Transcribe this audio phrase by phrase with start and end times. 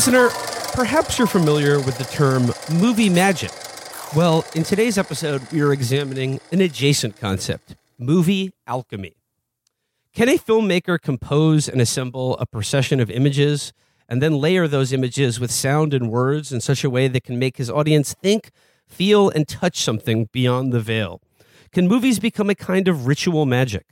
[0.00, 0.30] Listener,
[0.72, 3.50] perhaps you're familiar with the term movie magic.
[4.16, 9.12] Well, in today's episode, we are examining an adjacent concept movie alchemy.
[10.14, 13.74] Can a filmmaker compose and assemble a procession of images
[14.08, 17.38] and then layer those images with sound and words in such a way that can
[17.38, 18.52] make his audience think,
[18.88, 21.20] feel, and touch something beyond the veil?
[21.72, 23.84] Can movies become a kind of ritual magic?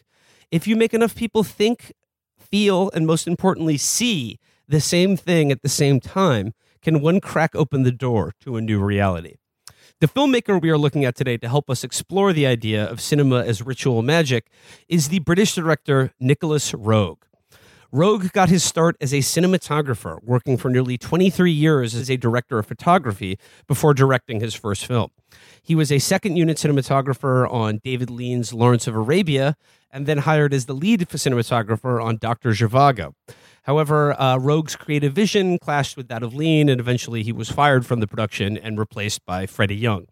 [0.51, 1.93] If you make enough people think,
[2.39, 4.39] feel, and most importantly, see
[4.69, 6.53] the same thing at the same time,
[6.83, 9.37] can one crack open the door to a new reality?
[10.01, 13.43] The filmmaker we are looking at today to help us explore the idea of cinema
[13.45, 14.47] as ritual magic
[14.89, 17.17] is the British director Nicolas Roeg.
[17.93, 22.59] Roeg got his start as a cinematographer, working for nearly 23 years as a director
[22.59, 25.11] of photography before directing his first film.
[25.63, 29.57] He was a second unit cinematographer on David Lean's Lawrence of Arabia,
[29.91, 32.51] and then hired as the lead cinematographer on Dr.
[32.51, 33.15] Zhivago.
[33.69, 37.85] However, uh, Roeg's creative vision clashed with that of Lean, and eventually he was fired
[37.85, 40.07] from the production and replaced by Freddie Young,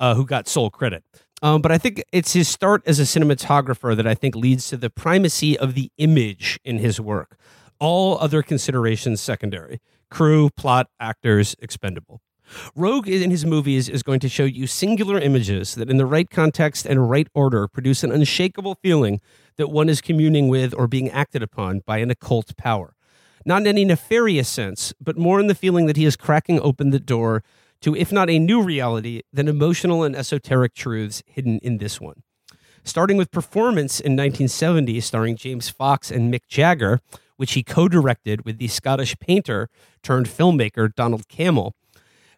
[0.00, 1.04] uh, who got sole credit.
[1.42, 4.78] Um, but I think it's his start as a cinematographer that I think leads to
[4.78, 7.38] the primacy of the image in his work.
[7.78, 12.22] All other considerations secondary crew, plot, actors, expendable.
[12.76, 16.28] Roeg in his movies is going to show you singular images that, in the right
[16.28, 19.20] context and right order, produce an unshakable feeling
[19.56, 22.94] that one is communing with or being acted upon by an occult power.
[23.44, 26.90] Not in any nefarious sense, but more in the feeling that he is cracking open
[26.90, 27.42] the door
[27.80, 32.22] to, if not a new reality, then emotional and esoteric truths hidden in this one.
[32.84, 37.00] Starting with Performance in 1970, starring James Fox and Mick Jagger,
[37.36, 39.68] which he co directed with the Scottish painter
[40.02, 41.72] turned filmmaker Donald Cammell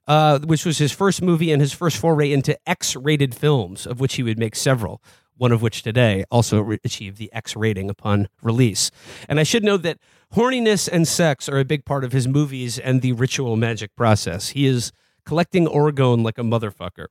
[0.06, 4.00] uh, which was his first movie and his first foray into X rated films, of
[4.00, 5.03] which he would make several,
[5.37, 8.91] one of which today also re- achieved the X rating upon release.
[9.28, 9.99] And I should note that
[10.34, 14.50] horniness and sex are a big part of his movies and the ritual magic process.
[14.50, 14.93] He is
[15.25, 17.06] collecting orgone like a motherfucker.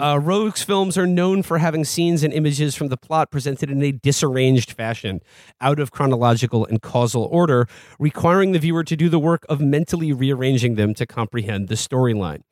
[0.00, 3.82] Uh, Roeg's films are known for having scenes and images from the plot presented in
[3.82, 5.20] a disarranged fashion,
[5.60, 7.66] out of chronological and causal order,
[7.98, 12.42] requiring the viewer to do the work of mentally rearranging them to comprehend the storyline.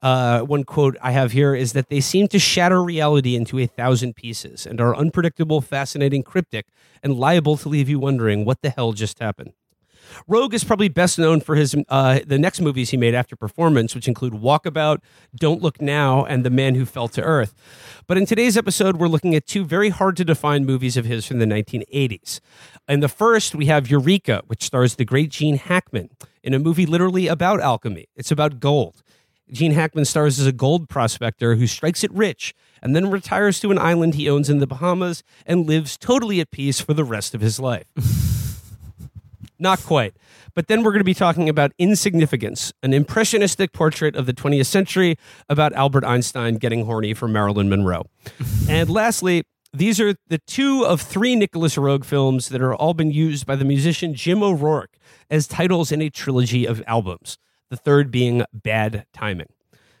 [0.00, 3.66] Uh, one quote I have here is that they seem to shatter reality into a
[3.66, 6.66] thousand pieces and are unpredictable, fascinating, cryptic,
[7.02, 9.52] and liable to leave you wondering what the hell just happened.
[10.28, 13.94] Roeg is probably best known for his uh, the next movies he made after Performance,
[13.94, 14.98] which include Walkabout,
[15.34, 17.54] Don't Look Now, and The Man Who Fell to Earth.
[18.06, 21.26] But in today's episode, we're looking at two very hard to define movies of his
[21.26, 22.40] from the 1980s.
[22.88, 26.10] In the first, we have Eureka, which stars the great Gene Hackman
[26.42, 28.08] in a movie literally about alchemy.
[28.16, 29.02] It's about gold.
[29.50, 33.70] Gene Hackman stars as a gold prospector who strikes it rich and then retires to
[33.70, 37.34] an island he owns in the Bahamas and lives totally at peace for the rest
[37.34, 37.86] of his life.
[39.58, 40.14] Not quite.
[40.54, 44.66] But then we're going to be talking about Insignificance, an impressionistic portrait of the 20th
[44.66, 45.16] century
[45.48, 48.04] about Albert Einstein getting horny for Marilyn Monroe.
[48.68, 53.10] and lastly, these are the two of three Nicolas Roeg films that are all been
[53.10, 54.96] used by the musician Jim O'Rourke
[55.30, 57.36] as titles in a trilogy of albums,
[57.68, 59.48] the third being Bad Timing.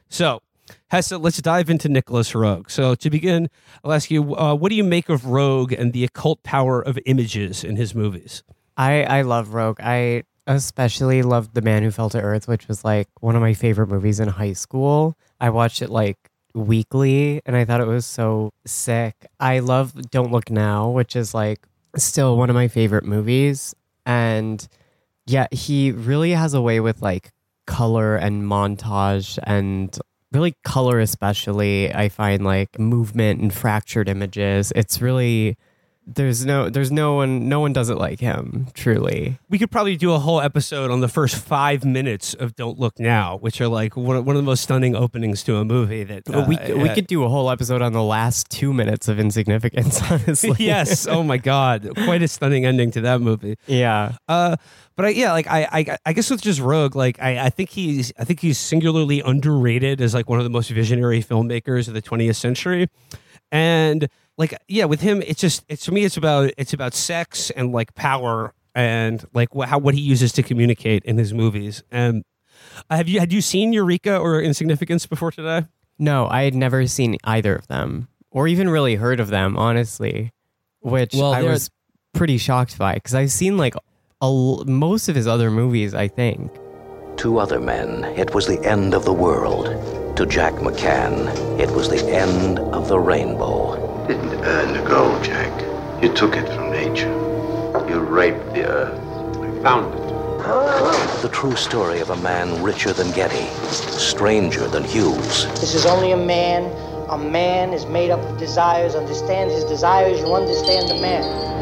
[0.08, 0.40] So,
[0.88, 2.70] Hesse, let's dive into Nicolas Roeg.
[2.70, 3.48] So, to begin,
[3.84, 6.98] I'll ask you, uh, what do you make of Roeg and the occult power of
[7.04, 8.42] images in his movies?
[8.78, 9.76] I I love Roeg.
[9.80, 13.52] I especially loved The Man Who Fell to Earth, which was like one of my
[13.52, 15.16] favorite movies in high school.
[15.40, 16.16] I watched it like
[16.54, 19.26] weekly and I thought it was so sick.
[19.38, 21.66] I love Don't Look Now, which is like
[21.96, 23.74] still one of my favorite movies
[24.06, 24.66] and
[25.26, 27.32] yeah, he really has a way with like
[27.66, 29.98] color and montage and
[30.32, 34.72] really color especially I find like movement and fractured images.
[34.74, 35.58] It's really
[36.14, 39.94] there's no there's no one no one does it like him truly we could probably
[39.94, 43.68] do a whole episode on the first five minutes of Don't Look Now, which are
[43.68, 46.04] like one of, one of the most stunning openings to a movie.
[46.04, 49.08] That uh, we we uh, could do a whole episode on the last two minutes
[49.08, 51.06] of insignificance honestly yes.
[51.06, 53.56] Oh my God, quite a stunning ending to that movie.
[53.66, 54.56] yeah Uh,
[54.96, 57.70] but I, yeah, like I, I, I guess with just Roeg, like I, I think
[57.70, 61.94] he's, I think he's singularly underrated as like one of the most visionary filmmakers of
[61.94, 62.88] the 20th century,
[63.52, 64.08] and
[64.38, 67.72] like yeah, with him, it's just, it's to me, it's about, it's about sex and
[67.72, 72.24] like power and like what, how what he uses to communicate in his movies, and
[72.90, 75.66] Uh, have you had you seen Eureka or Insignificance before today?
[75.98, 80.32] No, I had never seen either of them, or even really heard of them, honestly.
[80.80, 81.70] Which Well, I was
[82.14, 83.80] pretty shocked by because I've seen like a
[84.24, 85.94] l- most of his other movies.
[85.94, 86.52] I think.
[87.18, 89.66] To other men, it was the end of the world.
[90.16, 91.26] To Jack McCann,
[91.58, 93.87] it was the end of the rainbow.
[94.08, 95.52] Didn't earn the gold, Jack.
[96.02, 97.10] You took it from nature.
[97.90, 98.98] You raped the earth.
[99.36, 100.00] I found it.
[101.20, 106.12] The true story of a man richer than Getty, stranger than Hughes, This is only
[106.12, 106.72] a man.
[107.10, 108.94] A man is made up of desires.
[108.94, 111.52] Understand his desires, you understand the man.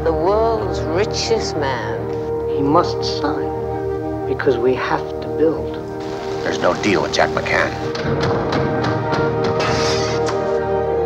[0.03, 2.49] the world's richest man.
[2.49, 5.82] He must sign because we have to build.
[6.43, 7.71] There's no deal with Jack McCann.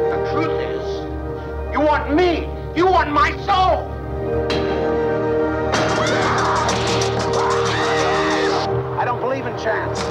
[0.09, 0.83] The truth is,
[1.71, 2.49] you want me.
[2.75, 3.91] You want my soul.
[8.99, 10.06] I don't believe in chance.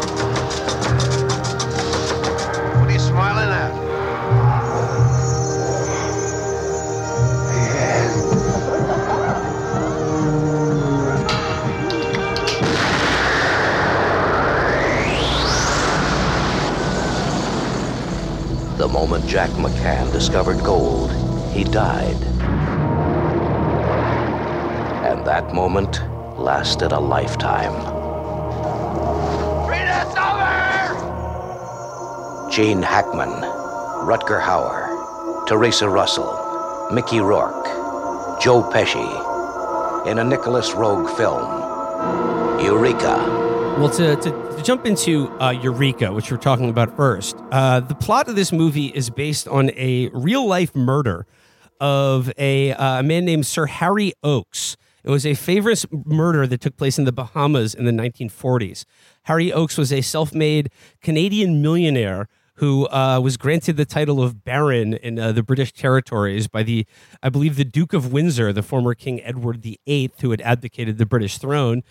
[18.96, 21.12] Moment Jack McCann discovered gold,
[21.52, 22.16] he died.
[25.04, 26.00] And that moment
[26.38, 27.74] lasted a lifetime.
[32.50, 33.28] Gene Hackman,
[34.08, 37.66] Rutger Hauer, Theresa Russell, Mickey Rourke,
[38.40, 43.35] Joe Pesci, in a Nicolas Roeg film, Eureka.
[43.78, 47.94] Well, to, to, to jump into uh, Eureka, which we're talking about first, uh, the
[47.94, 51.26] plot of this movie is based on a real life murder
[51.78, 54.78] of a, uh, a man named Sir Harry Oakes.
[55.04, 58.86] It was a famous murder that took place in the Bahamas in the 1940s.
[59.24, 60.70] Harry Oakes was a self made
[61.02, 66.48] Canadian millionaire who uh, was granted the title of Baron in uh, the British territories
[66.48, 66.86] by the,
[67.22, 71.06] I believe, the Duke of Windsor, the former King Edward VIII, who had abdicated the
[71.06, 71.82] British throne.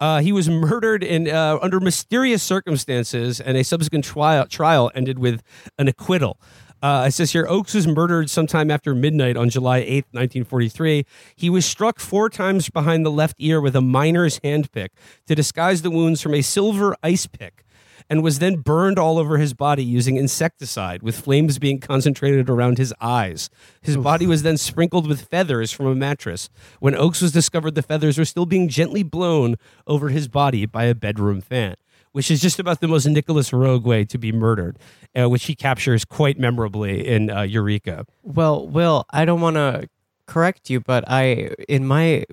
[0.00, 5.18] Uh, he was murdered in uh, under mysterious circumstances, and a subsequent trial trial ended
[5.18, 5.42] with
[5.78, 6.38] an acquittal.
[6.80, 11.04] Uh, it says here Oakes was murdered sometime after midnight on July 8th, 1943.
[11.34, 14.90] He was struck four times behind the left ear with a miner's handpick
[15.26, 17.64] to disguise the wounds from a silver ice pick
[18.08, 22.78] and was then burned all over his body using insecticide, with flames being concentrated around
[22.78, 23.50] his eyes.
[23.80, 26.50] His body was then sprinkled with feathers from a mattress.
[26.80, 29.56] When Oakes was discovered, the feathers were still being gently blown
[29.86, 31.76] over his body by a bedroom fan.
[32.12, 34.78] Which is just about the most Nicolas Roeg way to be murdered,
[35.16, 38.06] uh, which he captures quite memorably in uh, Eureka.
[38.22, 39.88] Well, Will, I don't want to
[40.26, 42.24] correct you, but I, in my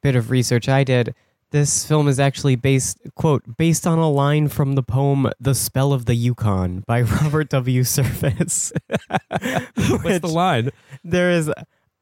[0.00, 1.14] bit of research I did,
[1.56, 5.92] this film is actually based, quote, based on a line from the poem "The Spell
[5.94, 7.82] of the Yukon" by Robert W.
[7.84, 8.72] Service.
[9.30, 10.70] What's the line?
[11.02, 11.50] there is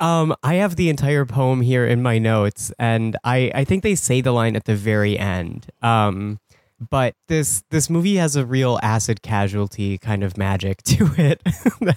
[0.00, 3.94] um i have the entire poem here in my notes and i i think they
[3.94, 6.40] say the line at the very end um
[6.90, 11.40] but this this movie has a real acid casualty kind of magic to it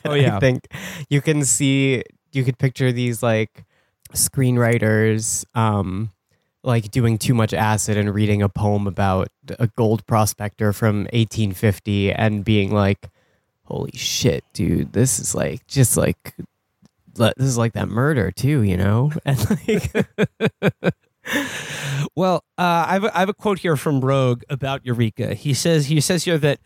[0.05, 0.35] Oh, yeah.
[0.37, 0.67] i think
[1.09, 3.65] you can see you could picture these like
[4.13, 6.11] screenwriters um
[6.67, 12.11] like doing too much acid and reading a poem about a gold prospector from 1850
[12.11, 13.09] and being like
[13.63, 16.35] holy shit dude this is like just like
[17.15, 20.93] this is like that murder too you know and like
[22.15, 25.35] Well, uh, I, have a, I have a quote here from Roeg about Eureka.
[25.35, 26.59] He says he says here that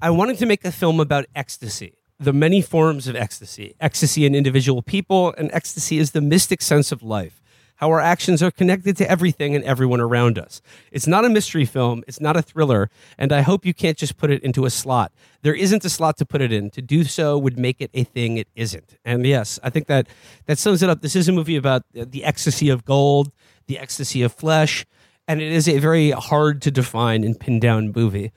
[0.00, 4.34] I wanted to make a film about ecstasy, the many forms of ecstasy, ecstasy in
[4.34, 7.40] individual people, and ecstasy is the mystic sense of life.
[7.78, 10.60] How our actions are connected to everything and everyone around us.
[10.92, 12.04] It's not a mystery film.
[12.06, 12.90] It's not a thriller.
[13.16, 15.12] And I hope you can't just put it into a slot.
[15.42, 16.70] There isn't a slot to put it in.
[16.70, 18.96] To do so would make it a thing it isn't.
[19.04, 20.08] And yes, I think that
[20.46, 21.02] that sums it up.
[21.02, 23.30] This is a movie about the ecstasy of gold,
[23.66, 24.84] the ecstasy of flesh,
[25.28, 28.32] and it is a very hard to define and pin down movie.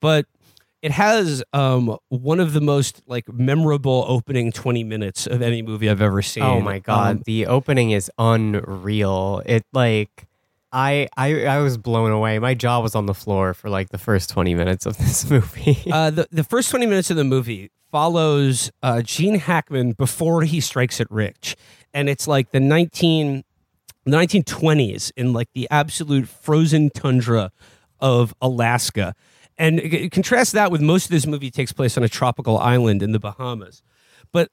[0.00, 0.26] But
[0.82, 5.88] it has um, one of the most like memorable opening 20 minutes of any movie
[5.88, 6.42] I've ever seen.
[6.42, 10.26] oh my god Um, the opening is unreal it like
[10.74, 12.38] I, I I was blown away.
[12.38, 15.78] My jaw was on the floor for like the first twenty minutes of this movie.
[15.90, 20.60] uh, the, the first 20 minutes of the movie follows uh, Gene Hackman before he
[20.60, 21.56] strikes it rich.
[21.92, 23.44] And it's like the 19,
[24.06, 27.52] the 1920s in like the absolute frozen tundra
[28.00, 29.14] of Alaska.
[29.58, 33.12] And contrast that with most of this movie takes place on a tropical island in
[33.12, 33.82] the Bahamas.
[34.32, 34.50] But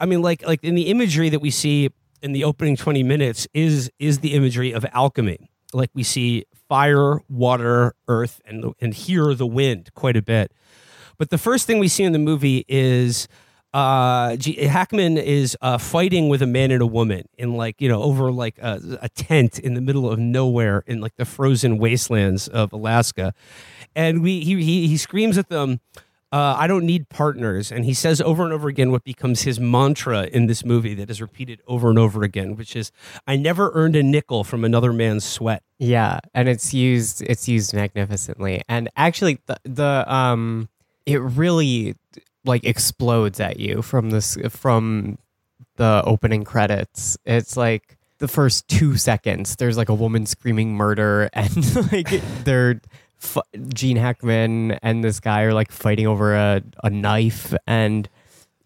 [0.00, 1.90] I mean, like like in the imagery that we see
[2.22, 5.50] in the opening 20 minutes is is the imagery of alchemy.
[5.72, 10.52] Like we see fire, water, earth, and and hear the wind quite a bit.
[11.18, 13.28] But the first thing we see in the movie is
[13.74, 17.88] uh, G- Hackman is uh, fighting with a man and a woman in like you
[17.88, 21.78] know over like a, a tent in the middle of nowhere in like the frozen
[21.78, 23.34] wastelands of Alaska,
[23.94, 25.80] and we he he, he screams at them.
[26.30, 29.58] Uh, I don't need partners, and he says over and over again what becomes his
[29.58, 32.92] mantra in this movie that is repeated over and over again, which is,
[33.26, 37.72] "I never earned a nickel from another man's sweat." Yeah, and it's used it's used
[37.72, 38.62] magnificently.
[38.68, 40.68] And actually the the um
[41.06, 41.94] it really
[42.48, 45.18] like explodes at you from this from
[45.76, 47.16] the opening credits.
[47.24, 52.08] It's like the first 2 seconds there's like a woman screaming murder and like
[52.42, 52.80] they're
[53.22, 53.38] f-
[53.72, 58.08] Gene Hackman and this guy are like fighting over a a knife and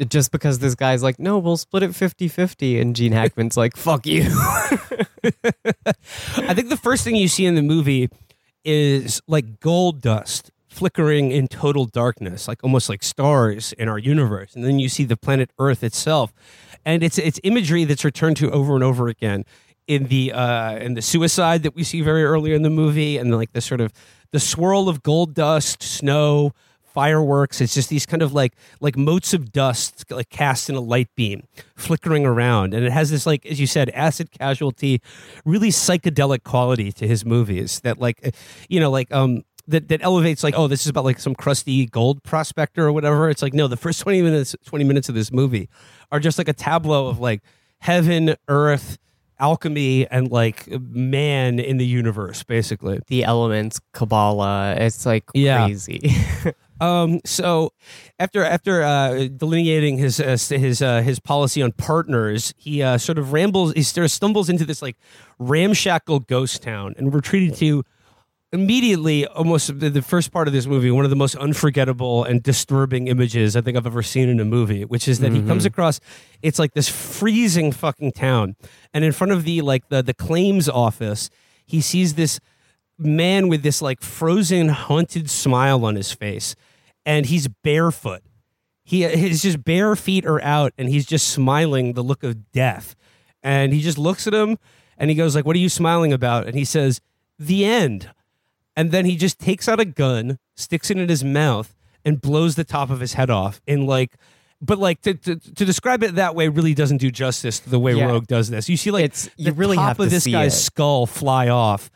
[0.09, 2.81] just because this guy's like, no, we'll split it 50 50.
[2.81, 4.23] And Gene Hackman's like, fuck you.
[5.25, 8.09] I think the first thing you see in the movie
[8.65, 14.57] is like gold dust flickering in total darkness, like almost like stars in our universe.
[14.57, 16.33] And then you see the planet Earth itself,
[16.85, 19.45] and it's it's imagery that's returned to over and over again
[19.87, 23.35] in the uh, in the suicide that we see very early in the movie, and
[23.37, 23.93] like the sort of
[24.31, 26.53] the swirl of gold dust, snow.
[26.95, 27.63] Fireworks.
[27.63, 28.53] It's just these kind of like
[28.83, 33.11] like motes of dust like cast in a light beam, flickering around, and it has
[33.11, 35.01] this like as you said, acid casualty,
[35.47, 37.81] really psychedelic quality to his movies.
[37.81, 38.37] That like,
[38.69, 41.87] you know, like um, that that elevates like oh this is about like some crusty
[41.87, 45.33] gold prospector or whatever it's like no the first 20 minutes 20 minutes of this
[45.33, 45.69] movie
[46.13, 47.43] are just like a tableau of like
[47.81, 48.99] heaven earth
[49.41, 54.77] alchemy and like man in the universe basically the elements, Kabbalah.
[54.79, 55.67] It's like Yeah.
[55.67, 56.15] crazy.
[56.81, 57.73] Um, so
[58.19, 63.19] after after uh, delineating his uh, his uh, his policy on partners, he uh, sort
[63.19, 63.73] of rambles.
[63.75, 64.97] He sort of stumbles into this like
[65.39, 67.85] ramshackle ghost town, and we're treated to
[68.53, 72.43] immediately almost the, the first part of this movie one of the most unforgettable and
[72.43, 75.63] disturbing images I think I've ever seen in a movie, which is that he comes
[75.63, 75.69] mm-hmm.
[75.69, 76.01] across
[76.43, 78.57] it's like this freezing fucking town,
[78.93, 81.31] and in front of the like the the claims office,
[81.65, 82.41] he sees this
[82.99, 86.55] man with this like frozen haunted smile on his face.
[87.05, 88.23] And he's barefoot.
[88.85, 92.95] He his just bare feet are out and he's just smiling the look of death.
[93.43, 94.59] And he just looks at him
[94.99, 96.47] and he goes like what are you smiling about?
[96.47, 97.01] And he says
[97.39, 98.11] the end
[98.77, 101.75] and then he just takes out a gun sticks it in his mouth
[102.05, 104.17] and blows the top of his head off in like
[104.61, 107.81] but like to, to, to describe it that way really doesn't do justice to the
[107.81, 108.09] way Yeah.
[108.11, 108.69] Roeg does this.
[108.69, 110.61] You see like It's- you the really top have of to this guy's it.
[110.61, 111.91] skull fly off,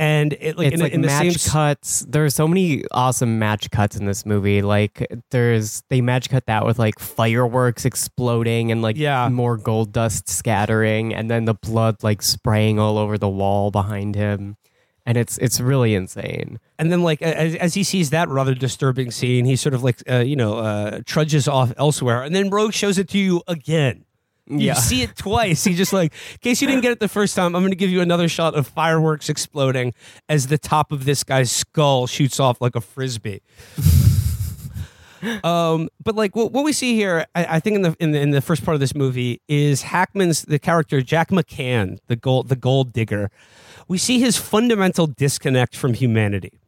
[0.00, 2.00] and it like it's in, like in the same match s- cuts.
[2.08, 4.62] There's so many awesome match cuts in this movie.
[4.62, 9.28] Like there's they match cut that with like fireworks exploding and like Yeah.
[9.28, 14.16] more gold dust scattering and then the blood like spraying all over the wall behind
[14.16, 14.56] him.
[15.08, 16.60] And it's it's really insane.
[16.78, 20.02] And then, like as, as he sees that rather disturbing scene, he sort of like
[20.06, 24.04] uh, you know uh, trudges off elsewhere, and then Roeg shows it to you again.
[24.46, 24.74] You Yeah.
[24.74, 25.64] see it twice.
[25.64, 27.76] He just like, in case you didn't get it the first time, I'm going to
[27.76, 29.94] give you another shot of fireworks exploding
[30.28, 33.40] as the top of this guy's skull shoots off like a frisbee.
[35.44, 38.20] um, but like what, what we see here, I, I think in the, in the
[38.20, 42.48] in the first part of this movie is Hackman's the character Jack McCann, the gold
[42.48, 43.30] the gold digger.
[43.88, 46.60] We see his fundamental disconnect from humanity.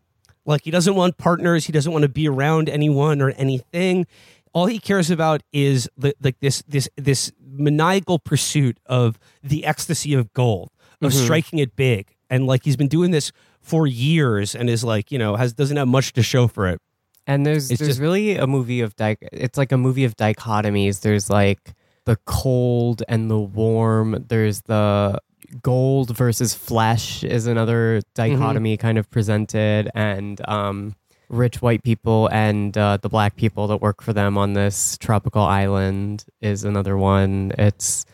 [0.47, 1.67] Like he doesn't want partners.
[1.67, 4.07] He doesn't want to be around anyone or anything.
[4.53, 10.15] All he cares about is the, like this this this maniacal pursuit of the ecstasy
[10.15, 10.71] of gold,
[11.03, 11.25] of mm-hmm.
[11.25, 12.17] striking it big.
[12.29, 15.77] And like he's been doing this for years, and is like you know has doesn't
[15.77, 16.81] have much to show for it.
[17.27, 20.17] And there's It's there's just- really a movie of di- it's like a movie of
[20.17, 21.03] dichotomies.
[21.03, 21.75] There's like
[22.07, 24.25] the cold and the warm.
[24.29, 25.21] There's the
[25.63, 30.95] gold versus flesh is another dichotomy kind of presented, and um,
[31.29, 35.43] rich white people and uh, the black people that work for them on this tropical
[35.43, 37.53] island is another one.
[37.59, 38.05] It's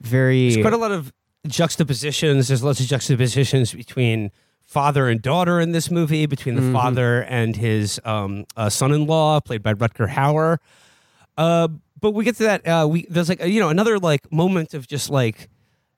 [0.00, 1.12] very There's quite a lot of
[1.46, 2.48] juxtapositions.
[2.48, 4.30] There's lots of juxtapositions between
[4.62, 9.62] father and daughter in this movie, between the father and his um, uh, son-in-law, played
[9.62, 10.58] by Rutger Hauer.
[11.36, 11.68] Uh,
[12.00, 12.66] but we get to that.
[12.66, 15.48] Uh, we there's like you know another like moment of just like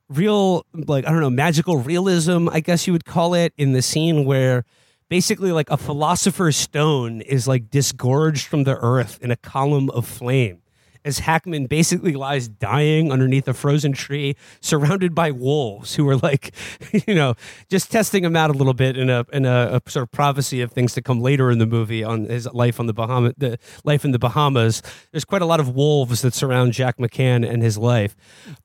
[0.08, 3.82] real like I don't know magical realism, I guess you would call it, in the
[3.82, 4.64] scene where
[5.08, 10.06] basically like a philosopher's stone is like disgorged from the earth in a column of
[10.06, 10.60] flame
[11.04, 16.54] as Hackman basically lies dying underneath a frozen tree, surrounded by wolves who are like,
[17.06, 17.34] you know,
[17.70, 20.60] just testing him out a little bit in a in a, a sort of prophecy
[20.60, 23.58] of things to come later in the movie on his life on the Bahama, the
[23.84, 24.82] life in the Bahamas.
[25.12, 28.16] There's quite a lot of wolves that surround Jack McCann and his life.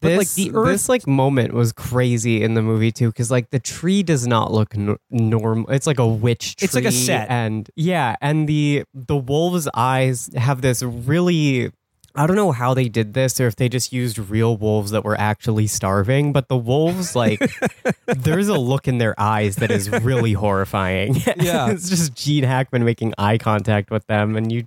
[0.01, 3.29] But this, like the earth, this like moment was crazy in the movie too because
[3.31, 6.86] like the tree does not look n- normal it's like a witch tree It's like
[6.86, 7.29] a set.
[7.29, 11.72] and yeah and the the wolves eyes have this really
[12.16, 15.04] I don't know how they did this or if they just used real wolves that
[15.04, 17.39] were actually starving, but the wolves, like,
[18.08, 21.16] there's a look in their eyes that is really horrifying.
[21.38, 21.70] Yeah.
[21.72, 24.36] it's just Gene Hackman making eye contact with them.
[24.36, 24.63] And you,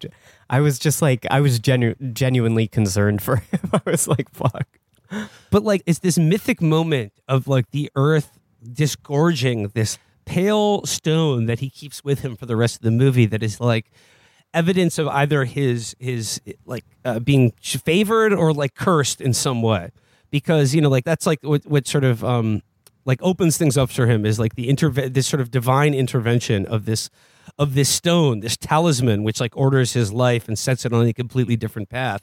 [0.49, 3.61] I was just like, I was genu- genuinely concerned for him.
[3.73, 4.67] I was like, fuck.
[5.51, 8.39] but like it's this mythic moment of like the earth
[8.73, 13.27] disgorging this pale stone that he keeps with him for the rest of the movie
[13.27, 13.91] that is like
[14.55, 19.91] evidence of either his his like uh, being favored or like cursed in some way.
[20.31, 22.63] Because you know like that's like what, what sort of um
[23.05, 26.67] like opens things up for him is like the interve- this sort of divine intervention
[26.67, 27.11] of this
[27.59, 31.13] of this stone this talisman which like orders his life and sets it on a
[31.13, 32.23] completely different path.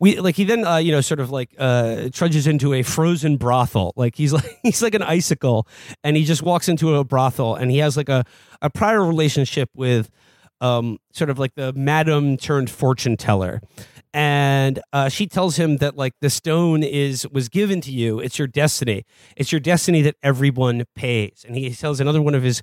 [0.00, 3.36] We like he then uh, you know sort of like uh, trudges into a frozen
[3.36, 3.92] brothel.
[3.96, 5.66] Like he's like he's like an icicle
[6.02, 8.24] and he just walks into a brothel and he has like a,
[8.62, 10.10] a prior relationship with
[10.64, 13.60] um, sort of like the madam turned fortune teller.
[14.14, 18.20] And uh, she tells him that like the stone is was given to you.
[18.20, 19.04] It's your destiny.
[19.36, 21.44] It's your destiny that everyone pays.
[21.46, 22.62] And he tells another one of his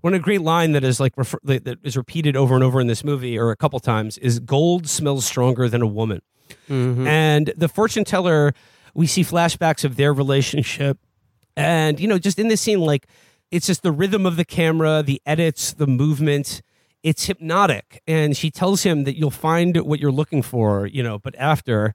[0.00, 2.80] one a great line that is like refer- that that is repeated over and over
[2.80, 6.20] in this movie or a couple times is gold smells stronger than a woman.
[7.06, 8.52] And the fortune teller
[8.94, 10.98] we see flashbacks of their relationship.
[11.56, 13.06] And you know just in this scene like
[13.50, 16.60] it's just the rhythm of the camera the edits the movement
[17.02, 21.18] it's hypnotic and she tells him that you'll find what you're looking for you know
[21.18, 21.94] but after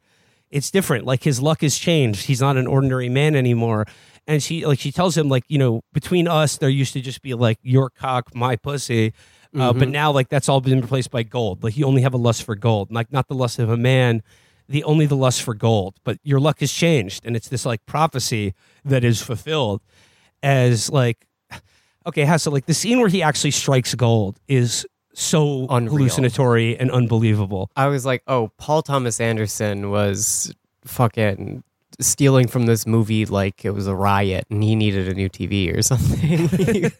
[0.53, 1.05] it's different.
[1.05, 2.27] Like his luck has changed.
[2.27, 3.87] He's not an ordinary man anymore.
[4.27, 7.21] And she like she tells him like you know between us there used to just
[7.21, 9.13] be like your cock my pussy
[9.59, 11.63] uh, but now like that's all been replaced by gold.
[11.63, 14.21] Like you only have a lust for gold like not the lust of a man
[14.69, 15.95] the only the lust for gold.
[16.05, 18.53] But your luck has changed and it's this like prophecy
[18.85, 19.81] that is fulfilled
[20.43, 21.25] as like
[22.05, 25.97] okay so like the scene where he actually strikes gold is so Unreal.
[25.97, 30.53] hallucinatory and unbelievable I was like, oh, Paul Thomas Anderson was
[30.85, 31.63] fucking
[31.99, 35.75] stealing from this movie like it was a riot and he needed a new TV
[35.75, 36.91] or something.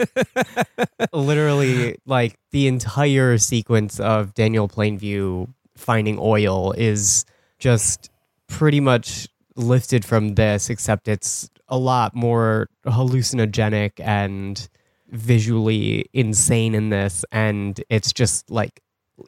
[1.14, 7.26] Literally, like the entire sequence of Daniel Plainview finding oil is
[7.60, 8.10] just
[8.48, 14.70] pretty much lifted from this, except it's a lot more hallucinogenic and
[15.14, 17.24] visually insane in this.
[17.32, 18.82] And it's just like,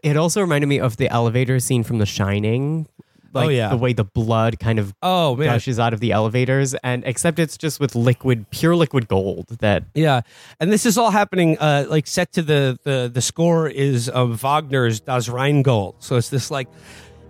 [0.04, 2.88] it also reminded me of the elevator scene from The Shining.
[3.34, 3.67] Like Oh, yeah.
[3.67, 7.38] the way the blood kind of oh man gushes out of the elevators, and except
[7.38, 9.48] it's just with liquid, pure liquid gold.
[9.60, 10.21] That Yeah,
[10.62, 15.02] and this is all happening uh, like set to the the the score is Wagner's
[15.02, 15.95] Das Rheingold.
[16.00, 16.69] So it's this like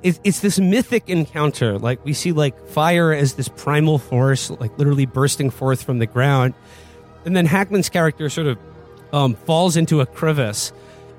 [0.03, 1.79] it's it's this mythic encounter.
[1.79, 6.05] Like we see like fire as this primal force, like literally bursting forth from the
[6.05, 6.53] ground,
[7.25, 8.57] and then Hackman's character sort of
[9.11, 10.71] um, falls into a crevice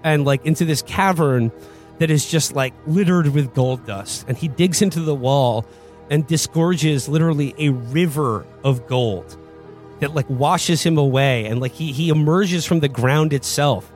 [0.05, 1.51] and like into this cavern
[1.99, 5.65] that is just like littered with gold dust, and he digs into the wall
[6.11, 9.37] and disgorges literally a river of gold
[10.01, 11.47] that like washes him away.
[11.47, 13.91] And like he he emerges from the ground itself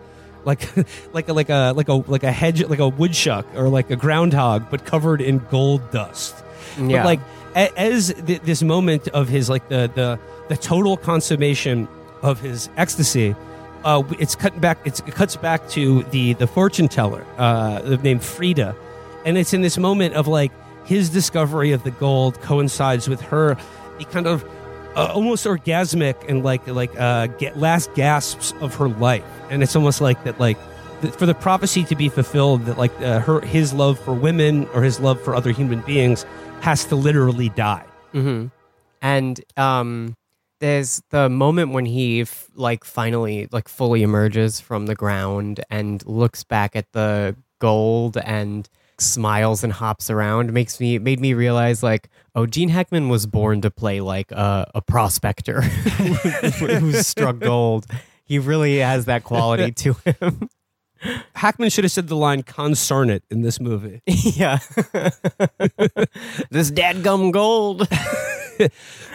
[0.44, 0.68] like
[1.12, 3.96] like a like a like a like a hedge like a woodchuck or like a
[3.96, 6.34] groundhog but covered in gold dust.
[6.78, 6.98] Yeah.
[6.98, 7.20] but like
[7.54, 10.18] as th- this moment of his like the the
[10.48, 11.88] the total consummation
[12.22, 13.34] of his ecstasy
[13.84, 18.22] uh it's cut back it's, it cuts back to the the fortune teller uh named
[18.22, 18.74] Frida.
[19.24, 20.52] And it's in this moment of like
[20.84, 23.56] his discovery of the gold coincides with her
[23.98, 24.44] the kind of
[24.96, 29.24] uh, almost orgasmic and like like uh last gasps of her life.
[29.50, 30.58] And it's almost like that like
[31.12, 34.82] for the prophecy to be fulfilled that like uh, her his love for women or
[34.82, 36.26] his love for other human beings
[36.60, 37.86] has to literally die.
[38.12, 38.48] Hmm
[39.00, 40.14] And um,
[40.60, 46.06] there's the moment when he f- like finally like fully emerges from the ground and
[46.06, 48.68] looks back at the gold and
[48.98, 53.60] smiles and hops around makes me made me realize like oh Gene Hackman was born
[53.62, 57.86] to play like a, a prospector who struck gold.
[58.24, 60.48] He really has that quality to him.
[61.34, 64.58] hackman should have said the line consarn it in this movie yeah.
[66.50, 67.88] this dadgum gold.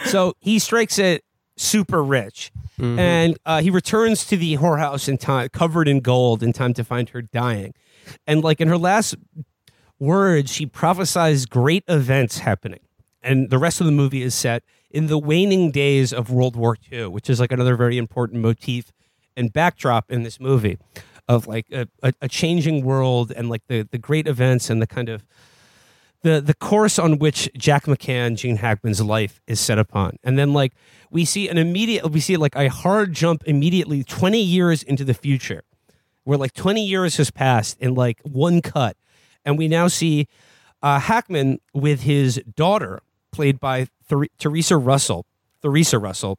[0.06, 1.22] so he strikes it
[1.56, 2.52] super rich.
[2.98, 6.84] And uh, he returns to the whorehouse in time covered in gold in time to
[6.84, 7.72] find her dying.
[8.26, 9.16] And like in her last
[9.98, 12.80] words, she prophesies great events happening.
[13.22, 16.76] And the rest of the movie is set in the waning days of World War
[16.92, 18.92] II, which is like another very important motif
[19.36, 20.78] and backdrop in this movie
[21.28, 24.86] of like a, a, a changing world and like the, the great events and the
[24.86, 25.24] kind of
[26.22, 30.18] the the course on which Jack McCann, Gene Hackman's life is set upon.
[30.24, 30.72] And then like
[31.10, 35.14] we see an immediate we see like a hard jump immediately 20 years into the
[35.14, 35.62] future
[36.24, 38.96] where like 20 years has passed in like one cut.
[39.44, 40.26] And we now see
[40.82, 43.00] uh, Hackman with his daughter
[43.30, 45.24] played by Ther- Theresa Russell
[45.62, 46.38] Theresa Russell.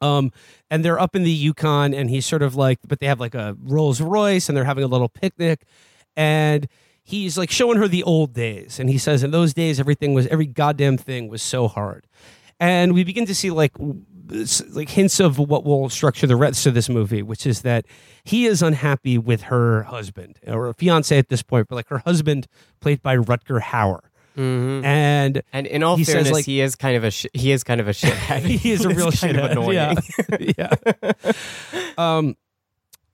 [0.00, 0.32] Um,
[0.70, 3.34] and they're up in the Yukon, and he's sort of like, but they have like
[3.34, 5.62] a Rolls Royce, and they're having a little picnic,
[6.16, 6.68] and
[7.04, 10.26] he's like showing her the old days, and he says, in those days, everything was
[10.28, 12.06] every goddamn thing was so hard,
[12.58, 13.72] and we begin to see like
[14.70, 17.84] like hints of what will structure the rest of this movie, which is that
[18.24, 21.98] he is unhappy with her husband or a fiance at this point, but like her
[21.98, 22.46] husband,
[22.80, 24.00] played by Rutger Hauer.
[24.36, 27.52] And And in all He says, fairness, like- he is kind of a sh- he
[27.52, 28.40] is kind of a shithead.
[28.40, 29.52] he is a real It's kind of shithead.
[29.52, 30.54] annoying.
[30.58, 30.74] Yeah.
[31.22, 31.32] yeah.
[31.98, 32.34] um,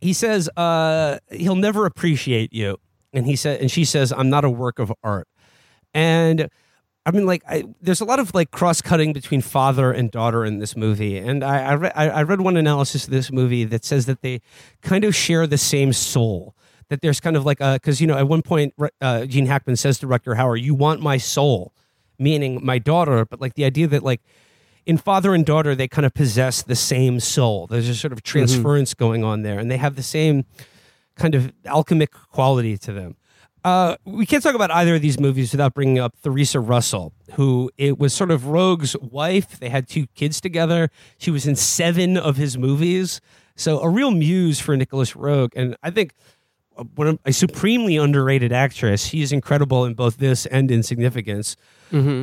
[0.01, 2.79] he says uh, he'll never appreciate you,
[3.13, 5.29] and he said, and she says, "I'm not a work of art."
[5.95, 6.49] And
[7.07, 10.45] I mean, like, I, there's a lot of like cross cutting between father and daughter
[10.45, 13.85] in this movie, and I I, re- I read one analysis of this movie that
[13.85, 14.41] says that they
[14.83, 16.55] kind of share the same soul.
[16.89, 19.77] That there's kind of like a because you know at one point uh, Gene Hackman
[19.77, 21.73] says to Rutger Hauer, "You want my soul,"
[22.19, 24.21] meaning my daughter, but like the idea that like
[24.87, 27.67] in father and daughter they kind of possess the same soul.
[27.67, 30.45] There's a sort of transference going on there, and they have the same
[31.21, 33.17] kind of alchemic quality to them.
[33.63, 37.71] Uh, we can't talk about either of these movies without bringing up Theresa Russell, who
[37.77, 39.61] it was sort of Roeg's wife.
[39.61, 40.91] They had two kids together.
[41.19, 43.21] She was in seven of his movies,
[43.57, 45.51] so a real muse for Nicolas Roeg.
[45.55, 46.15] And I think
[46.79, 49.05] uh, one of, a supremely underrated actress.
[49.05, 51.57] She is incredible in both this and Insignificance.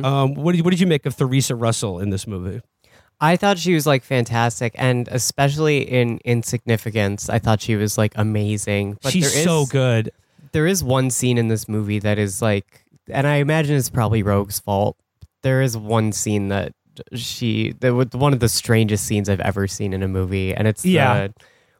[0.04, 2.60] Um, what did what did you make of Theresa Russell in this movie?
[3.20, 8.12] I thought she was like fantastic, and especially in Insignificance, I thought she was like
[8.16, 8.98] amazing.
[9.02, 10.10] But She's there so good.
[10.52, 14.22] There is one scene in this movie that is like, and I imagine it's probably
[14.22, 14.96] Roeg's fault.
[15.42, 16.72] There is one scene that
[17.14, 20.68] she that was one of the strangest scenes I've ever seen in a movie, and
[20.68, 21.28] it's Yeah.
[21.28, 21.34] the,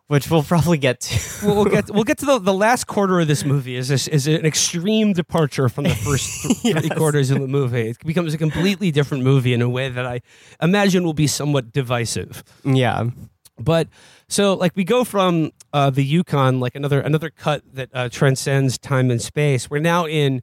[0.09, 1.47] which we'll probably get to.
[1.47, 4.09] Well, we'll get we'll get to the, the last quarter of this movie is this,
[4.09, 7.91] is an extreme departure from the first th- three quarters of the movie.
[7.91, 10.21] It becomes a completely different movie in a way that I
[10.61, 12.43] imagine will be somewhat divisive.
[12.65, 13.05] yeah,
[13.59, 13.89] But
[14.29, 18.79] so like we go from uh, the Yukon, like another another cut that uh, transcends
[18.79, 19.71] time and space.
[19.71, 20.43] We're now in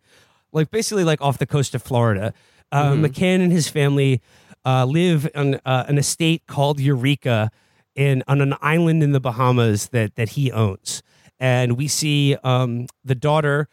[0.51, 2.33] like basically like off the coast of Florida.
[2.71, 4.21] Uh, McCann and his family
[4.65, 7.51] uh, live on uh, an estate called Eureka
[7.95, 11.01] in on an island in the Bahamas that that he owns.
[11.39, 13.67] And we see um, the daughter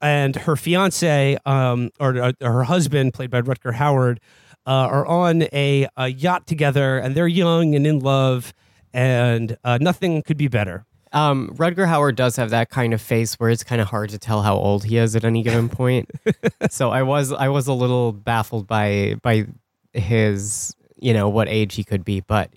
[0.00, 4.18] and her fiance um, or, or her husband, played by Rutger Hauer,
[4.66, 8.52] uh, are on a, a yacht together, and they're young and in love,
[8.92, 10.84] and uh, nothing could be better.
[11.12, 14.18] Um, Rutger Hauer does have that kind of face where it's kind of hard to
[14.18, 16.10] tell how old he is at any given point.
[16.70, 19.46] so I was I was a little baffled by by
[19.92, 22.50] his you know what age he could be, but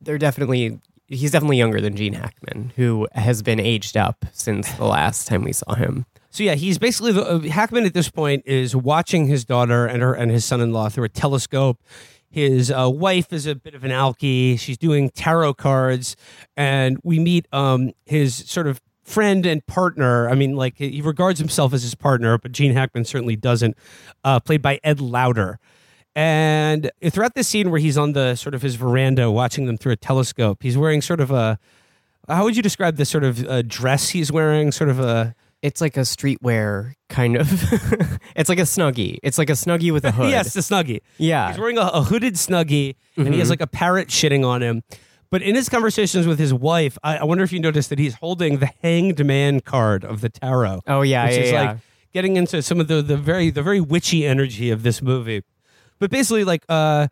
[0.00, 4.84] they're definitely he's definitely younger than Gene Hackman, who has been aged up since the
[4.84, 6.06] last time we saw him.
[6.30, 10.02] So yeah, he's basically the uh, Hackman at this point is watching his daughter and
[10.02, 11.82] her and his son-in-law through a telescope.
[12.28, 14.58] His uh, wife is a bit of an alkie.
[14.58, 16.16] She's doing tarot cards,
[16.56, 20.28] and we meet um, his sort of friend and partner.
[20.28, 23.76] I mean, like he regards himself as his partner, but Gene Hackman certainly doesn't.
[24.22, 25.58] Uh, played by Ed Lauter.
[26.16, 29.92] And throughout this scene where he's on the sort of his veranda watching them through
[29.92, 31.58] a telescope, he's wearing sort of a.
[32.26, 34.72] How would you describe this sort of uh, dress he's wearing?
[34.72, 35.34] Sort of a.
[35.60, 37.48] It's like a streetwear kind of.
[38.34, 39.18] it's like a snuggie.
[39.22, 40.30] It's like a snuggie with a hood.
[40.30, 41.00] Yes, the snuggie.
[41.18, 41.50] Yeah.
[41.50, 44.82] He's wearing a, a hooded snuggie and he has like a parrot shitting on him.
[45.30, 48.14] But in his conversations with his wife, I, I wonder if you noticed that he's
[48.14, 50.82] holding the hanged man card of the tarot.
[50.86, 51.62] Oh, yeah, which yeah, is yeah.
[51.62, 51.78] like
[52.12, 55.42] getting into some of the the very the very witchy energy of this movie.
[55.98, 57.08] But basically, like uh,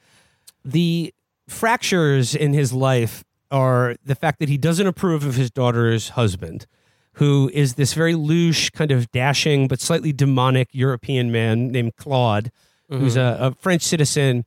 [0.64, 1.12] the
[1.48, 6.66] fractures in his life are the fact that he doesn't approve of his daughter's husband,
[7.14, 12.50] who is this very louche, kind of dashing but slightly demonic European man named Claude,
[12.88, 14.44] who's a, a French citizen.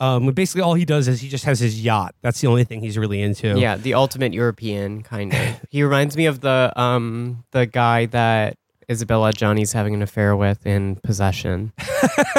[0.00, 2.14] Um, basically, all he does is he just has his yacht.
[2.22, 3.58] That's the only thing he's really into.
[3.58, 5.60] Yeah, the ultimate European kind of.
[5.70, 8.56] he reminds me of the um the guy that
[8.90, 11.72] Isabelle Adjani's having an affair with in Possession.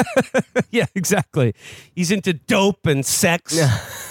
[0.70, 1.54] yeah, exactly.
[1.94, 3.58] He's into dope and sex.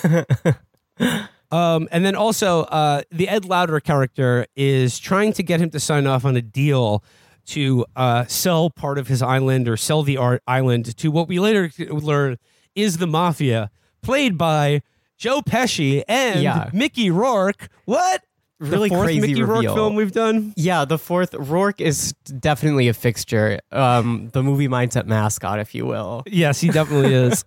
[1.52, 5.80] um, and then also, uh, the Ed Lauter character is trying to get him to
[5.80, 7.04] sign off on a deal
[7.46, 11.40] to uh, sell part of his island or sell the art island to what we
[11.40, 12.38] later learn
[12.74, 13.70] is the mafia,
[14.02, 14.82] played by
[15.16, 16.72] Joe Pesci and Yeah.
[16.74, 17.70] Mickey Rourke.
[17.86, 18.24] What?
[18.62, 19.74] Really the fourth crazy Mickey Rourke reveal.
[19.76, 20.54] film we've done.
[20.56, 23.60] Yeah, the fourth Rourke is definitely a fixture.
[23.72, 26.24] Um, the movie mindset mascot, if you will.
[26.28, 27.44] Yes, he definitely is.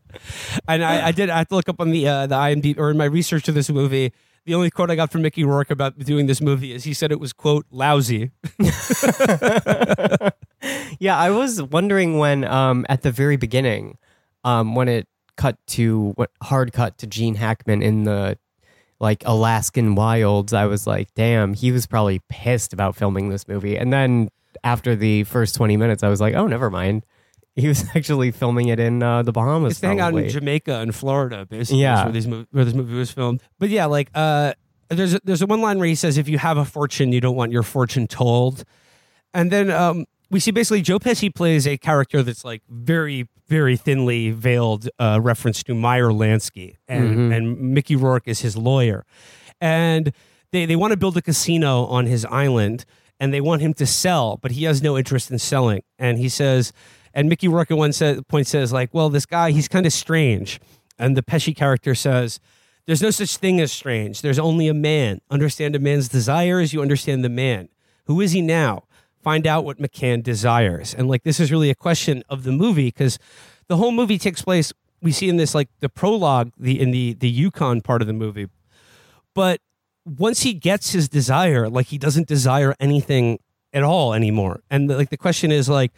[0.66, 1.30] And I, I did.
[1.30, 3.54] I had to look up on the uh, the IMDb or in my research of
[3.54, 4.12] this movie.
[4.44, 7.10] The only quote I got from Mickey Rourke about doing this movie is he said
[7.12, 8.30] it was quote lousy.
[10.98, 13.98] Yeah, I was wondering when, um, at the very beginning,
[14.44, 18.38] um, when it cut to what hard cut to Gene Hackman in the
[19.04, 23.76] like Alaskan wilds, I was like, damn, he was probably pissed about filming this movie.
[23.76, 24.30] And then
[24.64, 27.04] after the first twenty minutes, I was like, oh, never mind.
[27.56, 29.74] He was actually filming it in uh, the Bahamas.
[29.74, 30.28] It's hang out in.
[30.28, 31.82] Jamaica and Florida, basically.
[31.82, 32.02] Yeah.
[32.02, 33.42] where, these mov- where this movie was filmed.
[33.60, 34.54] But yeah, like uh,
[34.88, 37.20] there's a, there's a one line where he says, "If you have a fortune, you
[37.20, 38.64] don't want your fortune told."
[39.32, 43.76] And then um, we see basically Joe Pesci plays a character that's like very very
[43.76, 49.06] thinly veiled uh, reference to Meyer Lansky, and and Mickey Rourke is his lawyer,
[49.60, 50.12] and
[50.50, 52.84] they they want to build a casino on his island.
[53.20, 55.84] And they want him to sell, but he has no interest in selling.
[56.00, 56.72] And he says,
[57.14, 59.92] and Mickey Rourke at one sa- point says, like, well, this guy, he's kind of
[59.92, 60.60] strange.
[60.98, 62.40] And the Pesci character says,
[62.86, 64.20] there's no such thing as strange.
[64.20, 65.20] There's only a man.
[65.30, 67.68] Understand a man's desires, you understand the man.
[68.06, 68.82] Who is he now?
[69.24, 70.94] Find out what McCann desires.
[70.94, 73.18] And like, this is really a question of the movie because
[73.68, 77.14] the whole movie takes place, we see in this, like, the prologue, the in the,
[77.14, 78.48] the Yukon part of the movie.
[79.34, 79.60] But
[80.04, 83.38] once he gets his desire, like, he doesn't desire anything
[83.72, 84.62] at all anymore.
[84.70, 85.90] And like, the question is, like,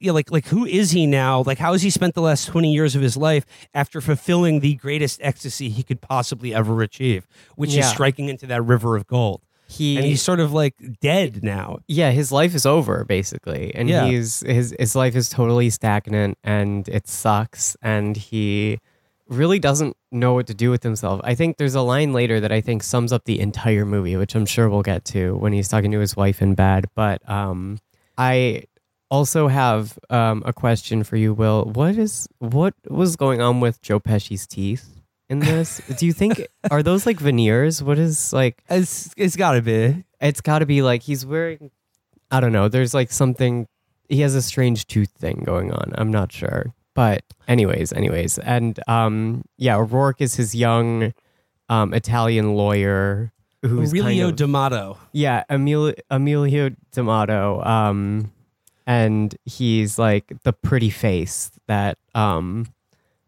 [0.00, 1.42] yeah, like like who is he now?
[1.42, 4.74] Like how has he spent the last 20 years of his life after fulfilling the
[4.74, 9.40] greatest ecstasy he could possibly ever achieve, which is striking into that river of gold.
[9.76, 11.78] He And he's sort of like dead now.
[11.88, 14.06] yeah, his life is over basically, and Yeah.
[14.06, 18.78] he's his his life is totally stagnant, and it sucks, and he
[19.28, 21.20] really doesn't know what to do with himself.
[21.24, 24.34] I think there's a line later that I think sums up the entire movie, which
[24.36, 26.84] I'm sure we'll get to when he's talking to his wife in bed.
[26.94, 27.78] But um,
[28.18, 28.64] I
[29.10, 31.64] also have um, a question for you, Will.
[31.64, 34.93] What is what was going on with Joe Pesci's teeth
[35.28, 35.80] in this?
[35.96, 37.82] do you think are those like veneers?
[37.82, 38.62] What is like?
[38.68, 40.04] It's it's got to be.
[40.20, 41.70] it's got to be like he's wearing
[42.30, 43.68] i don't know there's like something
[44.08, 48.80] he has a strange tooth thing going on i'm not sure but anyways anyways and
[48.88, 51.12] um yeah rourke is his young
[51.68, 53.30] um italian lawyer
[53.62, 54.98] who's Aurelio kind of, D'Amato.
[55.12, 58.32] yeah Emilio, emilio d'amato um
[58.86, 62.66] and he's like the pretty face that um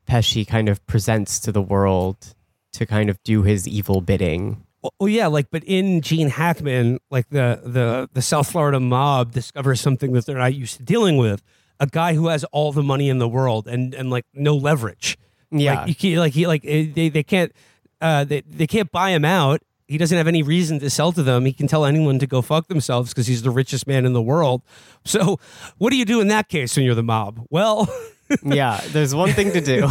[0.07, 2.35] pesci kind of presents to the world
[2.73, 6.99] to kind of do his evil bidding Well, well, yeah, like, but in Gene Hackman,
[7.11, 11.17] like the the the South Florida mob discovers something that they're not used to dealing
[11.17, 11.43] with.
[11.81, 15.19] A guy who has all the money in the world and and like no leverage.
[15.51, 15.81] Yeah.
[15.81, 17.53] like, you can't, like he like eh, they they can't
[18.01, 19.61] uh they they can't buy him out.
[19.89, 21.45] He doesn't have any reason to sell to them.
[21.45, 24.23] He can tell anyone to go fuck themselves because he's the richest man in the
[24.23, 24.63] world.
[25.05, 25.39] So,
[25.79, 27.47] what do you do in that case when you're the mob?
[27.51, 27.89] Well.
[28.43, 29.89] yeah there's one thing to do.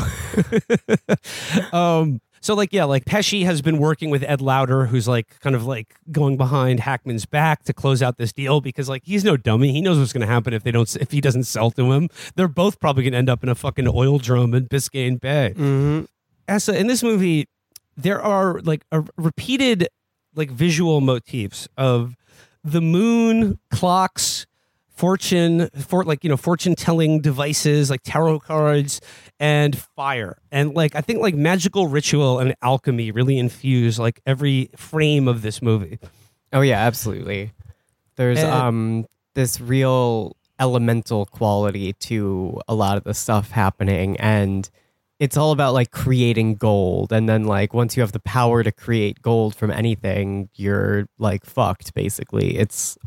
[1.72, 5.56] Um so like yeah like pesci has been working with ed lauter who's like kind
[5.56, 9.36] of like going behind hackman's back to close out this deal because like he's no
[9.38, 9.72] dummy.
[9.72, 12.10] He knows what's going to happen if they don't if he doesn't sell to him.
[12.36, 15.54] They're both probably going to end up in a fucking oil drum in biscayne bay.
[15.56, 16.06] Mm-hmm.
[16.48, 17.48] Asa, in this movie
[17.98, 19.88] there are like a repeated
[20.36, 22.16] like visual motifs of
[22.64, 24.46] the moon clocks
[24.96, 29.02] fortune for like you know fortune telling devices like tarot cards
[29.40, 34.70] and fire and like i think like magical ritual and alchemy really infuse like every
[34.76, 36.00] frame of this movie
[36.54, 37.52] Oh yeah, absolutely.
[38.16, 44.70] There's And- um this real elemental quality to a lot of the stuff happening and
[45.20, 48.72] it's all about like creating gold and then like once you have the power to
[48.72, 52.58] create gold from anything, you're like fucked basically.
[52.58, 52.98] It's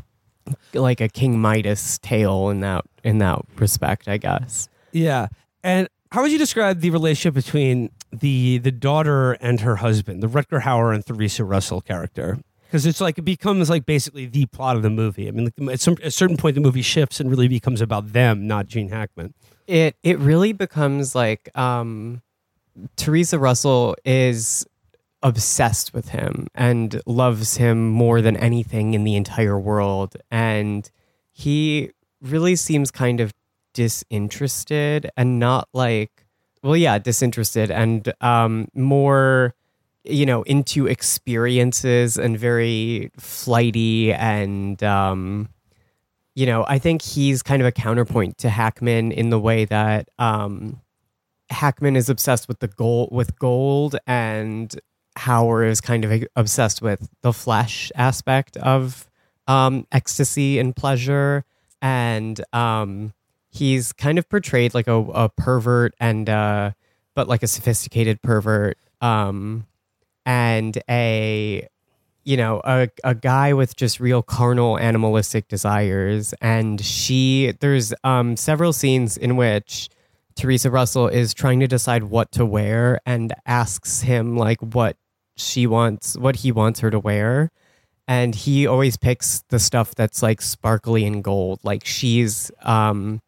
[0.73, 4.69] like a King Midas tale in that in that respect, I guess.
[4.91, 5.27] yeah.
[5.63, 10.27] And how would you describe the relationship between the the daughter and her husband the
[10.27, 12.39] rutger hauer and theresa russell character?
[12.65, 15.27] Because it's like it becomes like basically the plot of the movie.
[15.27, 17.81] I mean like at, some, at a certain point the movie shifts and really becomes
[17.81, 19.33] about them not gene hackman.
[19.67, 22.21] It it really becomes like um
[22.95, 24.65] Theresa Russell is
[25.21, 30.15] obsessed with him and loves him more than anything in the entire world.
[30.31, 30.89] And
[31.31, 33.33] he really seems kind of
[33.73, 36.25] disinterested and not like
[36.63, 39.53] well yeah disinterested and um more
[40.03, 45.47] you know into experiences and very flighty and um
[46.39, 50.07] you know, I think he's kind of a counterpoint to Hackman in the way that
[50.19, 50.79] um,
[51.49, 54.73] Hackman is obsessed with the gold, with gold, and
[55.17, 59.09] Hauer is kind of obsessed with the flesh aspect of
[59.47, 61.43] um, ecstasy and pleasure,
[61.81, 63.13] and um,
[63.49, 66.71] he's kind of portrayed like a, a pervert and uh,
[67.15, 69.65] but like a sophisticated pervert, um,
[70.25, 71.67] and a
[72.23, 76.33] you know a, a guy with just real carnal animalistic desires.
[76.41, 79.89] And she there's um several scenes in which
[80.39, 84.95] Theresa Russell is trying to decide what to wear and asks him like what
[85.35, 87.51] she wants what he wants her to wear.
[88.07, 91.59] And he always picks the stuff that's like sparkly and gold.
[91.63, 93.21] Like she's um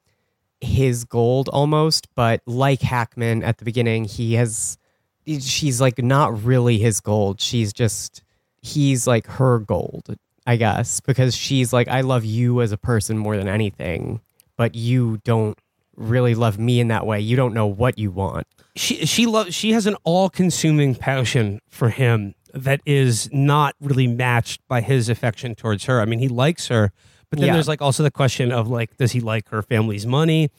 [0.62, 4.78] his gold almost but like Hackman at the beginning he has
[5.26, 7.42] she's like not really his gold.
[7.42, 8.24] She's just
[8.62, 10.16] he's like her gold,
[10.48, 14.22] I guess, because she's like, I love you as a person more than anything,
[14.56, 15.58] but you don't
[16.02, 17.20] really love me in that way.
[17.20, 18.48] You don't know what you want.
[18.76, 24.62] She she loves she has an all-consuming passion for him that is not really matched
[24.68, 26.02] by his affection towards her.
[26.02, 26.92] I mean, he likes her,
[27.30, 27.54] but then Yeah.
[27.54, 30.50] there's like also the question of like, does he like her family's money?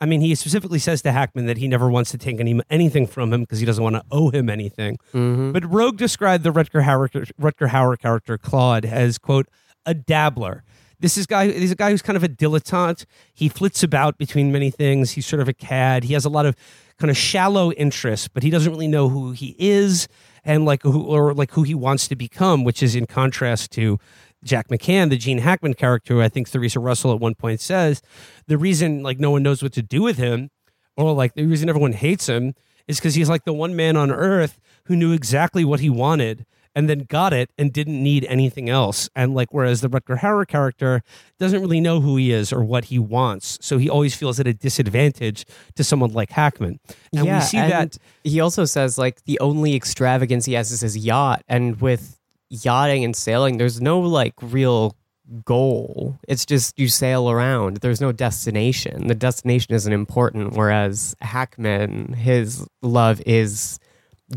[0.00, 3.06] I mean, he specifically says to Hackman that he never wants to take any anything
[3.06, 4.96] from him because he doesn't want to owe him anything.
[5.12, 5.52] Mm-hmm.
[5.52, 7.08] But Roeg described the Rutger Hauer,
[7.40, 9.46] Rutger Hauer character Claude as quote
[9.86, 10.64] a dabbler.
[11.00, 11.50] This is guy.
[11.50, 13.06] He's a guy who's kind of a dilettante.
[13.32, 15.12] He flits about between many things.
[15.12, 16.04] He's sort of a cad.
[16.04, 16.54] He has a lot of
[16.98, 20.06] kind of shallow interests, but he doesn't really know who he is
[20.44, 23.98] and like who or like who he wants to become, which is in contrast to
[24.44, 28.02] Jack McCann, the Gene Hackman character, who I think Theresa Russell at one point says
[28.46, 30.50] the reason like no one knows what to do with him,
[30.96, 32.54] or like the reason everyone hates him,
[32.86, 36.44] is because he's like the one man on earth who knew exactly what he wanted
[36.74, 39.08] and then got it and didn't need anything else.
[39.14, 41.02] And like whereas the Rutger Hauer character
[41.38, 44.46] doesn't really know who he is or what he wants, so he always feels at
[44.46, 46.80] a disadvantage to someone like Hackman.
[47.14, 50.80] And we see and that he also says like the only extravagance he has is
[50.80, 54.96] his yacht, and with yachting and sailing, there's no like real
[55.44, 56.18] goal.
[56.26, 57.78] It's just you sail around.
[57.78, 59.06] There's no destination.
[59.06, 60.54] The destination isn't important.
[60.54, 63.78] Whereas Hackman, his love is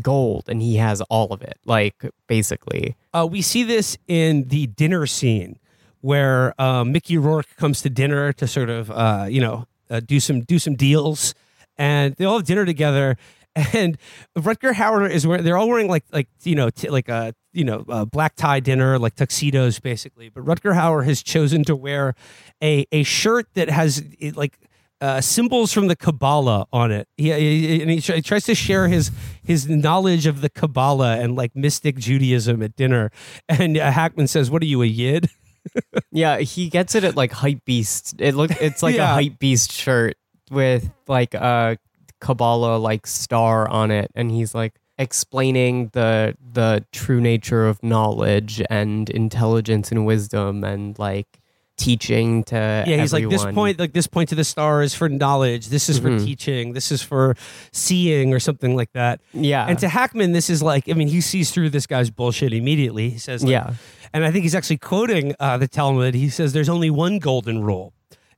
[0.02, 1.58] gold, and he has all of it.
[1.64, 5.58] Like basically, Uh, we see this in the dinner scene
[6.00, 10.20] where uh, Mickey Rourke comes to dinner to sort of uh, you know uh, do
[10.20, 11.34] some do some deals,
[11.78, 13.16] and they all have dinner together.
[13.72, 13.98] And
[14.36, 17.62] Rutger Hauer is wearing they're all wearing like like you know t- like a you
[17.62, 20.28] know a black tie dinner like tuxedos basically.
[20.28, 22.16] But Rutger Hauer has chosen to wear
[22.60, 24.58] a a shirt that has it, like
[25.04, 27.06] uh, symbols from the Kabbalah on it.
[27.16, 29.10] He, he- and he, he tries to share his
[29.42, 33.10] his knowledge of the Kabbalah and like mystic Judaism at dinner.
[33.48, 35.28] And uh, Hackman says, "What are you a yid?"
[36.12, 38.14] yeah, he gets it at like hype beast.
[38.18, 39.10] It look it's like Yeah.
[39.12, 40.16] a hype beast shirt
[40.50, 41.76] with like a
[42.20, 48.62] Kabbalah like star on it, and he's like explaining the the true nature of knowledge
[48.70, 51.40] and intelligence and wisdom and like
[51.76, 55.08] teaching to Yeah, he's like this point, like this point to the star is for
[55.08, 55.68] knowledge.
[55.68, 56.24] This is for Mhm.
[56.24, 56.72] teaching.
[56.72, 57.36] This is for
[57.72, 59.20] seeing, or something like that.
[59.32, 62.52] yeah And to Hackman, this is like, I mean, he sees through this guy's bullshit
[62.52, 63.10] immediately.
[63.10, 63.74] He says, like, yeah
[64.12, 66.14] And I think he's actually quoting uh, the Talmud.
[66.14, 67.93] He says there's only one golden rule,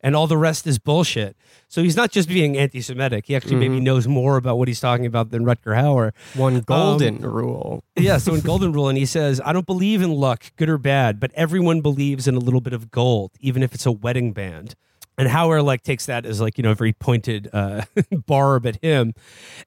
[0.06, 1.36] and all the rest is bullshit.
[1.66, 3.26] So he's not just being anti-Semitic.
[3.26, 6.12] He actually maybe knows more about what he's talking about than Rutger Hauer.
[6.36, 8.18] one golden rule Yeah.
[8.18, 11.18] So in Golden Rule, and he says, I don't believe in luck, good or bad,
[11.18, 14.76] but everyone believes in a little bit of gold, even if it's a wedding band.
[15.18, 17.82] And Hauer like takes that as like you know a very pointed uh,
[18.26, 19.12] barb at him,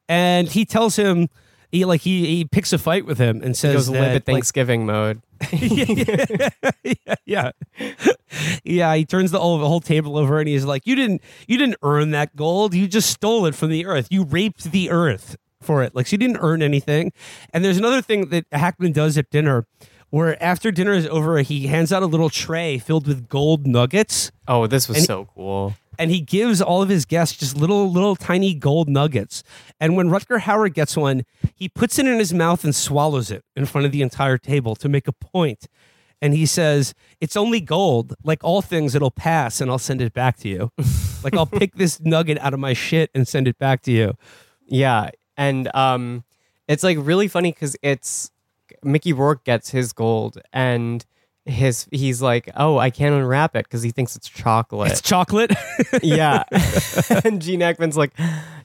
[0.07, 1.27] and he tells him.
[1.71, 4.03] He like he, he picks a fight with him and he says goes that, live
[4.03, 6.49] at like, Thanksgiving mode yeah,
[6.83, 7.51] yeah, yeah,
[8.63, 8.95] yeah.
[8.95, 11.77] He turns the whole, the whole table over and he's like, "You didn't, you didn't
[11.81, 12.73] earn that gold.
[12.73, 14.07] You just stole it from the earth.
[14.09, 15.95] You raped the earth for it.
[15.95, 17.11] Like so you didn't earn anything."
[17.53, 19.65] And there's another thing that Hackman does at dinner,
[20.09, 24.31] where after dinner is over, he hands out a little tray filled with gold nuggets,
[24.47, 27.91] oh this was And- so cool and he gives all of his guests just little,
[27.91, 29.43] little tiny gold nuggets.
[29.81, 33.43] And when Rutger Hauer gets one, he puts it in his mouth and swallows it
[33.55, 35.67] in front of the entire table to make a point.
[36.21, 38.15] And he says, It's only gold.
[38.23, 40.71] Like all things, it'll pass and I'll send it back to you.
[41.23, 44.15] like I'll pick this nugget out of my shit and send it back to you.
[44.65, 46.23] Yeah, and um,
[46.67, 48.31] it's like really funny because it's
[48.83, 51.05] Mickey Rourke gets his gold, and
[51.49, 55.51] his he's like, "Oh, I can't unwrap it because he thinks it's chocolate." It's chocolate.
[56.01, 56.43] yeah.
[57.25, 58.13] and Gene Hackman's like,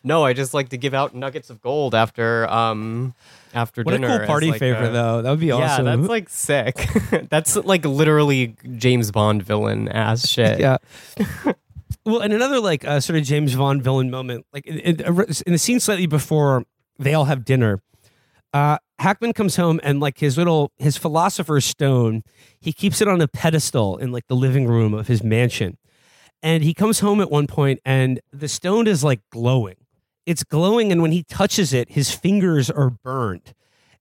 [0.02, 3.14] "No, I just like to give out nuggets of gold after um
[3.54, 5.22] after what a dinner." cool party like, favorite, a- though.
[5.22, 5.86] That would be awesome.
[5.86, 6.88] Yeah, that's like sick.
[7.30, 10.60] that's like literally James Bond villain ass shit.
[10.60, 10.76] yeah.
[12.04, 15.00] well, and another like uh, sort of James Bond villain moment, like in, in,
[15.46, 16.64] in the scene slightly before
[16.98, 17.80] they all have dinner,
[18.52, 22.22] uh, Hackman comes home and like his little his philosopher's stone,
[22.60, 25.78] he keeps it on a pedestal in like the living room of his mansion,
[26.42, 29.76] and he comes home at one point and the stone is like glowing.
[30.26, 33.52] It's glowing, and when he touches it, his fingers are burned.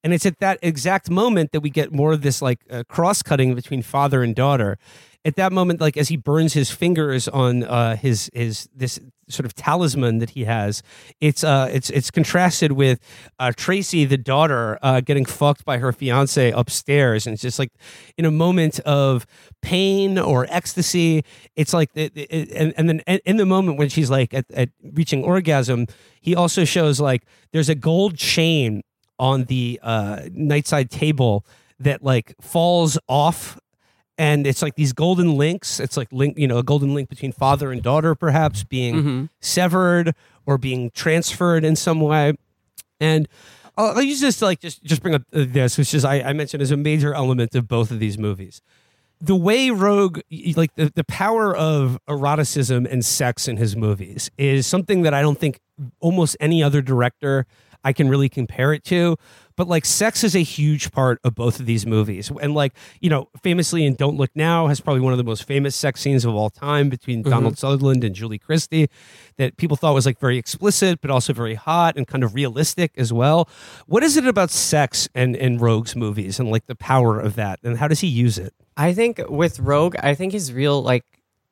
[0.04, 3.24] And it's at that exact moment that we get more of this like uh, cross
[3.24, 4.78] cutting between father and daughter.
[5.26, 8.99] At that moment, like as he burns his fingers on uh, his his this
[9.30, 10.84] sort of talisman that he has,
[11.21, 12.99] it's uh it's it's contrasted with
[13.39, 17.71] uh, Tracy, the daughter, uh, getting fucked by her fiance upstairs, and it's just like
[18.17, 19.26] in a moment of
[19.61, 21.24] pain or ecstasy.
[21.55, 22.11] It's like it,
[22.51, 25.88] and and then in the moment when she's like at, at reaching orgasm,
[26.19, 28.82] he also shows like there's a gold chain
[29.19, 31.45] on the uh, nightside table
[31.80, 33.57] that like falls off
[34.18, 37.32] and it's like these golden links it's like link you know a golden link between
[37.32, 39.30] father and daughter perhaps being Mhm.
[39.41, 40.14] severed
[40.45, 42.34] or being transferred in some way
[42.99, 43.28] and
[43.78, 46.22] I'll, I'll use this to like just just bring up uh, this which is I,
[46.22, 48.61] I mentioned as a major element of both of these movies
[49.22, 50.22] the way Roeg,
[50.57, 55.22] like the, the power of eroticism and sex in his movies, is something that I
[55.22, 55.61] don't think
[56.01, 57.45] almost any other director
[57.86, 59.16] I can really compare it to.
[59.56, 62.32] But like, sex is a huge part of both of these movies.
[62.41, 65.45] And like, you know, famously in Don't Look Now has probably one of the most
[65.45, 67.30] famous sex scenes of all time between mm-hmm.
[67.30, 68.89] Donald Sutherland and Julie Christie
[69.38, 72.91] that people thought was like very explicit, but also very hot and kind of realistic
[72.97, 73.47] as well.
[73.88, 77.60] What is it about sex and, and Roeg's movies and like the power of that?
[77.64, 78.54] And how does he use it?
[78.76, 81.06] I think with Rogue, I think his real like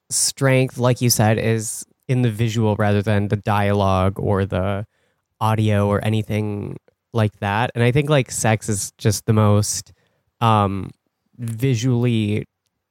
[0.10, 4.86] strength, like you said, is in the visual rather than the dialogue or the
[5.40, 6.78] audio or anything
[7.14, 7.72] like that.
[7.76, 9.94] And I think like sex is just the most
[10.40, 10.90] um
[11.38, 12.46] visually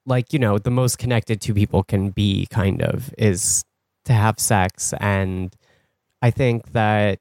[0.06, 3.64] like, you know, the most connected two people can be kind of is
[4.04, 5.54] to have sex and
[6.22, 7.20] I think that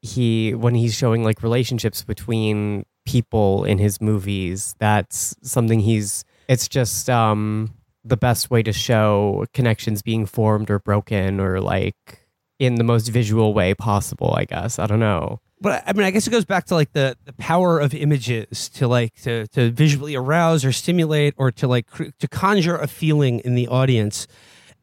[0.00, 6.68] he when he's showing like relationships between people in his movies that's something he's it's
[6.68, 7.74] just um
[8.04, 12.26] the best way to show connections being formed or broken or like
[12.58, 16.10] in the most visual way possible i guess i don't know but I mean, I
[16.10, 19.70] guess it goes back to like the, the power of images to like to, to
[19.70, 24.28] visually arouse or stimulate or to like cr- to conjure a feeling in the audience.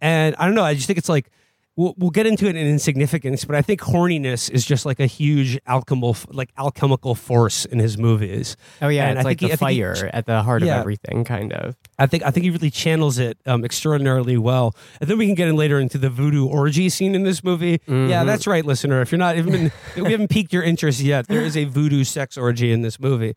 [0.02, 0.64] And I don't know.
[0.64, 1.32] I just think it's like
[1.76, 5.06] we'll, we'll get into it in insignificance, but I think horniness is just like a
[5.06, 8.56] huge alchemical like alchemical force in his movies.
[8.82, 10.76] oh yeah And it's I like think the he- fire at the heart Yeah.
[10.76, 14.76] of everything kind of I think I think he really channels it um, extraordinarily well.
[15.00, 17.80] And then we can get in later into the voodoo orgy scene in this movie.
[17.88, 19.02] Yeah, that's right, listener.
[19.02, 22.38] If you're not even we haven't piqued your interest yet, there is a voodoo sex
[22.38, 23.36] orgy in this movie.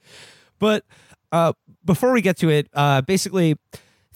[0.59, 0.84] But
[1.30, 1.53] uh,
[1.84, 3.55] before we get to it, uh, basically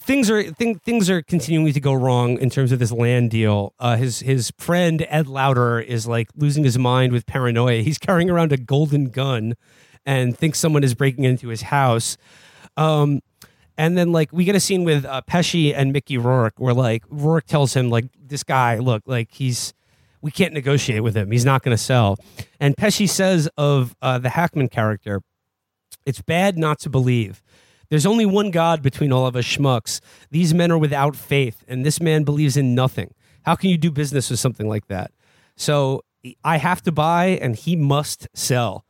[0.03, 3.73] things are thing, things are continuing to go wrong in terms of this land deal.
[3.79, 7.81] Uh, his his friend Ed Lauter is like losing his mind with paranoia.
[7.81, 9.55] He's carrying around a golden gun
[10.05, 12.17] and thinks someone is breaking into his house.
[12.75, 13.21] Um,
[13.77, 17.03] and then like we get a scene with uh, Pesci and Mickey Rourke where like
[17.09, 19.73] Rourke tells him like this guy look like he's
[20.21, 21.31] we can't negotiate with him.
[21.31, 22.17] He's not going to sell.
[22.59, 25.21] And Pesci says of uh, the Hackman character,
[26.05, 27.43] it's bad not to believe.
[27.89, 29.99] There's only one God between all of us schmucks.
[30.31, 33.13] These men are without faith, and this man believes in nothing.
[33.43, 35.11] How can you do business with something like that?
[35.55, 36.03] So
[36.43, 38.85] I have to buy, and he must sell.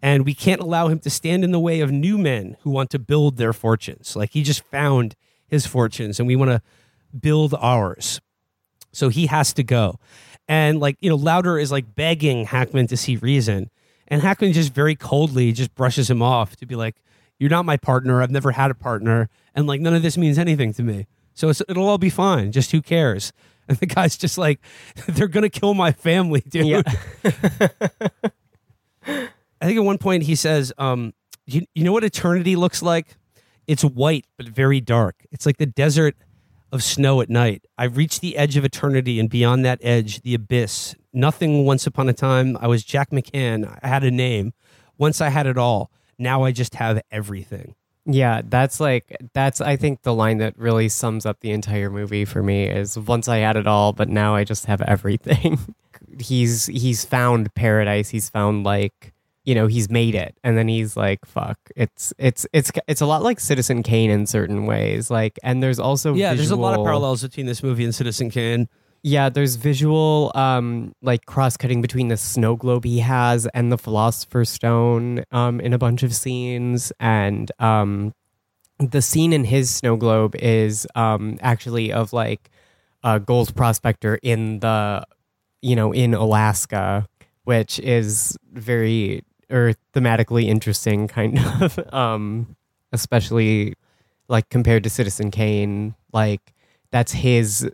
[0.00, 2.90] And we can't allow him to stand in the way of new men who want
[2.90, 4.14] to build their fortunes.
[4.14, 5.16] Like he just found
[5.48, 6.62] his fortunes, and we want to
[7.18, 8.20] build ours.
[8.92, 9.98] So he has to go.
[10.48, 13.70] And like, you know, Lauter is like begging Hackman to see reason.
[14.08, 16.96] And Hackman just very coldly just brushes him off to be like,
[17.38, 18.22] You're not my partner.
[18.22, 19.28] I've never had a partner.
[19.54, 21.06] And like, none of this means anything to me.
[21.34, 22.52] So it's, it'll all be fine.
[22.52, 23.32] Just who cares?
[23.68, 24.60] And the guy's just like,
[25.08, 26.66] They're going to kill my family, dude.
[26.66, 26.82] Yeah.
[29.04, 31.14] I think at one point he says, um,
[31.46, 33.16] you, you know what eternity looks like?
[33.66, 35.16] It's white, but very dark.
[35.32, 36.14] It's like the desert
[36.72, 37.64] of snow at night.
[37.76, 40.94] I've reached the edge of eternity, and beyond that edge, the abyss.
[41.12, 42.56] Nothing once upon a time.
[42.60, 43.78] I was Jack McCann.
[43.82, 44.52] I had a name.
[44.98, 45.90] Once I had it all.
[46.18, 47.74] Now I just have everything.
[48.04, 52.24] Yeah, that's like that's I think the line that really sums up the entire movie
[52.24, 55.58] for me is once I had it all, but now I just have everything.
[56.20, 58.10] he's he's found paradise.
[58.10, 59.12] He's found like
[59.44, 63.06] you know he's made it and then he's like fuck it's it's it's it's a
[63.06, 66.76] lot like citizen kane in certain ways like and there's also Yeah, there's a lot
[66.76, 68.68] of parallels between this movie and Citizen Kane.
[69.06, 74.50] Yeah there's visual um like cross-cutting between the snow globe he has and the philosopher's
[74.50, 76.92] stone um in a bunch of scenes.
[76.98, 78.12] And um
[78.80, 82.50] the scene in his snow globe is um actually of like
[83.04, 85.06] a gold prospector in the
[85.62, 87.06] you know in alaska
[87.44, 92.56] which is very or thematically interesting kind of um
[92.92, 93.74] especially
[94.28, 95.94] like compared to citizen kane.
[96.12, 96.52] Like
[96.90, 97.70] that's his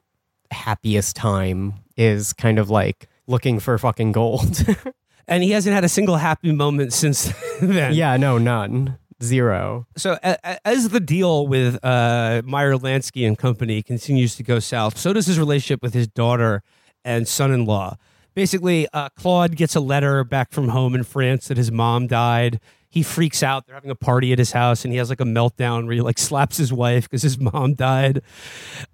[0.52, 4.64] happiest time is kind of like looking for fucking gold
[5.28, 7.32] And he hasn't had a single happy moment since
[7.62, 7.94] then.
[7.94, 13.82] yeah no none zero So a- as the deal with uh, Meyer Lansky and company
[13.82, 16.62] continues to go south, so does his relationship with his daughter
[17.04, 17.96] and son-in-law.
[18.34, 22.58] Basically, uh, Claude gets a letter back from home in France that his mom died.
[22.92, 23.66] He freaks out.
[23.66, 26.02] They're having a party at his house, and he has like a meltdown where he
[26.02, 28.20] like slaps his wife because his mom died.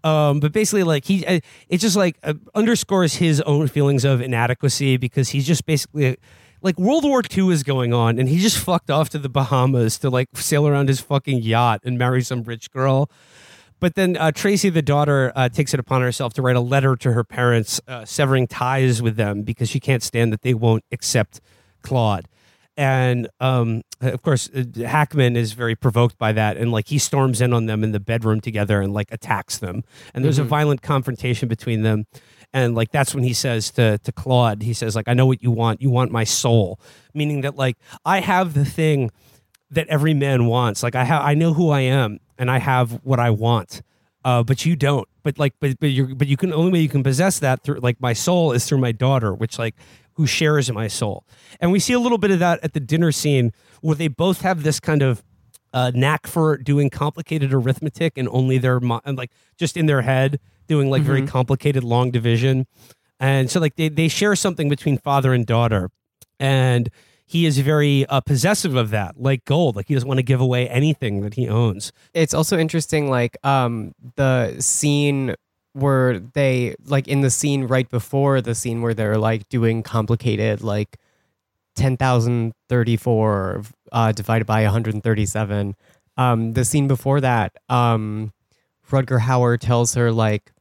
[0.04, 4.20] Um, but basically, like he, uh, it just like uh, underscores his own feelings of
[4.20, 6.16] inadequacy because he's just basically
[6.62, 9.98] like World War II is going on, and he just fucked off to the Bahamas
[9.98, 13.10] to like sail around his fucking yacht and marry some rich girl.
[13.80, 16.94] But then uh, Tracy, the daughter, uh, takes it upon herself to write a letter
[16.94, 20.84] to her parents, uh, severing ties with them because she can't stand that they won't
[20.92, 21.40] accept
[21.82, 22.28] Claude.
[22.78, 27.40] And um, of course, uh, Hackman is very provoked by that, and like he storms
[27.40, 29.82] in on them in the bedroom together and like attacks them.
[30.14, 32.06] And there's a violent confrontation between them.
[32.52, 35.42] And like that's when he says to to Claude, he says like, "I know what
[35.42, 35.82] you want.
[35.82, 36.78] You want my soul,"
[37.12, 39.10] meaning that like I have the thing
[39.72, 40.84] that every man wants.
[40.84, 43.82] Like I have, I know who I am, and I have what I want.
[44.24, 45.08] Uh, but you don't.
[45.24, 47.80] But like, but but you but you can only way you can possess that through
[47.80, 49.74] like my soul is through my daughter, which like
[50.18, 51.24] who shares my soul.
[51.60, 54.40] And we see a little bit of that at the dinner scene where they both
[54.40, 55.22] have this kind of
[55.72, 60.40] uh, knack for doing complicated arithmetic and only their and like just in their head
[60.66, 62.66] doing like very complicated long division.
[63.20, 65.90] And so like they they share something between father and daughter,
[66.40, 66.90] and
[67.24, 69.76] he is very uh, possessive of that, like gold.
[69.76, 71.92] Like he doesn't want to give away anything that he owns.
[72.12, 75.34] it's also interesting like um the scene
[75.78, 80.62] where they like in the scene right before the scene where they're like doing complicated
[80.62, 80.98] like
[81.76, 83.62] 10,034
[83.92, 85.76] uh divided by 137
[86.16, 88.32] um the scene before that um
[88.90, 90.52] Rutger Hauer tells her like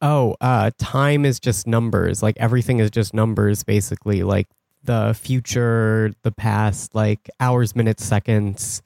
[0.00, 2.22] oh uh time is just numbers.
[2.22, 4.22] Like everything is just numbers basically.
[4.22, 4.48] Like
[4.84, 8.82] the future the past like hours minutes seconds.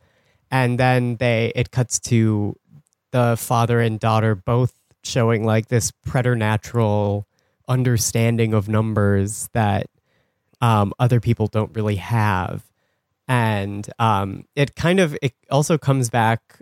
[0.51, 2.57] And then they it cuts to
[3.13, 7.27] the father and daughter both showing like this preternatural
[7.69, 9.87] understanding of numbers that
[10.61, 12.63] um, other people don't really have.
[13.29, 16.61] And um, it kind of it also comes back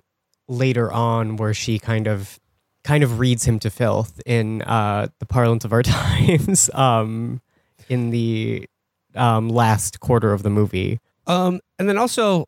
[0.48, 2.38] later on where she kind of
[2.82, 7.40] kind of reads him to filth in uh, the parlance of our times um,
[7.88, 8.68] in the
[9.14, 11.00] um, last quarter of the movie.
[11.26, 12.46] Um, and then also,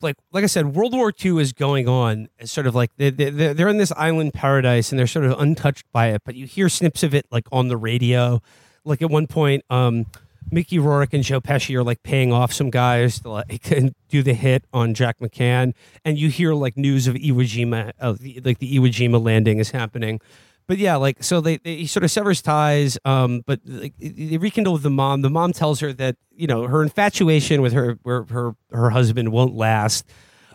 [0.00, 2.28] like like I said, World War II is going on.
[2.38, 5.38] It's sort of like they they they're in this island paradise and they're sort of
[5.40, 6.22] untouched by it.
[6.24, 8.40] But you hear snips of it like on the radio.
[8.84, 10.06] Like at one point, um,
[10.50, 13.62] Mickey Rourke and Joe Pesci are like paying off some guys to like
[14.08, 15.74] do the hit on Jack McCann,
[16.04, 19.70] and you hear like news of Iwo Jima, the, like the Iwo Jima landing is
[19.70, 20.20] happening.
[20.66, 22.98] But yeah, like so they, they he sort of severs ties.
[23.04, 25.22] Um, but like, they rekindle with the mom.
[25.22, 29.32] The mom tells her that you know her infatuation with her her her, her husband
[29.32, 30.06] won't last.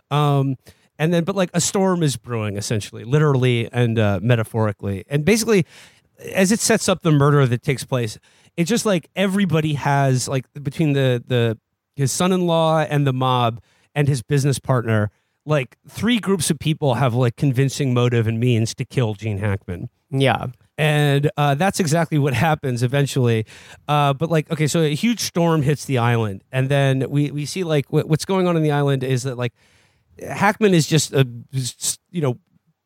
[0.09, 0.55] Um,
[0.99, 5.65] and then but like a storm is brewing, essentially, literally and uh, metaphorically, and basically
[6.33, 8.17] as it sets up the murder that takes place,
[8.55, 11.57] it's just like everybody has like between the the
[11.95, 13.61] his son-in-law and the mob
[13.95, 15.09] and his business partner,
[15.47, 19.89] like three groups of people have like convincing motive and means to kill Gene Hackman.
[20.11, 23.45] yeah And uh, that's exactly what happens eventually.
[23.87, 27.45] Uh, but like, okay, so a huge storm hits the island, and then we we
[27.45, 29.53] see like what, what's going on in the island is that like
[30.19, 32.37] Hackman is just uh, just, you know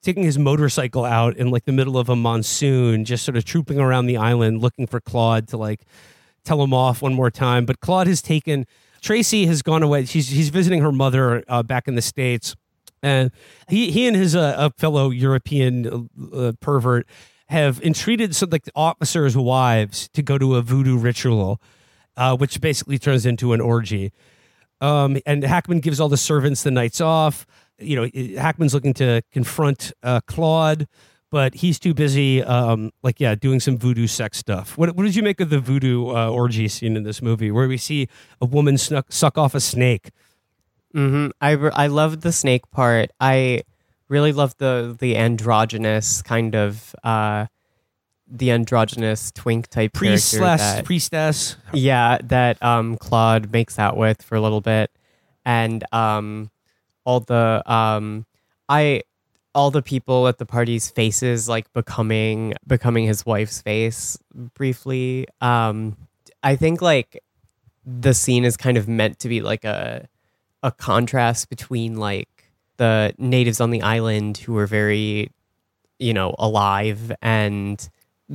[0.04, 3.80] taking his motorcycle out in like the middle of a monsoon, just sort of trooping
[3.80, 5.82] around the island looking for Claude to like
[6.44, 7.66] tell him off one more time.
[7.66, 8.66] But Claude has taken
[9.02, 10.06] Tracy has gone away.
[10.06, 12.56] She's he's visiting her mother uh, back in the states,
[13.02, 13.32] and
[13.68, 17.08] he he and his uh, uh, fellow European uh, pervert
[17.50, 21.60] have entreated some like officers' wives to go to a voodoo ritual,
[22.16, 24.12] uh, which basically turns into an orgy.
[24.80, 27.46] Um, and Hackman gives all the servants the nights off.
[27.78, 30.88] You know, Hackman's looking to confront uh, Claude,
[31.32, 34.78] but he's too busy, um, like yeah, doing some voodoo sex stuff.
[34.78, 37.68] What, what did you make of the voodoo uh, orgy scene in this movie, where
[37.68, 38.08] we see
[38.42, 40.12] a woman snuck, suck off a snake?
[40.94, 43.12] hmm I re- I loved the snake part.
[43.20, 43.64] I
[44.10, 47.46] really loved the the androgynous kind of uh
[48.28, 51.56] the androgynous twink type Priest character slash priestess.
[51.74, 54.92] yeah that um Claude makes out with for a little bit,
[55.46, 56.52] and um
[57.06, 58.26] all the um
[58.68, 59.04] I
[59.54, 64.18] all the people at the party's faces like becoming becoming his wife's face
[64.54, 65.28] briefly.
[65.42, 65.98] Um
[66.44, 67.22] I think like
[67.86, 70.08] the scene is kind of meant to be like a
[70.64, 72.30] a contrast between like
[72.78, 75.32] the natives on the island who are very
[76.00, 77.90] you know alive and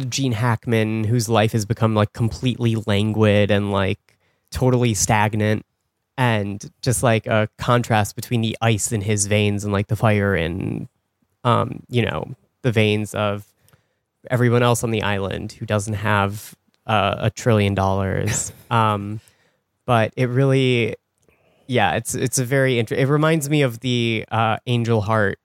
[0.08, 4.18] Gene Hackman whose life has become like completely languid and like
[4.50, 5.64] totally stagnant
[6.18, 10.34] and just like a contrast between the ice in his veins and like the fire
[10.34, 10.88] in
[11.46, 13.46] um you know the veins of
[14.30, 16.54] everyone else on the island who doesn't have
[16.86, 19.20] uh, a trillion dollars um
[19.86, 20.94] but it really
[21.68, 23.06] yeah it's it's a very interesting.
[23.06, 25.38] it reminds me of the uh angel heart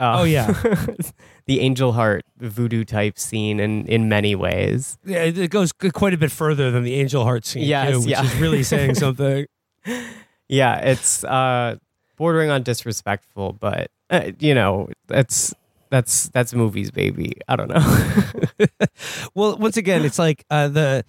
[0.00, 0.46] uh, Oh, yeah.
[1.46, 6.16] the angel heart voodoo type scene in in many ways Yeah, it goes quite a
[6.16, 8.24] bit further than the angel heart scene, Yes, too, which yeah.
[8.24, 9.44] is really saying something.
[10.48, 11.76] yeah it's uh
[12.16, 15.54] bordering on disrespectful but uh, you know that's
[15.90, 18.40] that's that's movies baby i don't know
[19.34, 21.04] well, once again, it's like uh, the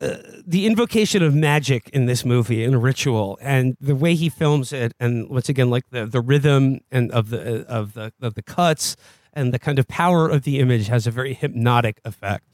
[0.00, 0.16] uh,
[0.46, 4.92] the invocation of magic in this movie and ritual, and the way he films it,
[4.98, 8.96] and once again, like the the rhythm and of the of the of the cuts
[9.32, 12.44] and the kind of power of the image has a very hypnotic effect.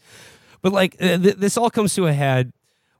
[0.62, 2.53] But like uh, th- this all comes to a head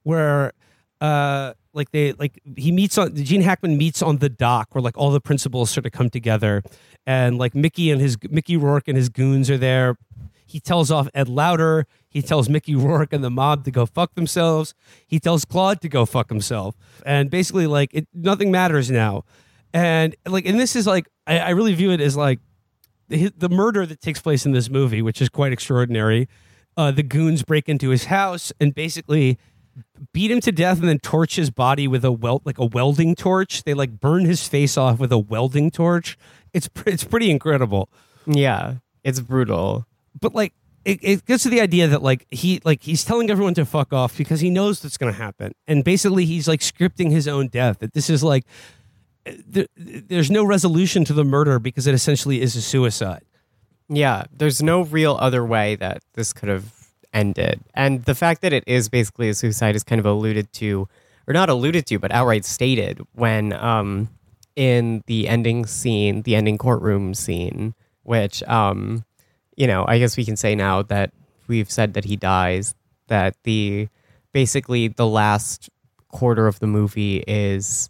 [0.03, 0.53] where.
[0.99, 4.97] Uh, like they like he meets on Gene Hackman meets on the dock where like
[4.97, 6.63] all the principals sort of come together
[7.07, 9.97] and like Mickey and his Mickey Rourke and his goons are there
[10.47, 11.87] he tells off Ed Lauter.
[12.09, 14.75] He tells Mickey Rourke and the mob to go fuck themselves.
[15.07, 16.77] He tells Claude to go fuck himself.
[17.05, 19.25] And basically, like, it, nothing matters now.
[19.75, 22.39] And, like, and this is like, I, I really view it as like
[23.09, 26.29] the, the murder that takes place in this movie, which is quite extraordinary.
[26.77, 29.39] Uh, the goons break into his house and basically
[30.13, 33.15] beat him to death and then torch his body with a weld like a welding
[33.15, 33.65] torch.
[33.65, 36.17] They like burn his face off with a welding torch.
[36.53, 37.89] It's pr- it's pretty incredible.
[38.27, 39.87] Yeah it's brutal.
[40.21, 40.53] But like
[40.85, 43.93] it, it gets to the idea that like he like he's telling everyone to fuck
[43.93, 45.53] off because he knows that's going to happen.
[45.69, 47.79] And basically he's like scripting his own death.
[47.79, 48.45] That this is like
[49.47, 53.25] there, there's no resolution to the murder because it essentially is a suicide.
[53.89, 56.65] Yeah, there's no real other way that this could have
[57.17, 57.61] ended.
[57.75, 60.87] And the fact that it is basically a suicide is kind of alluded to,
[61.27, 64.09] or not alluded to, but outright stated when um,
[64.55, 69.05] in the ending scene, the ending courtroom scene, which, um,
[69.57, 71.13] you know, I guess we can say now that
[71.49, 72.75] we've said that he dies,
[73.09, 73.89] that the
[74.33, 75.71] basically the last
[76.09, 77.89] quarter of the movie is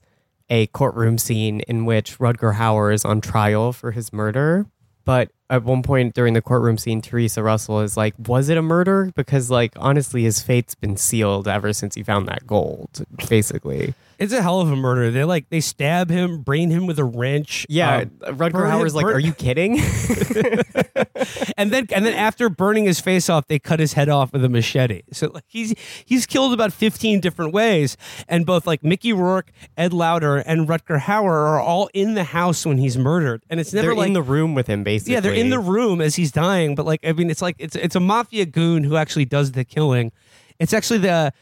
[0.49, 4.67] a courtroom scene in which Rutger Hauer is on trial for his murder.
[5.05, 8.63] But at one point during the courtroom scene, Theresa Russell is like, Was it a
[8.63, 9.13] murder?
[9.15, 13.95] Because, like, honestly, his fate's been sealed ever since he found that gold, basically.
[14.19, 17.05] it's a hell of a murder they like they stab him brain him with a
[17.05, 19.79] wrench Yeah, um, Rutger Hauer's like, Are you kidding?
[21.57, 24.45] and then and then after burning his face off, they cut his head off with
[24.45, 25.03] a machete.
[25.13, 25.75] So like he's
[26.05, 27.97] he's killed about fifteen different ways,
[28.29, 32.65] and both like Mickey Rourke, Ed Lauter, and Rutger Hauer are all in the house
[32.67, 35.15] when he's murdered, and it's never They're like in the room with him, basically.
[35.15, 37.77] yeah, they're in the room as he's dying, but like I mean, it's like it's
[37.77, 40.13] it's a mafia goon who actually does the killing.
[40.59, 41.33] It's actually the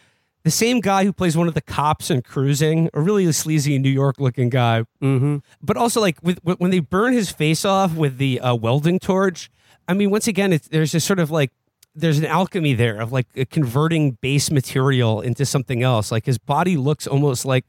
[0.44, 3.88] the same guy who plays one of the cops in Cruising, a really sleazy New
[3.90, 4.84] York looking guy.
[5.02, 5.38] Mm-hmm.
[5.62, 9.50] But also like with, when they burn his face off with the uh, welding torch.
[9.86, 11.50] I mean, once again, it's, there's this sort of like
[11.94, 16.10] there's an alchemy there of like converting base material into something else.
[16.10, 17.64] Like his body looks almost like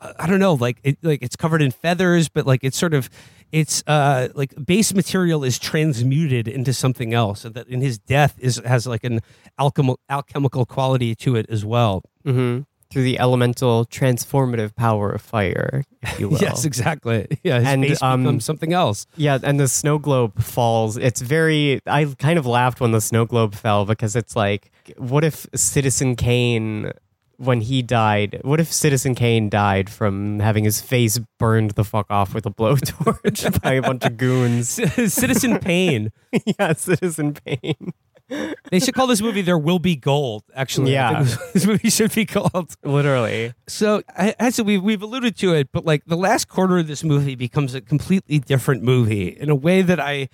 [0.00, 3.10] I don't know, like it like it's covered in feathers, but like it's sort of
[3.52, 8.34] it's uh like base material is transmuted into something else, and that in his death
[8.38, 9.20] is has like an
[9.58, 12.02] alchemical alchemical quality to it as well.
[12.26, 12.62] Mm-hmm.
[12.90, 16.38] Through the elemental transformative power of fire, if you will.
[16.38, 17.26] Yes, exactly.
[17.42, 19.06] Yeah, And, um, something else.
[19.14, 20.96] Yeah, and the snow globe falls.
[20.96, 21.82] It's very.
[21.86, 26.16] I kind of laughed when the snow globe fell because it's like, what if Citizen
[26.16, 26.90] Kane,
[27.38, 32.06] when he died, what if Citizen Kane died from having his face burned the fuck
[32.10, 34.68] off with a blowtorch by a bunch of goons?
[35.12, 36.12] Citizen Payne.
[36.58, 37.92] yeah, Citizen Kane.
[38.70, 41.22] They should call this movie "There Will Be Gold." Actually, Yeah.
[41.54, 42.74] this movie should be called.
[42.84, 43.54] Literally.
[43.66, 46.88] So, I, I said we've we've alluded to it, but like the last quarter of
[46.88, 50.28] this movie becomes a completely different movie in a way that I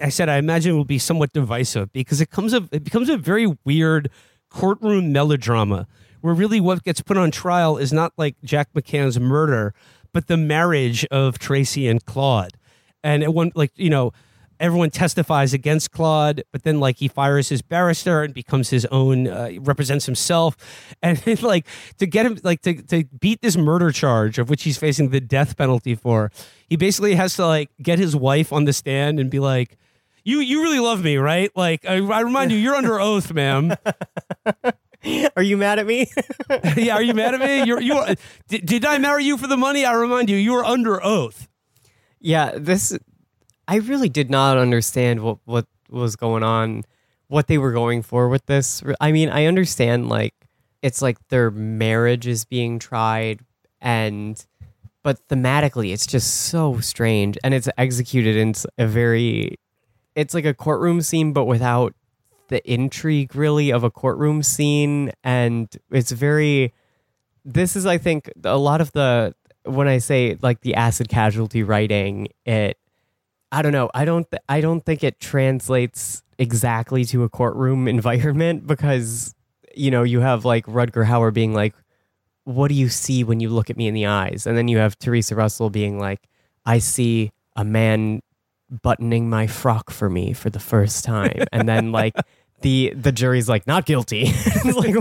[0.00, 3.18] I said I imagine will be somewhat divisive because it comes a it becomes a
[3.18, 4.08] very weird
[4.48, 5.86] courtroom melodrama
[6.24, 9.74] where really what gets put on trial is not like Jack McCann's murder,
[10.14, 12.52] but the marriage of Tracy and Claude.
[13.02, 14.10] And it one like you know
[14.58, 19.28] everyone testifies against Claude, but then like he fires his barrister and becomes his own,
[19.28, 20.56] uh, represents himself,
[21.02, 21.66] and like
[21.98, 25.20] to get him like to to beat this murder charge of which he's facing the
[25.20, 26.32] death penalty for,
[26.66, 29.76] he basically has to like get his wife on the stand and be like.
[30.26, 31.54] You, you really love me, right?
[31.54, 33.74] Like I, I remind you, you're under oath, ma'am.
[35.36, 36.10] Are you mad at me?
[36.76, 37.64] yeah, are you mad at me?
[37.64, 38.14] You're, you are,
[38.48, 39.84] did, did I marry you for the money?
[39.84, 41.48] I remind you, you are under oath.
[42.20, 42.96] yeah, this
[43.66, 46.84] I really did not understand what what was going on,
[47.28, 48.82] what they were going for with this.
[49.00, 50.34] I mean, I understand like
[50.82, 53.40] it's like their marriage is being tried
[53.80, 54.44] and
[55.02, 59.58] but thematically it's just so strange and it's executed in a very
[60.14, 61.94] it's like a courtroom scene but without
[62.48, 65.12] the intrigue really of a courtroom scene.
[65.22, 66.72] And it's very
[67.44, 69.34] this is i think a lot of the
[69.64, 72.78] when i say like the acid casualty writing it
[73.52, 73.90] i don't know.
[73.94, 79.34] I don't th- i don't think it translates exactly to a courtroom environment because
[79.76, 81.74] you know you have like rutger hauer being like
[82.44, 84.46] what do you see when you look at me in the eyes?
[84.46, 86.28] And then you have theresa russell being like
[86.64, 88.20] i see a man
[88.70, 92.14] buttoning my frock for me for the first time and then like
[92.62, 94.24] the the jury's like not guilty
[94.64, 94.94] like,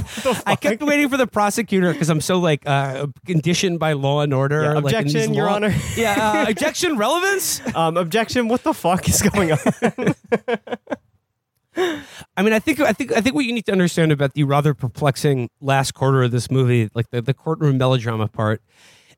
[0.46, 4.34] I kept waiting for the prosecutor because I'm so like uh, conditioned by law and
[4.34, 4.64] order.
[4.64, 5.74] Yeah, like, objection, Your law- Honor.
[5.96, 7.62] Yeah, uh, objection, relevance.
[7.76, 9.58] um objection what the fuck is going on
[12.38, 14.44] I mean, I think I think I think what you need to understand about the
[14.44, 18.62] rather perplexing last quarter of this movie, like the, the courtroom melodrama part,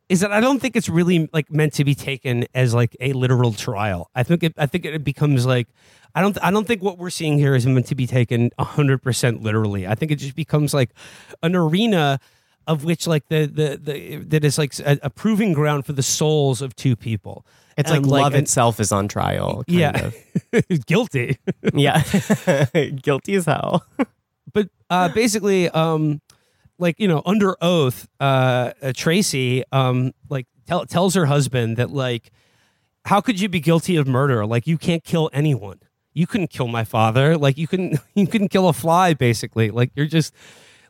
[0.10, 3.14] is that I don't think it's really like meant to be taken as like a
[3.14, 4.10] literal trial.
[4.16, 5.68] I think it I think it becomes like
[6.14, 9.02] I don't I don't think what we're seeing here is meant to be taken hundred
[9.02, 9.88] percent literally.
[9.88, 10.92] I think it just becomes like
[11.44, 12.20] an arena
[12.68, 16.04] of which like the the, the that is like a, a proving ground for the
[16.04, 17.46] souls of two people.
[17.78, 20.12] it's like And, love and- itself is on trial kind yeah,
[20.54, 20.78] of.
[20.86, 21.38] guilty.
[21.74, 22.04] yeah
[23.02, 23.86] guilty as hell
[24.54, 26.22] but uh, basically, um,
[26.78, 31.92] like you know, under oath, uh, uh, Tracy, um, like tell, tells her husband that
[31.92, 32.32] like,
[33.06, 34.46] how could you be guilty of murder?
[34.46, 35.80] Like, you can't kill anyone.
[36.14, 37.38] You couldn't kill my father.
[37.38, 39.14] Like, you couldn't you couldn't kill a fly.
[39.14, 40.34] Basically, like you're just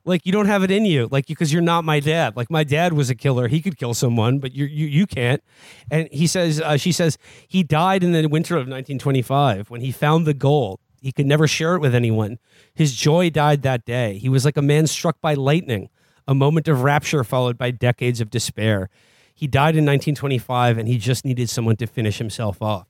[0.06, 1.08] like you don't have it in you.
[1.12, 2.36] Like, you because you're not my dad.
[2.36, 3.48] Like, my dad was a killer.
[3.48, 5.44] He could kill someone, but you you you can't.
[5.92, 7.18] And he says, uh, she says,
[7.48, 10.80] he died in the winter of 1925 when he found the gold.
[11.02, 12.40] He could never share it with anyone.
[12.74, 14.18] His joy died that day.
[14.18, 15.90] He was like a man struck by lightning,
[16.28, 18.90] a moment of rapture followed by decades of despair.
[19.34, 22.88] He died in 1925 and he just needed someone to finish himself off.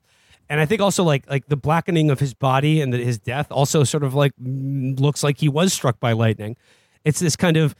[0.48, 3.50] And I think also like like the blackening of his body and the, his death
[3.50, 6.56] also sort of like mm, looks like he was struck by lightning.
[7.04, 7.74] It's this kind of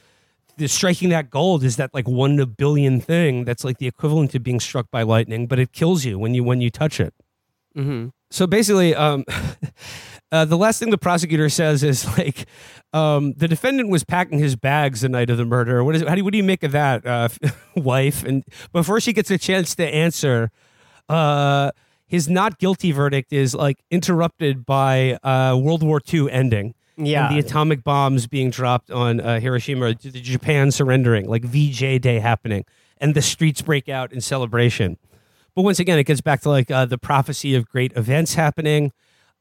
[0.56, 3.86] the striking that gold is that like one in a billion thing that's like the
[3.86, 6.98] equivalent to being struck by lightning, but it kills you when you when you touch
[6.98, 7.14] it.
[7.76, 8.08] mm-hmm.
[8.30, 9.24] So basically, um,
[10.32, 12.46] uh, the last thing the prosecutor says is like,
[12.92, 15.82] um, the defendant was packing his bags the night of the murder.
[15.84, 16.02] What is?
[16.02, 17.28] How do you, what do you make of that, uh,
[17.76, 18.24] wife?
[18.24, 20.50] And before she gets a chance to answer,
[21.08, 21.70] uh,
[22.06, 26.74] his not guilty verdict is like interrupted by uh, World War II ending.
[26.98, 27.26] Yeah.
[27.28, 32.20] and the atomic bombs being dropped on uh, Hiroshima, the Japan surrendering, like VJ Day
[32.20, 32.64] happening,
[32.96, 34.96] and the streets break out in celebration.
[35.54, 38.92] But once again, it gets back to like uh, the prophecy of great events happening.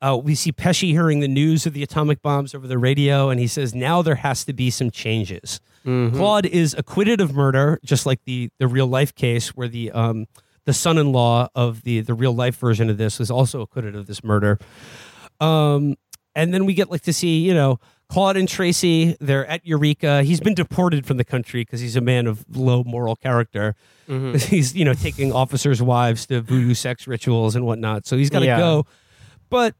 [0.07, 3.39] Uh, we see Pesci hearing the news of the atomic bombs over the radio, and
[3.39, 8.05] he says, "Now there has to be some changes." Claude is acquitted of murder, just
[8.05, 10.25] like the the real life case where the um,
[10.65, 14.23] the son-in-law of the the real life version of this was also acquitted of this
[14.23, 14.57] murder.
[15.39, 15.95] Um,
[16.35, 17.79] and then we get like to see, you know,
[18.09, 19.15] Claude and Tracy.
[19.19, 20.23] They're at Eureka.
[20.23, 23.75] He's been deported from the country because he's a man of low moral character.
[24.07, 28.05] He's, you know, taking officers' wives to voodoo sex rituals and whatnot.
[28.05, 28.59] So he's got to Yeah.
[28.59, 28.85] go.
[29.49, 29.73] But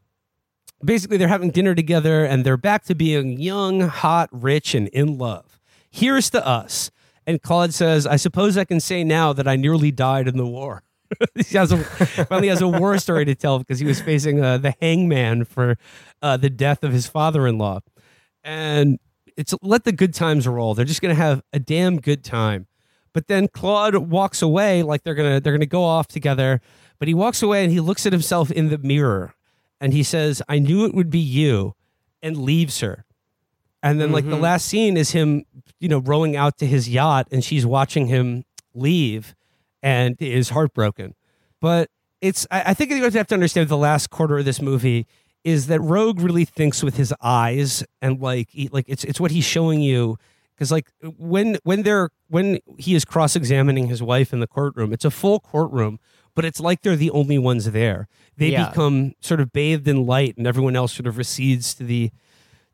[0.84, 5.18] basically, they're having dinner together and they're back to being young, hot, rich, and in
[5.18, 5.58] love.
[5.90, 6.90] Here's to us.
[7.26, 10.46] And Claude says, I suppose I can say now that I nearly died in the
[10.46, 10.82] war.
[11.34, 14.58] he has a, finally has a war story to tell because he was facing uh,
[14.58, 15.76] the hangman for
[16.22, 17.80] uh, the death of his father-in-law,
[18.42, 18.98] and
[19.36, 20.74] it's let the good times roll.
[20.74, 22.66] They're just gonna have a damn good time.
[23.12, 26.60] But then Claude walks away like they're gonna they're gonna go off together.
[26.98, 29.34] But he walks away and he looks at himself in the mirror
[29.80, 31.74] and he says, "I knew it would be you,"
[32.22, 33.04] and leaves her.
[33.82, 34.42] And then like the mm-hmm.
[34.42, 35.44] last scene is him,
[35.78, 39.34] you know, rowing out to his yacht and she's watching him leave
[39.82, 41.14] and is heartbroken.
[41.60, 41.88] But
[42.20, 45.06] it's I, I think you have to understand the last quarter of this movie
[45.44, 49.30] is that Roeg really thinks with his eyes and like he, like it's it's what
[49.30, 50.18] he's showing you
[50.56, 54.92] because like when when they're when he is cross examining his wife in the courtroom,
[54.92, 56.00] it's a full courtroom,
[56.36, 58.06] but it's like they're the only ones there.
[58.36, 58.68] They Yeah.
[58.68, 62.12] become sort of bathed in light, and everyone else sort of recedes to the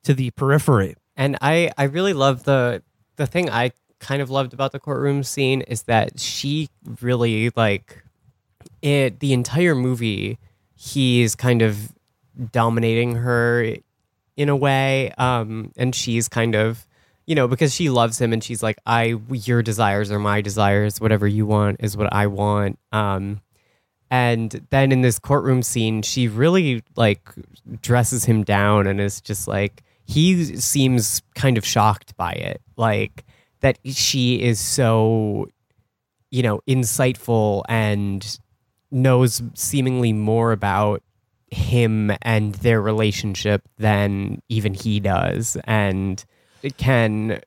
[0.04, 0.96] to the periphery.
[1.16, 2.82] And I, I really love the
[3.16, 6.68] the thing I kind of loved about the courtroom scene is that she
[7.00, 8.02] really like
[8.82, 10.38] it the entire movie
[10.74, 11.92] he's kind of
[12.50, 13.76] dominating her
[14.36, 16.84] in a way um and she's kind of
[17.26, 21.00] you know because she loves him and she's like I your desires are my desires
[21.00, 23.40] whatever you want is what I want um
[24.12, 27.30] and then in this courtroom scene she really like
[27.80, 32.60] dresses him down and is just like he seems kind of shocked by it.
[32.76, 33.24] Like
[33.60, 35.48] that she is so
[36.30, 38.38] you know insightful and
[38.90, 41.02] knows seemingly more about
[41.50, 45.56] him and their relationship than even he does.
[45.64, 46.22] And
[46.62, 47.40] it can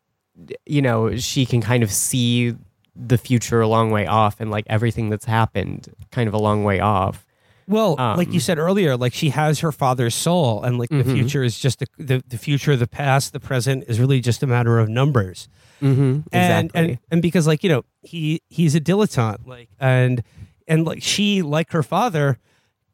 [0.66, 2.56] you know she can kind of see
[2.96, 6.64] the future a long way off and like everything that's happened kind of a long
[6.64, 7.26] way off
[7.68, 11.04] Well, like you Um, said earlier, like she has her father's soul, and like the
[11.04, 11.14] Mhm.
[11.14, 14.48] future is just the, the the future, the past, the present is really just a
[14.48, 15.48] matter of numbers.
[15.82, 20.22] mm-hmm, and exactly and and because like you know he he's a dilettante like and
[20.68, 22.38] and like she like her father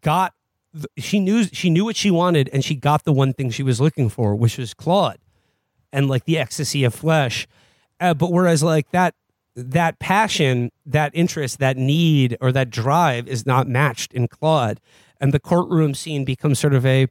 [0.01, 0.33] got
[0.73, 3.61] th- she knew she knew what she wanted and she got the one thing she
[3.63, 5.19] was looking for which was claude
[5.93, 7.45] and like the ecstasy of flesh
[7.99, 9.13] uh, but whereas like that
[9.55, 14.79] that passion that interest that need or that drive is not matched in claude
[15.19, 17.07] and the courtroom scene becomes sort of a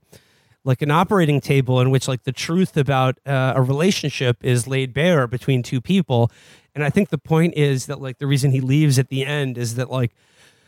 [0.65, 4.93] like an operating table in which like the truth about uh, a relationship is laid
[4.93, 6.31] bare between two people.
[6.75, 9.57] And i think the point is that like the reason he leaves at the end
[9.57, 10.13] is that like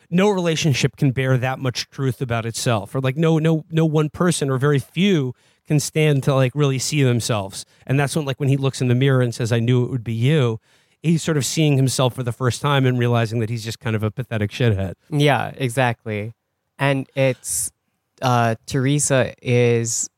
[0.09, 4.09] no relationship can bear that much truth about itself or like no no no one
[4.09, 5.35] person or very few
[5.67, 7.65] can stand to like really see themselves.
[7.87, 9.91] And that's when like when he looks in the mirror and says i knew it
[9.91, 10.61] would be you
[11.03, 13.97] he's sort of seeing himself for the first time and realizing that he's just kind
[13.97, 16.33] of a pathetic shithead Yeah, exactly.
[16.79, 17.71] And it's
[18.21, 20.09] uh Theresa is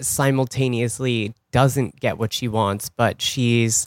[0.00, 3.86] simultaneously doesn't get what she wants, but she's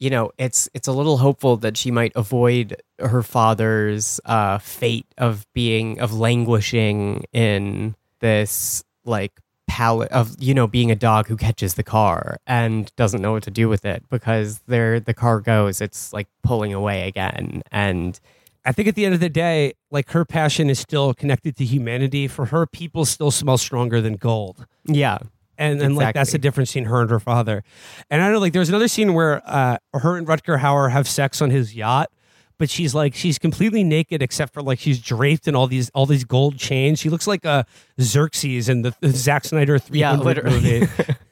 [0.00, 5.06] you know, it's it's a little hopeful that she might avoid her father's uh fate
[5.18, 9.32] of being of languishing in this like
[9.66, 13.42] palette of you know being a dog who catches the car and doesn't know what
[13.42, 18.20] to do with it because there the car goes it's like pulling away again and
[18.64, 21.64] I think at the end of the day, like her passion is still connected to
[21.66, 22.26] humanity.
[22.28, 24.66] For her, people still smell stronger than gold.
[24.86, 25.18] yeah
[25.58, 27.62] And and like that's the difference between her and her father.
[28.10, 31.42] And I know like there's another scene where uh, her and Rutger Hauer have sex
[31.42, 32.10] on his yacht,
[32.58, 36.06] but she's like she's completely naked except for like she's draped in all these all
[36.06, 36.98] these gold chains.
[37.00, 37.66] She looks like a
[38.00, 40.80] Xerxes in the, the Zack Snyder 300 Yeah, literally.
[40.80, 40.86] movie.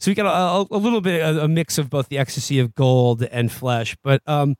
[0.00, 0.30] So we got a,
[0.72, 3.96] a, a little bit a, a mix of both the ecstasy of gold and flesh.
[4.04, 4.56] But um,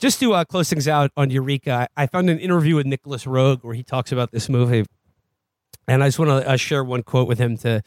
[0.00, 3.24] just to uh, close things out on Eureka, I, I found an interview with Nicolas
[3.24, 4.84] Roeg where he talks about this movie,
[5.86, 7.82] and I just want to uh, share one quote with him to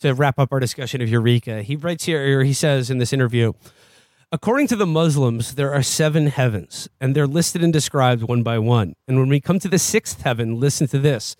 [0.00, 1.62] to wrap up our discussion of Eureka.
[1.62, 3.52] He writes here, or he says in this interview.
[4.30, 8.58] According to the Muslims, there are seven heavens, and they're listed and described one by
[8.58, 8.94] one.
[9.06, 11.34] And when we come to the sixth heaven, listen to this.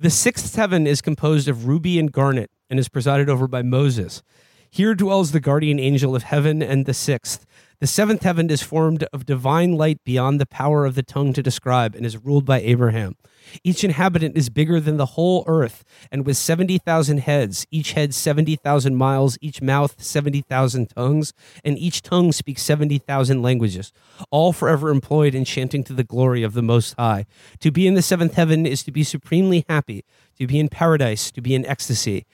[0.00, 4.22] The sixth heaven is composed of ruby and garnet and is presided over by Moses.
[4.70, 7.44] Here dwells the guardian angel of heaven and the sixth.
[7.80, 11.42] The seventh heaven is formed of divine light beyond the power of the tongue to
[11.42, 13.16] describe and is ruled by Abraham.
[13.64, 18.94] Each inhabitant is bigger than the whole earth and with 70,000 heads, each head 70,000
[18.94, 21.32] miles, each mouth 70,000 tongues,
[21.64, 23.92] and each tongue speaks 70,000 languages,
[24.30, 27.26] all forever employed in chanting to the glory of the Most High.
[27.60, 30.04] To be in the seventh heaven is to be supremely happy,
[30.38, 32.26] to be in paradise, to be in ecstasy.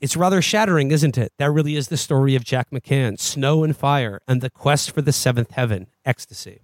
[0.00, 1.32] It's rather shattering, isn't it?
[1.38, 5.00] That really is the story of Jack McCann, Snow and Fire, and the quest for
[5.00, 6.60] the seventh heaven, ecstasy.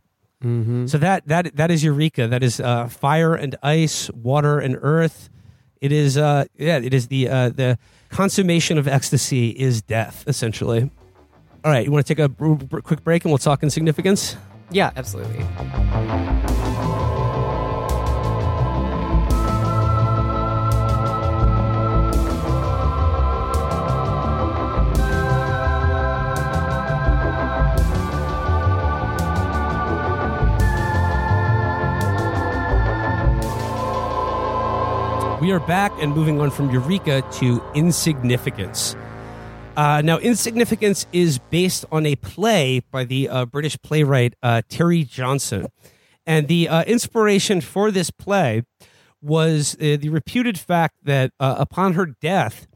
[0.89, 2.27] So that that that is Eureka.
[2.29, 5.31] That is uh, fire and ice, water and earth.
[5.81, 6.79] It is uh, yeah.
[6.79, 7.79] It is the uh, the
[8.09, 10.91] consummation of ecstasy is death, essentially.
[11.65, 13.71] All right, you want to take a br- br- quick break and we'll talk in
[13.71, 14.37] significance.
[14.71, 15.45] Yeah, absolutely.
[35.43, 38.95] We are back and moving on from Eureka to Insignificance.
[39.77, 45.03] Uh, now, Insignificance is based on a play by the uh, British playwright uh, Terry
[45.03, 45.67] Johnson.
[46.25, 48.63] And the uh, inspiration for this play
[49.21, 52.69] was uh, the reputed fact that uh, upon her death,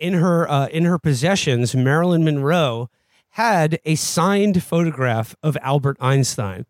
[0.00, 2.90] in her in her possessions, Marilyn Monroe
[3.34, 6.66] had a signed photograph of Albert Einstein,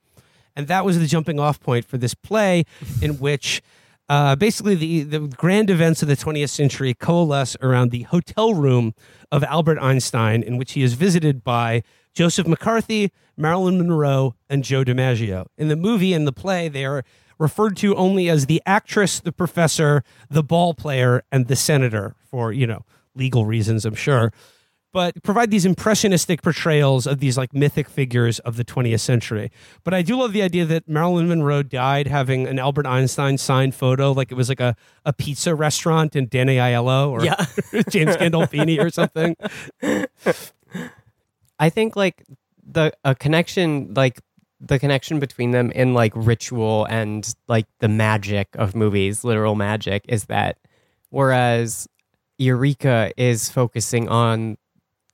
[0.55, 2.65] and that was the jumping off point for this play,
[3.01, 3.63] in which.
[4.11, 8.93] Uh, basically, the, the grand events of the 20th century coalesce around the hotel room
[9.31, 14.83] of Albert Einstein, in which he is visited by Joseph McCarthy, Marilyn Monroe, and Joe
[14.83, 15.47] DiMaggio.
[15.57, 17.05] In the movie and the play, they are
[17.39, 22.53] referred to only as the actress, the professor, the ball player, and the senator for,
[22.53, 22.85] you know,
[23.15, 24.33] legal reasons, I'm sure.
[24.93, 29.53] But provide these impressionistic portrayals of these like mythic figures of the 20th century.
[29.85, 33.75] But I do love the idea that Marilyn Monroe died having an Albert Einstein signed
[33.75, 34.75] photo, like it was like a,
[35.05, 37.37] a pizza restaurant in Danny Aiello or Yeah.
[37.89, 39.37] James Gandolfini or something.
[41.61, 42.25] I think like
[42.67, 44.21] the a connection like
[44.61, 50.05] the connection between them in like ritual and like the magic of movies, literal magic,
[50.09, 50.59] is that
[51.09, 51.89] whereas
[52.39, 54.57] Eureka is focusing on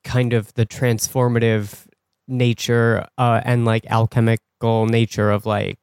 [0.07, 1.87] kind of the transformative
[2.29, 5.79] nature uh, and like alchemical nature of like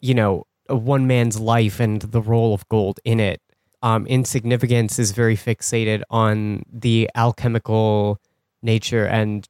[0.00, 3.40] you know one man's life and the role of gold in it.
[3.82, 8.18] Um, insignificance is very fixated on the alchemical
[8.62, 9.46] nature and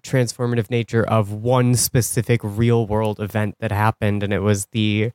[0.00, 5.12] transformative nature of one specific real world event that happened, and it was the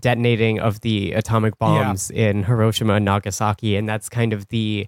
[0.00, 3.76] detonating of the atomic bombs in Hiroshima and Nagasaki.
[3.76, 4.86] And that's kind of the,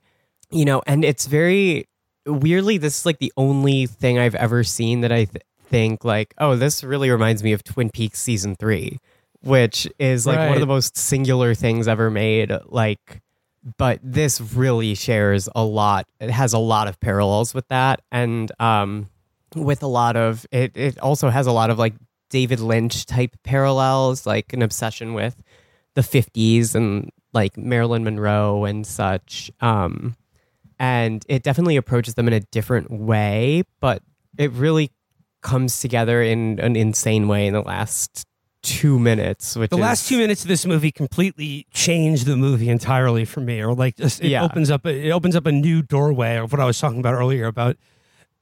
[0.50, 1.86] you know, and it's very
[2.28, 6.34] weirdly, this is like the only thing I've ever seen that I th- think, like,
[6.38, 8.98] oh, this really reminds me of Twin Peaks season three,
[9.40, 12.52] which is like one of the most singular things ever made.
[12.66, 13.20] Like,
[13.76, 16.06] but this really shares a lot.
[16.20, 19.08] It has a lot of parallels with that, and um,
[19.54, 20.76] with a lot of it.
[20.76, 21.94] It also has a lot of like
[22.30, 25.42] David Lynch type parallels, like an obsession with
[25.94, 29.50] the '50s and like Marilyn Monroe and such.
[29.60, 30.16] Um,
[30.78, 34.02] and it definitely approaches them in a different way, but
[34.36, 34.90] it really
[35.42, 38.24] comes together in an insane way in the last
[38.62, 39.56] two minutes.
[39.56, 43.40] Which The is, last two minutes of this movie completely changed the movie entirely for
[43.40, 44.42] me, or like just it Yeah.
[44.44, 47.14] opens up a, it opens up a new doorway of what I was talking about
[47.14, 47.76] earlier about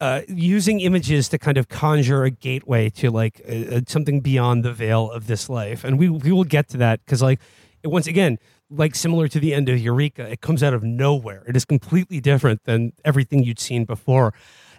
[0.00, 4.72] uh, using images to kind of conjure a gateway to like uh, something beyond the
[4.72, 7.40] veil of this life, and we we will get to that because like
[7.84, 8.38] once again.
[8.68, 11.44] Like similar to the end of Eureka, it comes out of nowhere.
[11.46, 14.34] It is completely different than everything you'd seen before.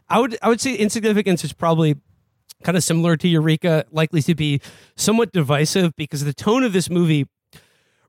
[0.10, 1.96] I would I would say insignificance is probably
[2.64, 4.62] kind of similar to Eureka, likely to be
[4.96, 7.28] somewhat divisive because the tone of this movie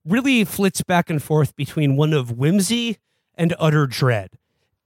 [0.04, 2.98] really flits back and forth between one of whimsy
[3.34, 4.30] and utter dread.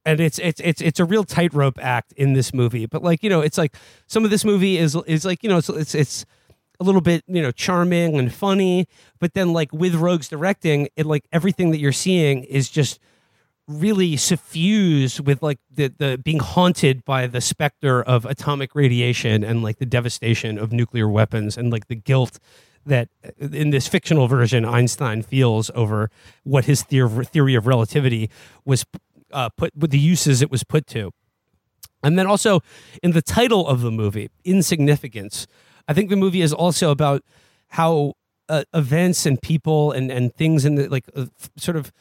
[0.05, 2.87] And it's it's it's it's a real tightrope act in this movie.
[2.87, 3.77] But like, you know, it's like
[4.09, 6.25] some of this movie is is like, you know, it's it's it's
[6.83, 8.87] a little bit, you know, charming and funny,
[9.21, 12.99] but then like with Roeg's directing, it like everything that you're seeing is just
[13.69, 19.63] really suffused with like the the being haunted by the specter of atomic radiation and
[19.63, 22.41] like the devastation of nuclear weapons and like the guilt
[22.85, 26.11] that uh, in this fictional version Einstein feels over
[26.43, 28.29] what his theory theory of relativity
[28.65, 28.85] was
[29.33, 31.13] uh, put with the uses it was put to.
[32.03, 32.63] And then also
[33.01, 35.47] in the title of the movie, Insignificance,
[35.89, 37.23] I think the movie is also about
[37.69, 38.15] how
[38.49, 41.93] uh, events and people and, and things in the like uh, f- sort of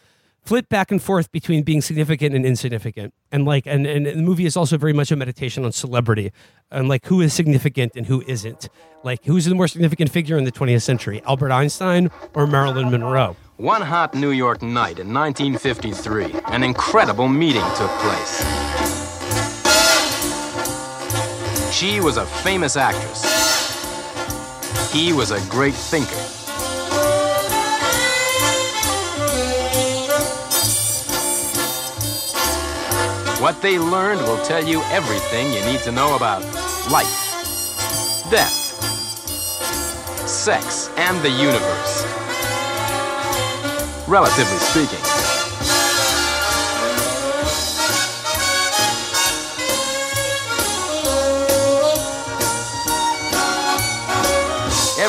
[0.43, 3.13] flit back and forth between being significant and insignificant.
[3.31, 6.31] And like and, and the movie is also very much a meditation on celebrity
[6.71, 8.69] and like who is significant and who isn't.
[9.03, 13.35] Like who's the more significant figure in the 20th century, Albert Einstein or Marilyn Monroe?
[13.57, 18.41] One hot New York night in 1953, an incredible meeting took place.
[21.71, 23.30] She was a famous actress.
[24.91, 26.09] He was a great thinker.
[33.41, 36.43] What they learned will tell you everything you need to know about
[36.91, 38.51] life, death,
[40.27, 42.05] sex, and the universe.
[44.09, 45.30] Relatively speaking.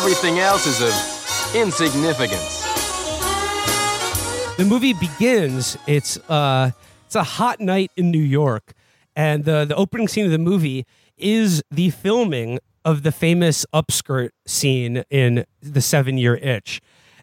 [0.03, 2.61] Everything else is of insignificance.
[4.57, 6.73] the movie begins it's uh
[7.07, 8.73] it's a hot night in new york
[9.15, 10.85] and the the opening scene of the movie
[11.17, 16.81] is the filming of the famous upskirt scene in the seven year itch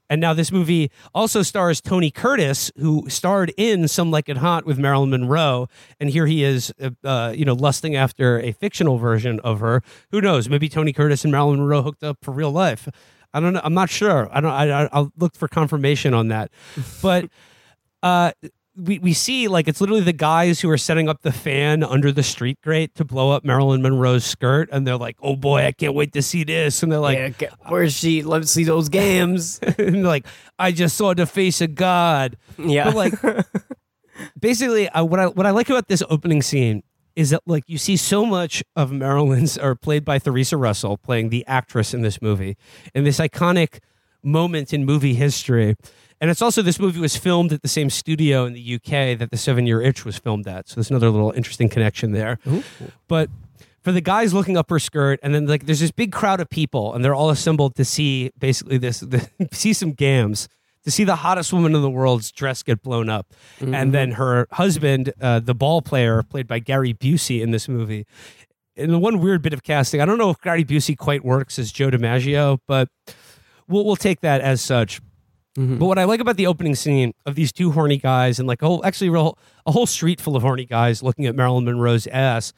[0.09, 4.65] and now this movie also stars tony curtis who starred in some like it hot
[4.65, 5.67] with marilyn monroe
[5.99, 9.81] and here he is uh, uh, you know lusting after a fictional version of her
[10.11, 12.87] who knows maybe tony curtis and marilyn monroe hooked up for real life
[13.31, 13.61] I don't know.
[13.63, 14.27] I'm not sure.
[14.31, 14.49] I don't.
[14.51, 16.49] I, I- I'll look for confirmation on that.
[16.99, 17.29] But
[18.01, 18.31] uh,
[18.79, 22.11] we we see like it's literally the guys who are setting up the fan under
[22.11, 25.71] the street grate to blow up Marilyn Monroe's skirt, and they're like, "Oh boy, I
[25.71, 28.23] can't wait to see this." And they're like, Yeah, where's she?
[28.23, 29.59] Let's see those games.
[29.77, 30.25] and they're like,
[30.57, 32.85] "I just saw the face of God." yeah.
[32.85, 33.45] But like,
[34.39, 36.83] basically, what I what I like about this opening scene
[37.15, 41.29] is that like you see so much of Marilyn's, or played by Theresa Russell, playing
[41.29, 42.55] the actress in this movie,
[42.95, 43.79] in this iconic
[44.23, 45.75] moment in movie history.
[46.21, 49.29] And it's also this movie was filmed at the same studio in the UK that
[49.31, 50.67] the Seven Year Itch was filmed at.
[50.67, 52.39] So there's another little interesting connection there.
[53.07, 53.29] But
[53.81, 56.49] for the guys looking up her skirt, and then like there's this big crowd of
[56.49, 60.49] people, and they're all assembled to see basically this, the, see some gams,
[60.83, 63.27] to see the hottest woman in the world's dress get blown up,
[63.73, 68.05] and then her husband, uh, the ball player played by Gary Busey in this movie.
[68.75, 71.59] And the one weird bit of casting, I don't know if Gary Busey quite works
[71.59, 72.87] as Joe DiMaggio, but
[73.69, 75.01] we'll we'll take that as such.
[75.57, 75.77] Mm-hmm.
[75.77, 78.61] But what I like about the opening scene of these two horny guys and like
[78.61, 82.07] a whole actually real, a whole street full of horny guys looking at Marilyn Monroe's
[82.07, 82.53] ass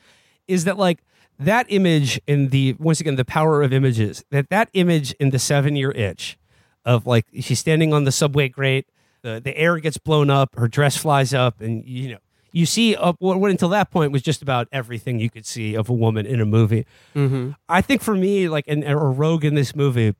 [0.47, 0.99] is that like
[1.39, 5.39] that image in the once again the power of images that that image in the
[5.39, 6.38] seven year itch
[6.86, 8.88] of like she's standing on the subway grate
[9.24, 12.18] the, the air gets blown up her dress flies up and you know
[12.51, 15.76] you see up what, what until that point was just about everything you could see
[15.76, 16.86] of a woman in a movie.
[17.16, 17.51] Mm-hmm.
[17.70, 20.16] I think for me like and or Roeg in this movie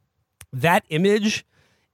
[0.54, 1.46] that image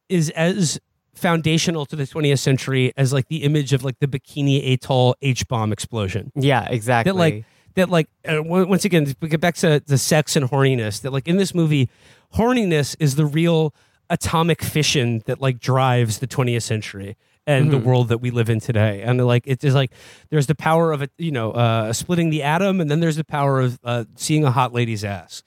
[0.10, 0.80] is as
[1.14, 5.72] foundational to the 20th century as like the image of like the bikini atoll h-bomb
[5.72, 6.32] explosion.
[6.36, 7.12] Yeah, exactly.
[7.12, 7.46] that like
[7.76, 11.28] that like uh, once again we get back to the sex and horniness that like
[11.28, 11.90] in this movie
[12.36, 13.74] horniness is the real
[14.10, 18.60] atomic fission that like drives the 20th century and the world that we live in
[18.60, 19.02] today.
[19.02, 19.92] And like it's like
[20.30, 23.24] there's the power of it you know uh splitting the atom and then there's the
[23.24, 25.44] power of uh seeing a hot lady's ass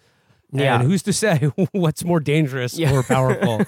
[0.52, 0.80] Yeah.
[0.80, 1.38] and who's to say
[1.72, 2.92] what's more dangerous Yeah.
[2.94, 3.62] or powerful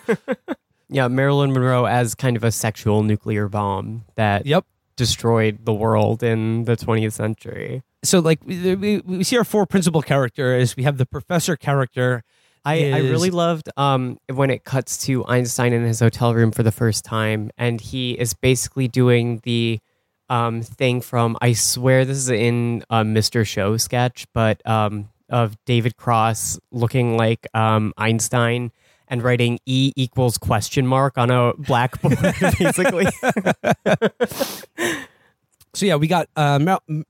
[0.89, 4.64] yeah, Marilyn Monroe as kind of a sexual nuclear bomb that yep
[4.97, 7.83] destroyed the world in the 20th century.
[8.05, 12.22] so like we, we, we see our four principal characters we have the professor character
[12.64, 16.62] I, I really loved um, when it cuts to Einstein in his hotel room for
[16.62, 19.80] the first time, and he is basically doing the
[20.30, 23.45] um, thing from I swear this is in a Mr.
[23.45, 28.70] Show sketch, but um, of David Cross looking like um, Einstein
[29.09, 32.18] and writing E equals question mark on a blackboard,
[32.59, 33.07] basically.
[35.74, 36.59] So yeah, we got uh,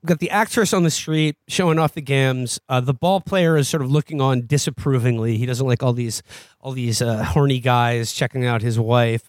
[0.06, 2.60] got the actress on the street showing off the gams.
[2.68, 5.36] Uh, the ball player is sort of looking on disapprovingly.
[5.36, 6.22] He doesn't like all these
[6.60, 9.28] all these uh, horny guys checking out his wife.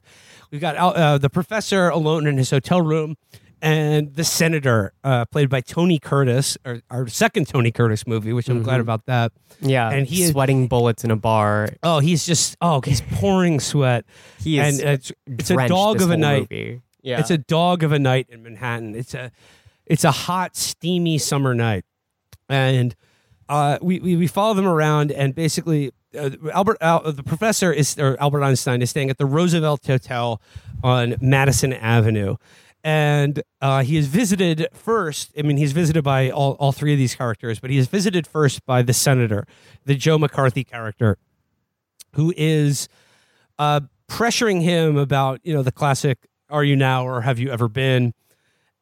[0.52, 3.18] We've got uh, the professor alone in his hotel room,
[3.64, 8.50] and the senator, uh, played by Tony Curtis, or our second Tony Curtis movie, which
[8.50, 9.32] I'm glad about that.
[9.62, 11.70] yeah, And he is- sweating bullets in a bar.
[11.82, 14.06] Oh, he's just oh, he's pouring sweat.
[14.40, 16.52] He is and it's it's a dog of a night.
[16.52, 16.82] movie.
[17.02, 18.96] Yeah, It's a dog of a night in Manhattan.
[18.96, 19.32] It's a
[19.86, 21.84] it's a hot, steamy summer night,
[22.50, 22.96] and
[23.50, 27.98] uh, we, we we follow them around, and basically uh, Albert Al, the professor is
[27.98, 30.42] or Albert Einstein is staying at the Roosevelt Hotel
[30.84, 32.36] on Madison Avenue.
[32.84, 35.32] And uh, he is visited first.
[35.38, 38.28] I mean, he's visited by all, all three of these characters, but he is visited
[38.28, 39.48] first by the senator,
[39.86, 41.18] the Joe McCarthy character,
[42.16, 42.90] who is
[43.58, 47.68] uh, pressuring him about you know the classic "Are you now or have you ever
[47.70, 48.14] been?"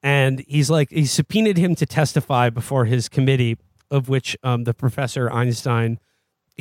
[0.02, 3.58] And he's like he subpoenaed him to testify before his committee,
[3.92, 6.00] of which um, the professor Einstein.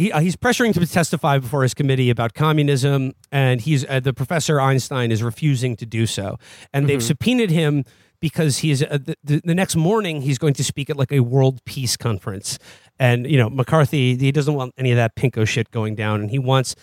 [0.01, 4.15] He, uh, he's pressuring to testify before his committee about communism, and he's uh, the
[4.15, 6.39] professor Einstein is refusing to do so,
[6.73, 7.85] and they've subpoenaed him
[8.19, 11.21] because he's uh, the, the, the next morning he's going to speak at like a
[11.21, 12.59] world peace conference,
[12.99, 16.31] and you know McCarthy he doesn't want any of that pinko shit going down, and
[16.31, 16.75] he wants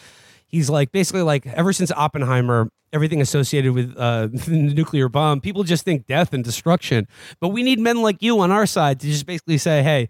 [0.46, 5.64] he's like basically like ever since Oppenheimer, everything associated with uh, the nuclear bomb, people
[5.64, 7.08] just think death and destruction.
[7.40, 10.10] But we need men like you on our side to just basically say, hey.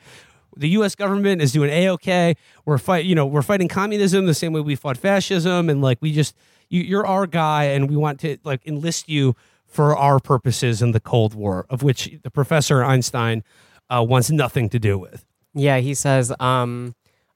[0.59, 0.95] The U.S.
[0.95, 2.35] government is doing a okay.
[2.65, 5.99] We're fight, you know, we're fighting communism the same way we fought fascism, and like
[6.01, 6.35] we just,
[6.69, 9.35] you, you're our guy, and we want to like enlist you
[9.65, 13.43] for our purposes in the Cold War, of which the Professor Einstein
[13.89, 15.25] uh, wants nothing to do with.
[15.53, 16.95] Yeah, he says, um,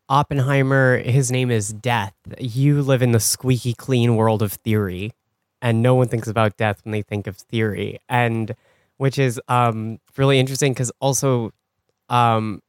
[0.10, 2.14] Oppenheimer, his name is Death.
[2.40, 5.12] You live in the squeaky clean world of theory,
[5.62, 8.00] and no one thinks about death when they think of theory.
[8.10, 8.56] And
[9.02, 11.52] which is um, really interesting because also
[12.10, 12.62] um,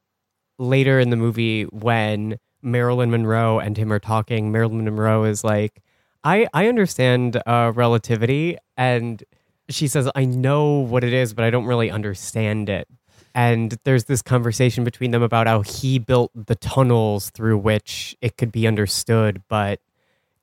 [0.63, 5.83] later in the movie, when Marilyn Monroe and him are talking, Marilyn Monroe is like,
[6.25, 8.57] I, I understand uh, relativity.
[8.77, 9.23] And
[9.69, 12.89] she says, I know what it is, but I don't really understand it
[13.35, 18.37] and there's this conversation between them about how he built the tunnels through which it
[18.37, 19.81] could be understood but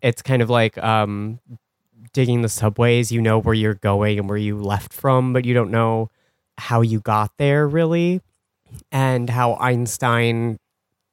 [0.01, 1.39] it's kind of like um,
[2.13, 3.11] digging the subways.
[3.11, 6.09] You know where you're going and where you left from, but you don't know
[6.57, 8.21] how you got there really,
[8.91, 10.57] and how Einstein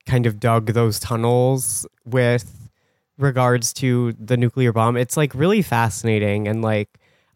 [0.06, 2.70] kind of dug those tunnels with
[3.18, 4.96] regards to the nuclear bomb.
[4.96, 6.88] It's like really fascinating and like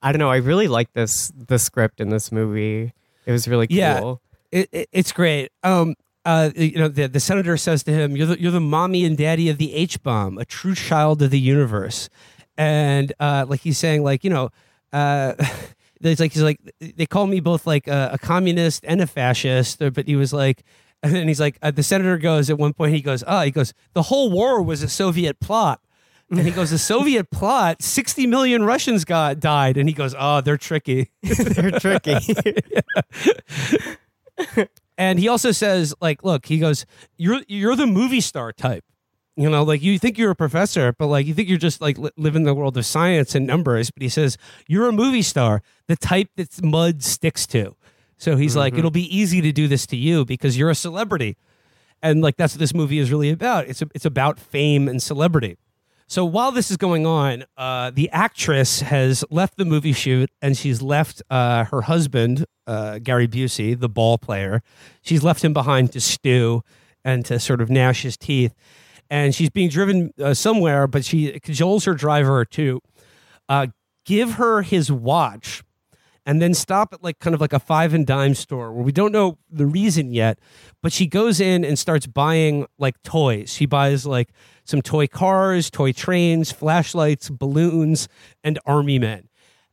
[0.02, 0.30] I don't know.
[0.30, 2.92] I really like this the script in this movie.
[3.26, 3.76] It was really cool.
[3.76, 4.14] Yeah.
[4.50, 5.50] It, it, it's great.
[5.62, 5.94] Um,
[6.24, 9.16] uh, you know, the, the senator says to him, "You're the you're the mommy and
[9.16, 12.08] daddy of the H bomb, a true child of the universe,"
[12.56, 14.50] and uh, like he's saying, like you know,
[14.92, 15.34] uh,
[16.00, 19.78] there's like he's like they call me both like a, a communist and a fascist,
[19.78, 20.62] but he was like.
[21.02, 23.50] And then he's like, uh, the senator goes at one point, he goes, oh, he
[23.50, 25.80] goes, the whole war was a Soviet plot.
[26.30, 29.76] And he goes, the Soviet plot, 60 million Russians got died.
[29.76, 31.10] And he goes, oh, they're tricky.
[31.22, 32.18] They're tricky.
[34.98, 36.86] and he also says, like, look, he goes,
[37.16, 38.84] you're you're the movie star type.
[39.40, 41.96] You know, like you think you're a professor, but like you think you're just like
[41.96, 43.90] li- live in the world of science and numbers.
[43.90, 44.36] But he says
[44.68, 47.74] you're a movie star, the type that mud sticks to.
[48.18, 51.38] So he's like, it'll be easy to do this to you because you're a celebrity,
[52.02, 53.66] and like that's what this movie is really about.
[53.66, 55.56] It's it's about fame and celebrity.
[56.06, 60.54] So while this is going on, uh, the actress has left the movie shoot and
[60.54, 64.62] she's left uh, her husband, uh, Gary Busey, the ball player.
[65.00, 66.62] She's left him behind to stew
[67.04, 68.54] and to sort of gnash his teeth.
[69.10, 72.80] And she's being driven uh, somewhere, but she cajoles her driver to
[73.48, 73.66] uh,
[74.04, 75.64] give her his watch
[76.26, 78.92] and then stop at like kind of like a five and dime store where we
[78.92, 80.38] don't know the reason yet
[80.82, 83.52] but she goes in and starts buying like toys.
[83.52, 84.30] She buys like
[84.64, 88.08] some toy cars toy trains flashlights balloons
[88.42, 89.28] and army men.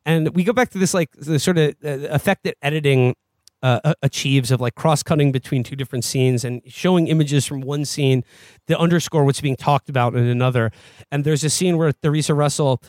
[0.06, 3.16] And we go back to this like the sort of uh, effect that editing
[3.64, 7.86] uh, achieves of like cross cutting between two different scenes and showing images from one
[7.86, 8.24] scene
[8.68, 10.72] to underscore what's being talked about in another.
[11.12, 12.82] And there's a scene where Theresa Russell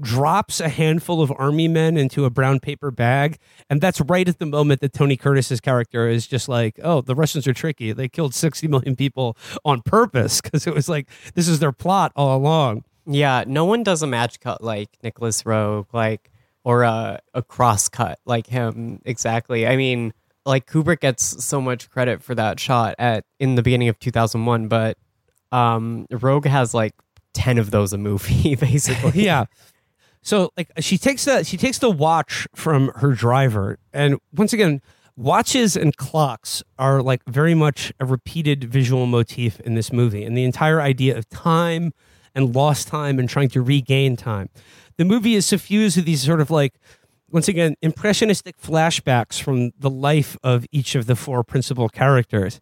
[0.00, 3.36] drops a handful of army men into a brown paper bag
[3.68, 7.16] and that's right at the moment that tony curtis's character is just like oh the
[7.16, 7.90] russians are tricky.
[7.92, 10.40] They killed 60 million people on purpose.
[10.48, 12.84] Because it was like this is their plot all along.
[13.06, 16.30] Yeah, no one does a match cut like Nicolas Roeg, like
[16.68, 19.66] or a a cross cut like him exactly.
[19.66, 20.12] I mean,
[20.44, 24.68] like Kubrick gets so much credit for that shot at in the beginning of 2001,
[24.68, 24.98] but
[25.50, 26.92] um Roeg has like
[27.32, 29.24] 10 of those a movie basically.
[29.24, 29.46] yeah.
[30.20, 34.82] So like she takes the she takes the watch from her driver, and once again,
[35.16, 40.36] watches and clocks are like very much a repeated visual motif in this movie, and
[40.36, 41.94] the entire idea of time
[42.34, 44.50] and lost time and trying to regain time.
[44.98, 46.74] The movie is suffused with these sort of like
[47.30, 52.60] once again impressionistic flashbacks from the life of each of the four principal characters.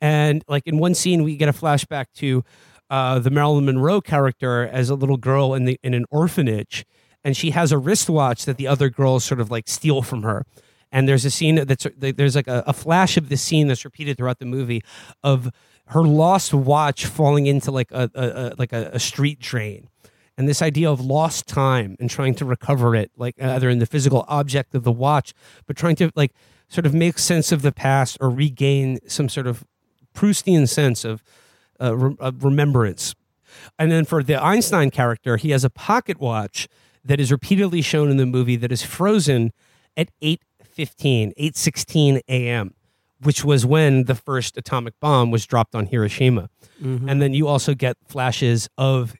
[0.00, 2.42] And like in one scene we get a flashback to
[2.90, 6.84] uh, the marilyn monroe character as a little girl in the in an orphanage
[7.24, 10.44] and she has a wristwatch that the other girls sort of like steal from her.
[10.92, 14.16] And there's a scene that's there's like a, a flash of this scene that's repeated
[14.16, 14.82] throughout the movie
[15.22, 15.50] of
[15.88, 19.88] her lost watch falling into like a, a, a like a, a street drain
[20.36, 23.78] and this idea of lost time and trying to recover it like uh, either in
[23.78, 25.32] the physical object of the watch
[25.66, 26.32] but trying to like
[26.68, 29.64] sort of make sense of the past or regain some sort of
[30.14, 31.22] proustian sense of
[31.80, 33.14] uh, re- of uh, remembrance.
[33.78, 36.68] And then for the einstein character he has a pocket watch
[37.04, 39.52] that is repeatedly shown in the movie that is frozen
[39.96, 42.74] at 8.15 8.16 a.m
[43.24, 46.50] which was when the first atomic bomb was dropped on hiroshima.
[46.82, 47.08] Mm-hmm.
[47.08, 49.14] And then you also get flashes of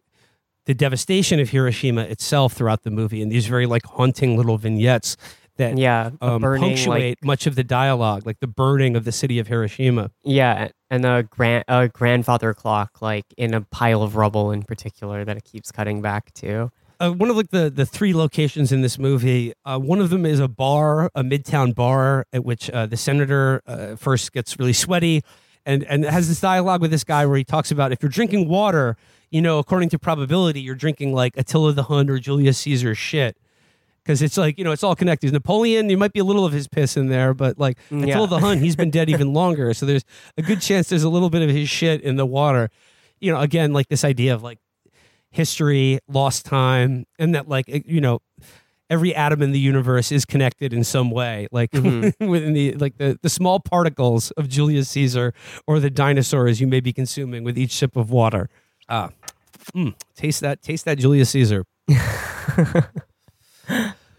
[0.66, 5.16] the devastation of Hiroshima itself throughout the movie, and these very like haunting little vignettes
[5.56, 9.38] that Yeah, um, burning, punctuate much of the dialogue, like the burning of the city
[9.38, 10.10] of Hiroshima.
[10.22, 15.24] Yeah, and a grand a grandfather clock like in a pile of rubble in particular
[15.24, 16.70] that it keeps cutting back to.
[17.00, 20.24] Uh, one of like the the three locations in this movie, uh, one of them
[20.24, 24.72] is a bar, a midtown bar, at which uh, the senator uh, first gets really
[24.72, 25.22] sweaty,
[25.66, 28.48] and and has this dialogue with this guy where he talks about if you're drinking
[28.48, 28.96] water,
[29.30, 33.36] you know, according to probability, you're drinking like Attila the Hun or Julius Caesar's shit.
[34.02, 35.32] Because it's like, you know, it's all connected.
[35.32, 38.28] Napoleon, there might be a little of his piss in there, but like Mm, Attila
[38.28, 39.72] the Hun, he's been dead even longer.
[39.72, 40.04] So there's
[40.36, 42.68] a good chance there's a little bit of his shit in the water.
[43.20, 44.58] You know, again, like this idea of like
[45.30, 48.20] history, lost time, and that like, you know,
[48.90, 51.46] every atom in the universe is connected in some way.
[51.50, 52.26] Like Mm-hmm.
[52.26, 55.32] within the like the, the small particles of Julius Caesar
[55.66, 58.48] or the dinosaurs you may be consuming with each sip of water.
[58.88, 59.10] Ah.
[59.74, 61.64] Mm, taste that taste that Julius Caesar.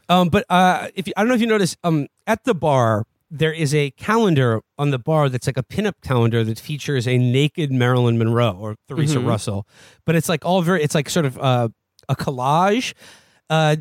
[0.10, 3.06] um, but uh, if you, I don't know if you noticed, um, at the bar,
[3.32, 7.18] there is a calendar on the bar that's like a pinup calendar that features a
[7.18, 9.28] naked Marilyn Monroe or Theresa Mhm.
[9.28, 9.68] Russell,
[10.06, 11.70] but it's like all very it's like sort of uh,
[12.08, 12.94] a collage.
[13.50, 13.76] Uh,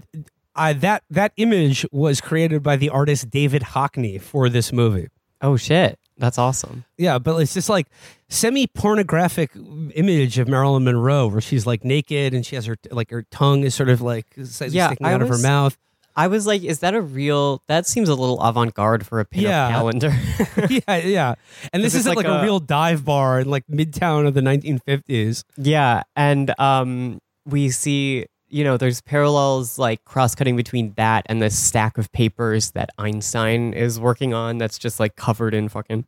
[0.57, 5.09] I, that that image was created by the artist David Hockney for this movie.
[5.41, 6.85] Oh shit, that's awesome.
[6.97, 7.87] Yeah, but it's just like
[8.29, 9.51] semi pornographic
[9.95, 13.65] image of Marilyn Monroe where she's like naked and she has her like her tongue
[13.65, 14.45] is sort of like Yeah,
[14.89, 15.77] sticking I out of her mouth.
[16.17, 17.61] I was like, is that a real?
[17.67, 19.69] That seems a little avant-garde for a pinup Yeah.
[19.71, 20.17] calendar.
[20.71, 21.35] yeah, yeah.
[21.73, 24.41] And this isn't like, like a, a- real dive bar in like Midtown of the
[24.41, 25.43] 1950s.
[25.57, 31.51] yeah, and um, we see, you know, there's parallels like cross-cutting between that and the
[31.51, 34.59] stack of papers that Einstein is working on.
[34.59, 36.05] That's just like covered in fucking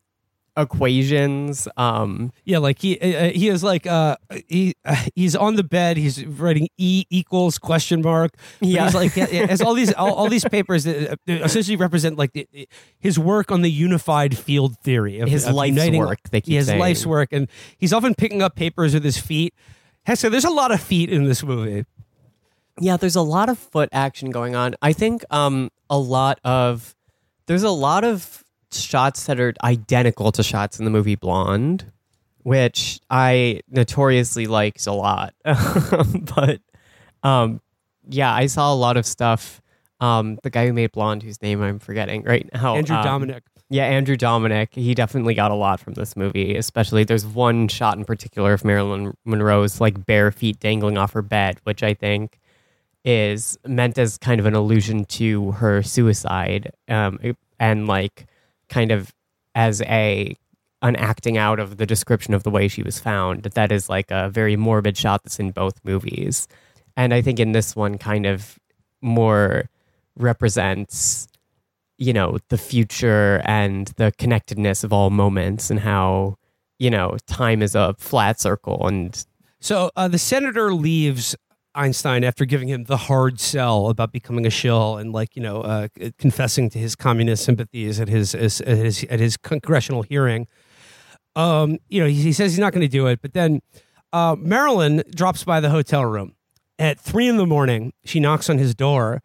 [0.56, 1.68] equations.
[1.76, 4.16] Um, Yeah, like he uh, he is like uh
[4.48, 5.96] he uh, he's on the bed.
[5.96, 8.32] He's writing E equals question mark.
[8.60, 8.84] Yeah.
[8.84, 12.16] he's like yeah, yeah, has all these all, all these papers that uh, essentially represent
[12.16, 12.68] like the,
[12.98, 16.54] his work on the unified field theory of His of life's uniting- work, they keep
[16.54, 16.80] his saying.
[16.80, 17.48] life's work, and
[17.78, 19.54] he's often picking up papers with his feet.
[20.04, 21.84] Hester, there's a lot of feet in this movie.
[22.80, 24.74] Yeah, there's a lot of foot action going on.
[24.82, 26.94] I think um a lot of
[27.46, 31.90] there's a lot of shots that are identical to shots in the movie Blonde,
[32.42, 35.34] which I notoriously liked a lot.
[35.44, 36.60] but
[37.22, 37.60] um
[38.08, 39.62] yeah, I saw a lot of stuff.
[40.00, 42.76] Um the guy who made Blonde, whose name I'm forgetting right now.
[42.76, 43.42] Andrew um, Dominik.
[43.68, 44.74] Yeah, Andrew Dominik.
[44.74, 46.54] He definitely got a lot from this movie.
[46.56, 51.22] Especially, there's one shot in particular of Marilyn Monroe's like bare feet dangling off her
[51.22, 52.38] bed, which I think
[53.06, 57.18] is meant as kind of an allusion to her suicide, um,
[57.58, 58.26] and like
[58.68, 59.14] kind of
[59.54, 60.36] as a
[60.82, 63.44] an acting out of the description of the way she was found.
[63.44, 66.48] That is like a very morbid shot that's in both movies,
[66.96, 68.58] and I think in this one, kind of
[69.00, 69.70] more
[70.16, 71.28] represents
[71.98, 76.36] you know the future and the connectedness of all moments and how
[76.78, 79.24] you know time is a flat circle and
[79.60, 81.34] So uh, the senator leaves
[81.76, 85.60] Einstein after giving him the hard sell about becoming a shill and like you know
[85.60, 85.88] uh,
[86.18, 90.46] confessing to his communist sympathies at his, his at his at his congressional hearing.
[91.36, 93.60] Um, you know, he, he says he's not going to do it, but then
[94.12, 96.34] uh, Marilyn drops by the hotel room
[96.78, 97.92] at three in the morning.
[98.04, 99.22] She knocks on his door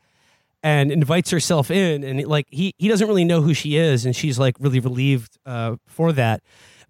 [0.64, 4.16] and invites herself in, and like he he doesn't really know who she is, and
[4.16, 6.44] she's like really relieved uh, for that.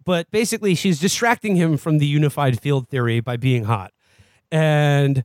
[0.03, 3.93] But basically, she's distracting him from the unified field theory by being hot,
[4.51, 5.23] and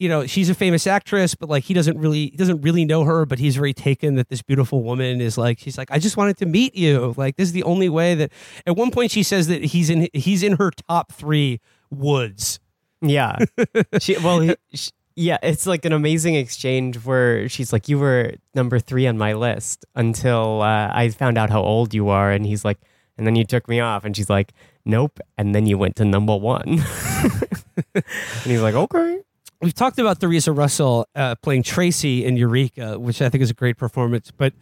[0.00, 3.04] you know she's a famous actress, but like he doesn't really he doesn't really know
[3.04, 6.16] her, but he's very taken that this beautiful woman is like she's like I just
[6.16, 7.14] wanted to meet you.
[7.16, 8.32] Like this is the only way that.
[8.66, 11.60] At one point, she says that he's in he's in her top three
[11.90, 12.58] woods.
[13.02, 13.38] yeah
[14.00, 18.32] she well he, sh yeah it's like an amazing exchange where she's like you were
[18.54, 22.46] number three on my list until uh, i found out how old you are and
[22.46, 22.78] he's like
[23.18, 24.52] and then you took me off and she's like
[24.84, 26.68] nope and then you went to number one
[27.94, 28.04] and
[28.44, 29.20] he's like okay
[29.60, 33.54] we've talked about Theresa Russell uh, playing Tracy in Eureka, which I think is a
[33.54, 34.30] great performance.
[34.30, 34.54] But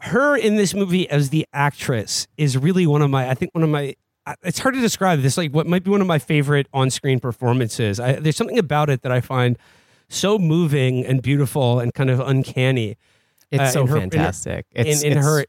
[0.00, 3.64] her in this movie as the actress is really one of my, I think one
[3.64, 3.94] of my
[4.42, 5.36] it's hard to describe this.
[5.36, 8.00] Like what might be one of my favorite on-screen performances.
[8.00, 9.58] I, there's something about it that I find
[10.08, 12.96] so moving and beautiful and kind of uncanny.
[13.50, 15.44] it's Uh, so in her- in fantastic it's, in, in it's her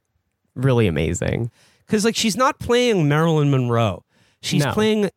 [0.55, 1.51] really amazing
[1.85, 4.03] because like she's not playing Marilyn Monroe.
[4.41, 4.73] She's No.
[4.73, 5.09] playing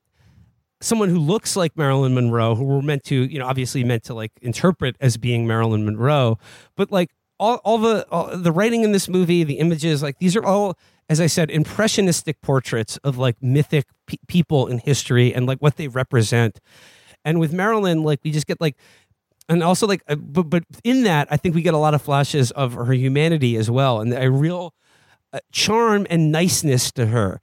[0.81, 4.15] someone who looks like Marilyn Monroe, who we're meant to, you know, obviously meant to
[4.15, 6.39] like interpret as being Marilyn Monroe.
[6.77, 10.37] But like all, all the all, the writing in this movie, the images, like these
[10.37, 10.79] are all,
[11.09, 15.77] as I said, impressionistic portraits of like mythic pe- people in history and like what
[15.77, 16.61] they represent.
[17.25, 18.77] And with Marilyn, like we just get like
[19.49, 22.03] and also like uh, but but in that i think we get a lot of
[22.03, 24.75] flashes of her humanity as well and a real
[25.33, 27.41] uh, charm and niceness to her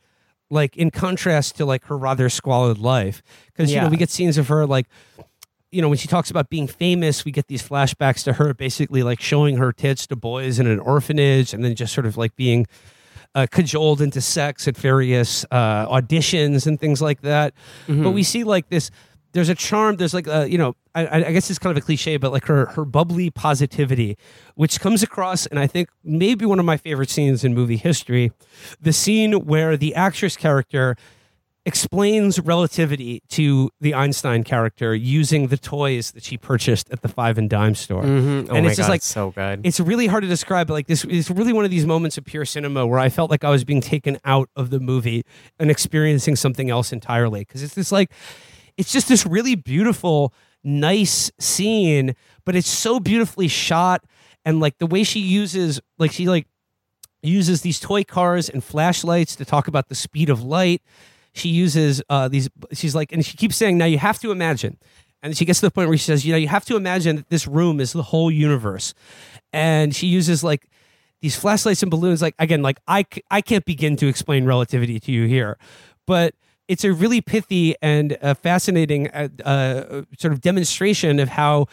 [0.49, 3.21] like in contrast to like her rather squalid life.
[3.47, 4.87] Because you know we get scenes of her like
[5.71, 9.03] you know when she talks about being famous we get these flashbacks to her basically
[9.03, 12.33] like showing her tits to boys in an orphanage and then just sort of like
[12.37, 12.65] being
[13.33, 17.53] uh, cajoled into sex at various uh, auditions and things like that.
[18.03, 18.89] But we see like this
[19.35, 21.85] there's a charm there's like a you know I, I guess it's kind of a
[21.85, 24.17] cliche but like her her bubbly positivity
[24.55, 28.31] which comes across and i think maybe one of my favorite scenes in movie history
[28.81, 30.95] the scene where the actress character
[31.67, 37.39] explains relativity to the einstein character using the toys that she purchased at the five
[37.39, 38.47] and dime store Mhm.
[38.51, 40.67] oh and it's just God, like so good it's really hard to describe.
[40.67, 43.31] But like this is really one of these moments of pure cinema where I felt
[43.31, 45.23] like I was being taken out of the movie
[45.59, 47.39] and experiencing something else entirely.
[47.41, 48.11] Because it's this like,
[48.77, 50.33] it's just this really beautiful,
[50.63, 52.15] nice scene,
[52.45, 54.03] but it's so beautifully shot
[54.45, 56.47] and like the way she uses, like she like
[57.21, 60.81] uses these toy cars and flashlights to talk about the speed of light.
[61.33, 62.49] She uses uh, these.
[62.71, 64.77] She's like, and she keeps saying, "Now you have to imagine."
[65.21, 67.17] And she gets to the point where she says, "You know, you have to imagine
[67.17, 68.93] that this room is the whole universe."
[69.51, 70.69] And she uses like
[71.21, 72.21] these flashlights and balloons.
[72.21, 75.57] Like again, like I I can't begin to explain relativity to you here,
[76.05, 76.35] but
[76.67, 81.67] it's a really pithy and uh, fascinating uh, uh, sort of demonstration of how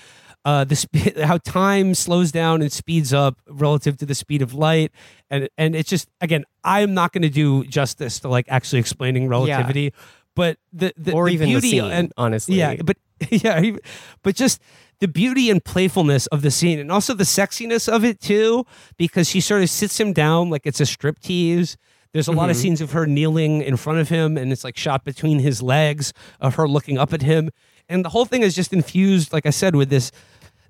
[0.44, 4.54] uh, the sp- how time slows down and speeds up relative to the speed of
[4.54, 4.92] light,
[5.30, 9.28] and and it's just again, I'm not going to do justice to like actually explaining
[9.28, 9.92] relativity,
[10.34, 12.56] but the, the or the even beauty the scene, and honestly.
[12.56, 12.96] yeah, but
[13.30, 13.76] yeah,
[14.22, 14.60] but just
[15.00, 18.66] the beauty and playfulness of the scene, and also the sexiness of it too,
[18.96, 21.76] because she sort of sits him down like it's a strip tease.
[22.12, 22.60] There's a lot of Mhm.
[22.60, 26.12] scenes of her kneeling in front of him, and it's like shot between his legs
[26.40, 27.50] of her looking up at him,
[27.88, 30.10] and the whole thing is just infused, like I said, with this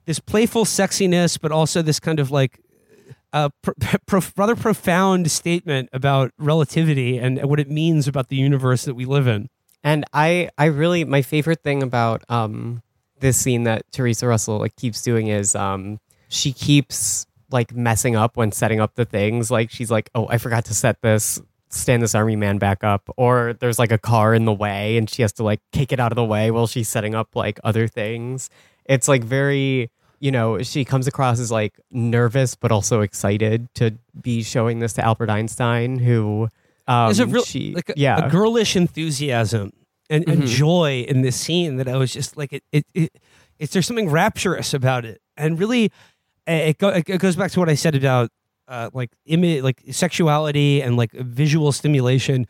[0.04, 2.58] this playful sexiness, but also this kind of like
[3.32, 3.50] a
[4.36, 9.26] rather profound statement about relativity and what it means about the universe that we live
[9.28, 9.48] in.
[9.84, 12.82] And I, I really, my favorite thing about um,
[13.20, 15.98] this scene that Theresa Russell like keeps doing is um,
[16.28, 19.50] she keeps like messing up when setting up the things.
[19.50, 23.08] Like she's like, oh, I forgot to set this, stand this army man back up,
[23.16, 26.00] or there's like a car in the way, and she has to like kick it
[26.00, 28.50] out of the way while she's setting up like other things.
[28.84, 29.90] It's like very.
[30.20, 34.92] You know, she comes across as like nervous, but also excited to be showing this
[34.92, 36.48] to Albert Einstein, who
[36.86, 39.72] um, There's a real she, like a, yeah, a girlish enthusiasm
[40.08, 40.46] and, and Mhm.
[40.46, 43.12] joy in this scene that I was just like it it, it
[43.58, 45.90] it's there's something rapturous about it and really
[46.46, 48.30] it, go, it goes back to what I said about
[48.68, 52.46] uh, like image like sexuality and like visual stimulation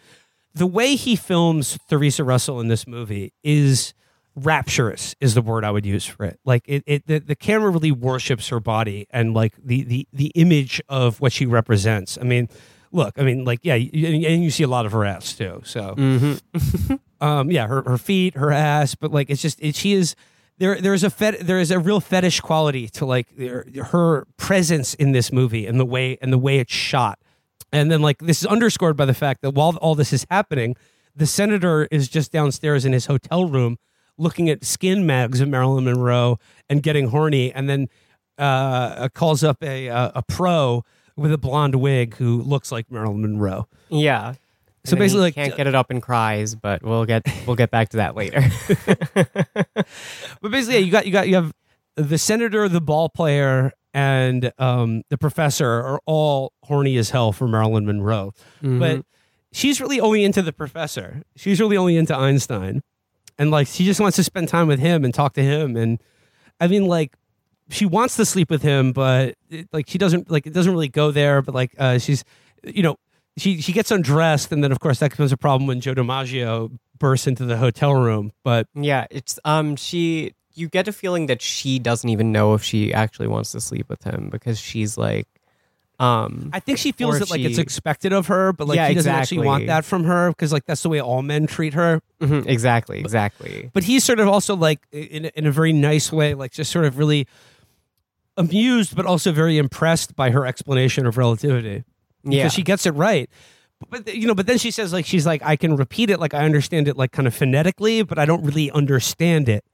[0.55, 3.95] the way he films Theresa Russell in this movie is
[4.37, 6.39] rapturous is the word I would use for it.
[6.45, 10.27] Like it, it the, the camera really worships her body and like the the the
[10.35, 12.19] image of what she represents.
[12.21, 12.49] I mean,
[12.93, 15.63] look, I mean, like yeah, you, and you see a lot of her ass too.
[15.65, 17.01] So Mhm.
[17.21, 20.15] um, yeah, her her feet, her ass, but like it's just it, she is
[20.63, 20.81] there.
[20.81, 25.13] There is a fet, there is a real fetish quality to like her, presence in
[25.13, 27.19] this movie and the way and the way it's shot.
[27.73, 30.77] And then like this is underscored by the fact that while all this is happening,
[31.15, 33.79] the senator is just downstairs in his hotel room
[34.19, 37.89] looking at skin mags of Marilyn Monroe and getting horny, and then
[38.39, 40.85] uh, calls up a uh, a pro
[41.17, 43.69] with a blonde wig who looks like Marilyn Monroe.
[43.89, 44.35] Yeah.
[44.85, 47.91] So basically, like, can't get it up and cries, but we'll get we'll get back
[47.91, 48.43] to that later.
[50.41, 51.53] But basically, yeah, you got you got you have
[51.97, 57.47] the senator, the ball player, and um, the professor are all horny as hell for
[57.47, 58.33] Marilyn Monroe.
[58.63, 58.81] Mm-hmm.
[58.81, 59.05] But
[59.53, 61.23] she's really only into the professor.
[61.37, 62.83] She's really only into Einstein,
[63.39, 65.77] and like she just wants to spend time with him and talk to him.
[65.77, 66.03] And
[66.61, 67.15] I mean, like
[67.69, 70.89] she wants to sleep with him, but it, like she doesn't like it doesn't really
[70.89, 71.41] go there.
[71.41, 72.25] But like uh, she's
[72.65, 72.97] you know
[73.37, 76.77] she she gets undressed, and then of course that becomes a problem when Joe DiMaggio
[76.99, 78.33] bursts into the hotel room.
[78.45, 82.63] But yeah, it's um she you get a feeling that she doesn't even know if
[82.63, 85.27] she actually wants to sleep with him because she's like
[85.99, 88.95] um I think she feels that like it's expected of her, but like Yeah, he
[88.95, 92.03] doesn't actually want that from her because like that's the way all men treat her.
[92.21, 93.71] mhm, exactly, exactly.
[93.73, 96.85] But he's sort of also like in in a very nice way, like just sort
[96.85, 97.27] of really
[98.37, 101.85] amused, but also very impressed by her explanation of relativity.
[102.25, 102.41] Yeah.
[102.43, 103.29] because she gets it right.
[103.91, 106.35] But you know, but then she says like she's like I can repeat it, like
[106.35, 109.65] I understand it, like kind of phonetically, but I don't really understand it.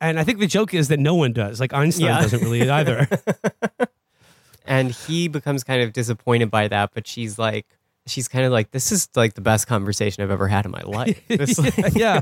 [0.00, 1.58] And I think the joke is that no one does.
[1.60, 2.20] Like Einstein Yeah.
[2.20, 3.08] doesn't really either.
[4.66, 7.66] and he becomes kind of disappointed by that, but she's like
[8.06, 10.82] she's kind of like this is like the best conversation I've ever had in my
[10.82, 11.18] life.
[11.28, 12.20] This, like- yeah.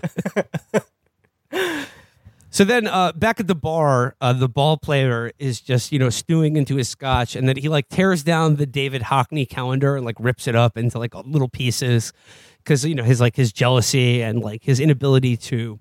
[2.53, 6.11] So then, uh, back at the bar, uh, the ball player is just you know
[6.11, 10.05] stewing into his scotch, and then he like tears down the David Hockney calendar and
[10.05, 12.13] like rips it up into like little pieces
[12.59, 15.79] because you know his like his jealousy and like his inability to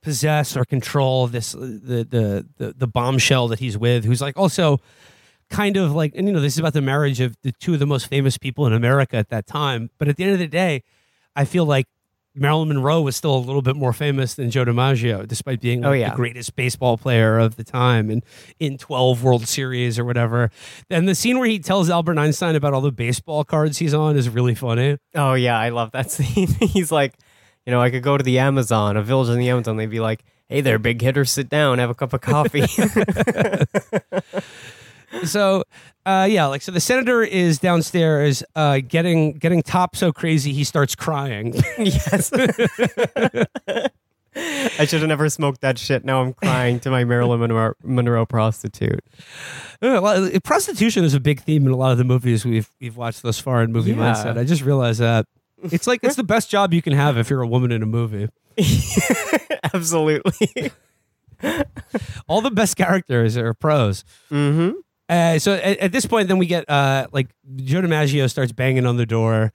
[0.00, 4.80] possess or control this the the the, the bombshell that he's with, who's like also
[5.50, 7.78] kind of like and you know this is about the marriage of the two of
[7.78, 9.90] the most famous people in America at that time.
[9.98, 10.82] But at the end of the day,
[11.36, 11.88] I feel like
[12.34, 15.92] Marilyn Monroe was still a little bit more famous than Joe DiMaggio, despite being Oh,
[15.92, 16.10] yeah.
[16.10, 18.22] the greatest baseball player of the time and
[18.60, 20.50] in 12 World Series or whatever.
[20.88, 24.16] And the scene where he tells Albert Einstein about all the baseball cards he's on
[24.16, 24.96] is really funny.
[25.14, 26.48] Oh yeah, I love that scene.
[26.60, 27.14] He's like,
[27.66, 29.76] you know, I could go to the Amazon, a village in the Amazon.
[29.76, 32.62] They'd be like, "Hey there, big hitter, sit down, have a cup of coffee."
[35.24, 35.64] so
[36.06, 40.64] uh, yeah, like so the senator is downstairs uh, getting getting top so crazy he
[40.64, 41.54] starts crying.
[41.78, 42.30] yes.
[44.32, 46.04] I should have never smoked that shit.
[46.04, 49.00] Now I'm crying to my Marilyn Monroe, Monroe prostitute.
[49.82, 52.70] Yeah, well, uh, prostitution is a big theme in a lot of the movies we've
[52.80, 53.96] we've watched thus far in movie Yeah.
[54.14, 54.38] mindset.
[54.38, 55.26] I just realized that
[55.64, 57.86] it's like it's the best job you can have if you're a woman in a
[57.86, 58.28] movie.
[59.74, 60.70] Absolutely.
[62.28, 64.04] All the best characters are pros.
[64.30, 64.78] mm-hmm.
[65.10, 68.86] Uh, so at, at this point, then we get uh, like Joe DiMaggio starts banging
[68.86, 69.52] on the door,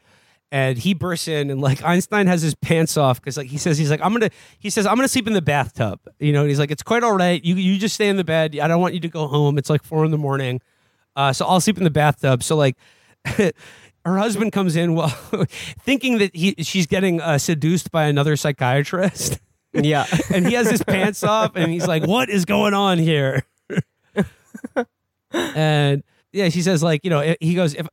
[0.51, 3.77] and he bursts in, and like Einstein has his pants off because like he says
[3.77, 4.29] he's like I'm gonna
[4.59, 7.03] he says I'm gonna sleep in the bathtub, you know, and he's like it's quite
[7.03, 7.41] all right.
[7.43, 8.59] You you just stay in the bed.
[8.59, 9.57] I don't want you to go home.
[9.57, 10.59] It's like four in the morning,
[11.15, 12.43] uh, so I'll sleep in the bathtub.
[12.43, 12.75] So like.
[14.05, 15.07] Her husband comes in while
[15.81, 19.39] thinking that he she's getting uh, seduced by another psychiatrist,
[19.73, 20.05] Yeah.
[20.31, 23.47] and he has his pants off, and he's like, "What is going on here?"
[25.55, 27.87] And yeah, she says like, you know, he goes if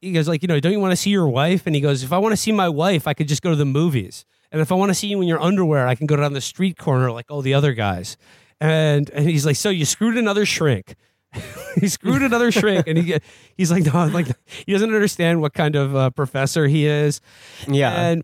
[0.00, 1.62] he goes like, you know, don't you want to see your wife?
[1.66, 3.56] And he goes, if I want to see my wife, I could just go to
[3.56, 4.24] the movies.
[4.52, 6.40] And if I want to see you in your underwear, I can go down the
[6.40, 8.16] street corner like all the other guys.
[8.60, 10.94] And and he's like, so you screwed another shrink.
[11.80, 13.16] he screwed another shrink, and he
[13.56, 17.20] he's like, no, like he doesn't understand what kind of uh, professor he is.
[17.66, 17.90] Yeah.
[17.92, 18.22] And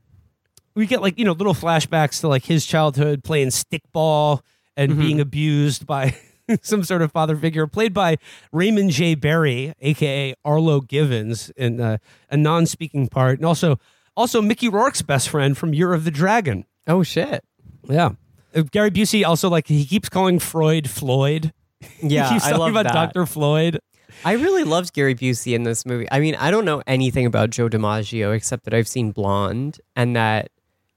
[0.77, 4.41] we get like, you know, little flashbacks to like his childhood playing stickball
[4.77, 5.01] and Mm-hmm.
[5.01, 6.17] being abused by
[6.63, 8.17] some sort of father figure, played by
[8.53, 9.15] Raymond J.
[9.15, 11.99] Barry, aka Arlo Givens, in uh,
[12.31, 13.79] a non-speaking part, and also
[14.17, 16.65] also Mickey Rourke's best friend from Year of the Dragon.
[16.87, 17.45] oh shit.
[17.89, 18.11] Yeah.
[18.55, 21.53] Uh, Gary Busey also like he keeps calling Freud Floyd.
[22.03, 22.93] Yeah, he keeps I talking about.
[22.93, 23.25] Dr.
[23.25, 23.79] Floyd.
[24.23, 26.07] I really loved Gary Busey in this movie.
[26.13, 30.15] I mean, I don't know anything about Joe DiMaggio except that I've seen Blonde, and
[30.15, 30.51] that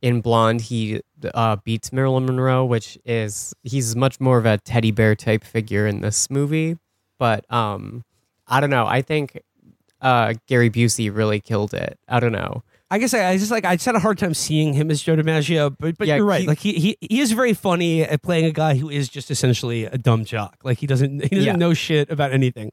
[0.04, 1.02] in Blonde he
[1.34, 5.88] uh, beats Marilyn Monroe, which is he's much more of a teddy bear type figure
[5.88, 6.78] in this movie.
[7.18, 8.04] But um,
[8.46, 8.86] I don't know.
[8.86, 9.42] I think
[10.02, 11.98] uh, Gary Busey really killed it.
[12.10, 12.64] I don't know.
[12.94, 15.02] I guess I, I just like I just had a hard time seeing him as
[15.02, 16.42] Joe DiMaggio, but but Yeah, you're right.
[16.42, 19.32] he- like he, he he is very funny at playing a guy who is just
[19.32, 20.58] essentially a dumb jock.
[20.64, 21.56] Like he doesn't he doesn't Yeah.
[21.56, 22.72] know shit about anything,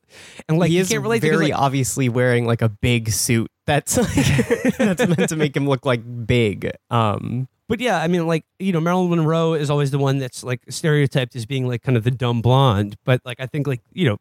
[0.48, 2.68] and like he you is can't relate to very him, like, obviously wearing like a
[2.68, 3.50] big suit.
[3.66, 6.70] That's like, that's meant to make him look like big.
[6.90, 10.42] Um, But yeah, I mean, like you know, Marilyn Monroe is always the one that's
[10.44, 12.96] like stereotyped as being like kind of the dumb blonde.
[13.04, 14.18] But like I think like you know,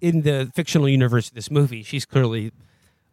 [0.00, 2.52] in the fictional universe of this movie, she's clearly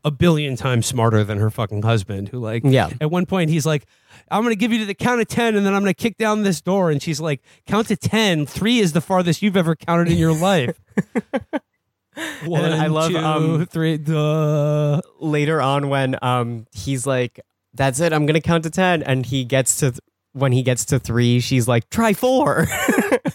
[0.03, 2.29] a billion times smarter than her fucking husband.
[2.29, 2.89] Who like Yeah.
[3.01, 3.85] at one point he's like,
[4.31, 6.43] I'm gonna give you to the count of ten, and then I'm gonna kick down
[6.43, 8.45] this door, and she's like, count to ten.
[8.45, 10.79] Three is the farthest you've ever counted in your life.
[12.45, 15.01] One, then I love, two, um, three, duh.
[15.19, 17.39] later on when um he's like
[17.75, 19.99] that's it i'm gonna count to 10 and he gets to th-
[20.33, 22.65] when he gets to three she's like try four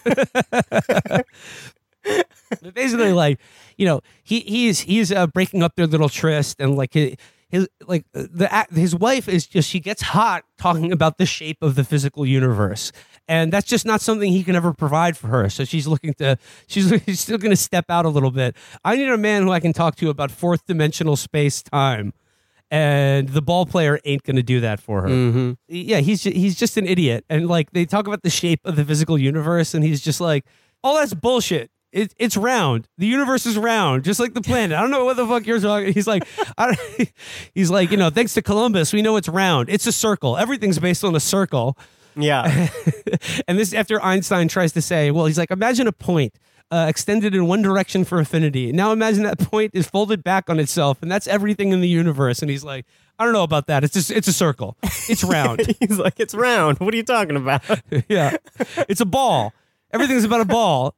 [2.73, 3.39] basically like
[3.77, 7.15] you know he he's he's uh, breaking up their little tryst and like his,
[7.49, 11.75] his like the his wife is just she gets hot talking about the shape of
[11.75, 12.91] the physical universe.
[13.27, 15.49] And that's just not something he can ever provide for her.
[15.49, 16.37] So she's looking to
[16.67, 18.55] she's, she's still going to step out a little bit.
[18.83, 22.13] I need a man who i can talk to about fourth dimensional space time
[22.71, 25.07] and the ball player ain't going to do that for her.
[25.67, 27.25] Yeah, he's he's just an idiot.
[27.29, 30.45] And like they talk about the shape of the physical universe, and he's just like,
[30.83, 31.69] "Oh, that's bullshit.
[31.95, 32.89] It, it's round.
[32.97, 34.77] The universe is round, just like the planet.
[34.77, 36.27] I don't know what the fuck you're talking." He's like,
[36.57, 37.11] I don't,
[37.55, 39.69] he's like, you know, thanks to Columbus, we know it's round.
[39.69, 40.35] It's a circle.
[40.35, 41.77] Everything's based on a circle.
[42.17, 42.67] yeah
[43.47, 46.35] and this after Einstein tries to say, well, he's like, imagine a point.
[46.71, 48.71] Uh, extended in one direction for affinity.
[48.73, 52.41] Now imagine that point is folded back on itself, and that's everything in the universe.
[52.41, 52.85] And he's like,
[53.19, 53.83] I don't know about that.
[53.85, 54.75] It's just it's a circle.
[55.07, 55.61] It's round.
[55.79, 57.61] he's like it's round what are you talking about
[58.09, 58.35] yeah,
[58.89, 59.53] it's a ball.
[59.93, 60.95] Everything's about a ball.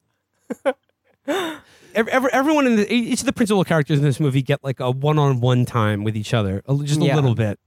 [1.28, 4.80] Every, every, everyone in the each of the principal characters in this movie get like
[4.80, 7.16] a one-on-one time with each other, just a Yeah.
[7.16, 7.60] little bit.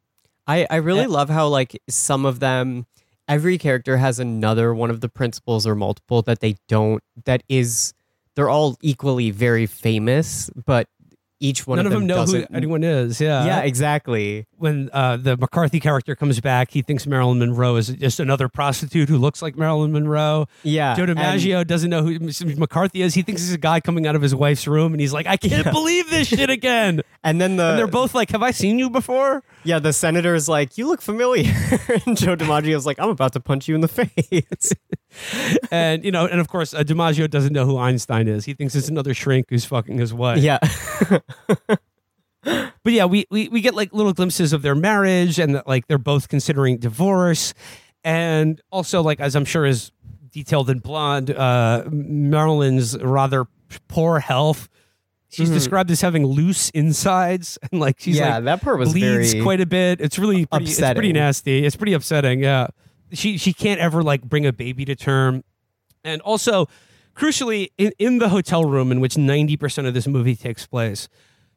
[0.46, 2.86] i i really Uh, love how like some of them
[3.28, 7.92] every character has another one of the principles or multiple that they don't that is
[8.36, 10.86] they're all equally very famous but
[11.40, 13.20] each one None of them, them know who anyone is.
[13.20, 17.88] Yeah, yeah exactly When uh, the McCarthy character comes back, he thinks Marilyn Monroe is
[17.88, 20.46] just another prostitute who looks like Marilyn Monroe.
[20.62, 22.18] yeah Joe DiMaggio doesn't know who
[22.56, 23.14] McCarthy is.
[23.14, 25.36] He thinks he's a guy coming out of his wife's room, and he's like, "I
[25.38, 25.72] can't Yeah.
[25.72, 28.90] believe this shit again." and then the and they're both like, "Have I seen you
[28.90, 31.44] before?" Yeah, the senator's like, "You look familiar,"
[32.06, 34.72] and Joe DiMaggio DiMaggio's like, "I'm about to punch you in the face."
[35.70, 38.44] and you know, and of course, uh, DiMaggio doesn't know who Einstein is.
[38.44, 40.38] He thinks it's another shrink who's fucking his wife.
[40.38, 40.58] yeah,
[42.42, 45.86] But yeah, we, we we get like little glimpses of their marriage and that like
[45.88, 47.52] they're both considering divorce,
[48.02, 49.92] and also like as I'm sure is
[50.30, 53.44] detailed in Blonde, uh, Marilyn's rather
[53.88, 54.68] poor health.
[55.28, 55.54] She's Mhm.
[55.54, 59.42] described as having loose insides and like she's yeah, like that part was bleeds very
[59.44, 60.00] quite a bit.
[60.00, 61.64] It's really pretty, it's pretty nasty.
[61.66, 62.40] It's pretty upsetting.
[62.42, 62.68] Yeah.
[63.12, 65.44] She she can't ever like bring a baby to term,
[66.04, 66.66] and also
[67.14, 71.08] crucially in, in the hotel room in which ninety percent of this movie takes place.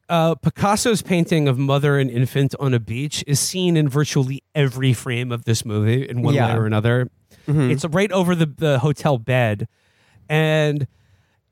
[0.08, 4.92] Uh, Picasso's painting of mother and infant on a beach is seen in virtually every
[4.92, 6.48] frame of this movie in one Yeah.
[6.52, 7.08] way or another.
[7.46, 9.66] It's right over the, the hotel bed.
[10.28, 10.86] And,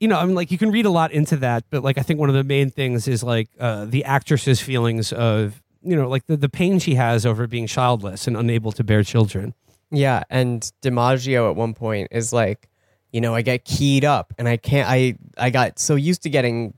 [0.00, 2.02] you know, I mean, like, you can read a lot into that, but, like, I
[2.02, 6.08] think one of the main things is, like, uh, the actress's feelings of, you know,
[6.08, 9.54] like the, the pain she has over being childless and unable to bear children.
[9.92, 12.68] Yeah, and DiMaggio at one point is like,
[13.12, 16.30] you know, I get keyed up and I can't I I got so used to
[16.30, 16.74] getting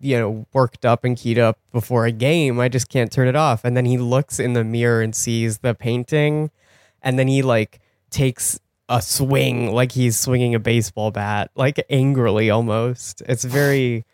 [0.00, 3.34] you know, worked up and keyed up before a game, I just can't turn it
[3.34, 3.64] off.
[3.64, 6.52] And then he looks in the mirror and sees the painting
[7.02, 7.80] and then he like
[8.10, 13.22] takes a swing like he's swinging a baseball bat, like angrily almost.
[13.26, 14.04] It's very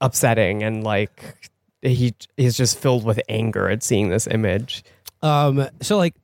[0.00, 1.50] upsetting and like
[1.82, 4.84] he is just filled with anger at seeing this image.
[5.22, 6.14] Um, so like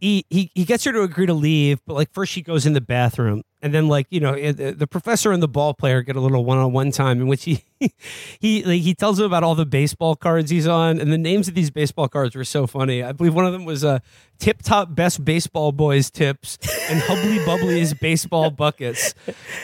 [0.00, 2.72] he, he he gets her to agree to leave, but like first she goes in
[2.72, 6.16] the bathroom, and then like you know the, the professor and the ball player get
[6.16, 7.64] a little one on one time in which he
[8.38, 11.48] he like, he tells him about all the baseball cards he's on, and the names
[11.48, 13.02] of these baseball cards were so funny.
[13.02, 14.00] I believe one of them was uh,
[14.38, 16.58] Tip Top Best Baseball Boys Tips
[16.90, 19.14] and Hubbly Bubbly's Baseball Buckets,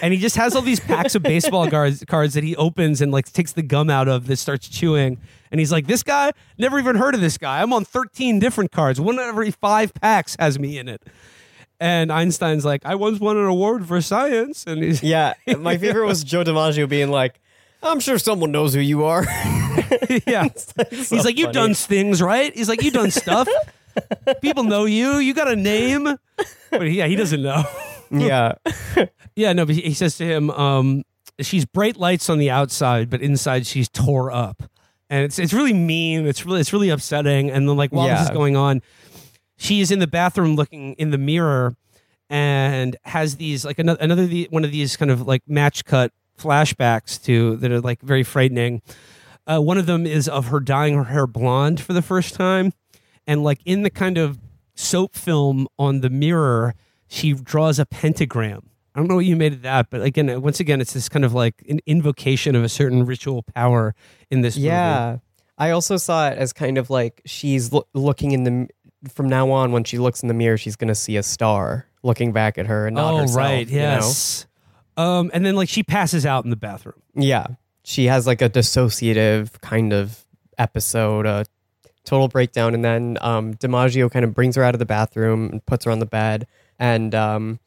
[0.00, 3.12] and he just has all these packs of baseball cards cards that he opens and
[3.12, 5.18] like takes the gum out of that starts chewing.
[5.50, 7.62] And he's like, This guy, never even heard of this guy.
[7.62, 9.00] I'm on 13 different cards.
[9.00, 11.02] One of every five packs has me in it.
[11.78, 14.66] And Einstein's like, I once won an award for science.
[14.66, 17.40] And he's, Yeah, my favorite was Joe DiMaggio being like,
[17.82, 19.24] "I'm sure someone knows who you are."
[20.26, 20.48] yeah.
[20.90, 22.54] he's like, You've done things, right?
[22.54, 23.48] He's like, You've done stuff.
[24.40, 25.16] People know you.
[25.18, 26.16] You got a name.
[26.70, 27.64] But yeah, he doesn't know.
[28.10, 28.52] yeah,
[29.34, 31.02] Yeah, no, but he, he says to him, um,
[31.40, 34.62] she's bright lights on the outside, but inside she's tore up.
[35.10, 36.26] And it's it's really mean.
[36.26, 37.50] It's really it's really upsetting.
[37.50, 38.80] And then like while this is going on,
[39.56, 41.76] she is in the bathroom looking in the mirror
[42.30, 46.12] and has these like another another the, one of these kind of like match cut
[46.38, 48.80] flashbacks to that are like very frightening.
[49.46, 52.72] Uh, one of them is of her dyeing her hair blonde for the first time,
[53.26, 54.38] and like in the kind of
[54.74, 56.74] soap film on the mirror,
[57.08, 58.69] she draws a pentagram.
[58.94, 61.24] I don't know what you made of that, but again, once again, it's this kind
[61.24, 63.94] of like an invocation of a certain ritual power
[64.30, 64.68] in this movie.
[64.68, 65.18] yeah.
[65.58, 68.68] I also saw it as kind of like she's lo- looking in the
[69.12, 72.32] from now on when she looks in the mirror, she's gonna see a star looking
[72.32, 73.36] back at her and not oh, herself.
[73.36, 73.68] right.
[73.68, 73.82] you know?
[73.82, 74.46] Yes.
[74.96, 77.00] Um, and then like she passes out in the bathroom.
[77.14, 77.46] Yeah,
[77.84, 80.24] she has like a dissociative kind of
[80.58, 81.44] episode, a
[82.04, 85.66] total breakdown, and then um, DiMaggio kind of brings her out of the bathroom and
[85.66, 86.46] puts her on the bed,
[86.78, 87.60] and um,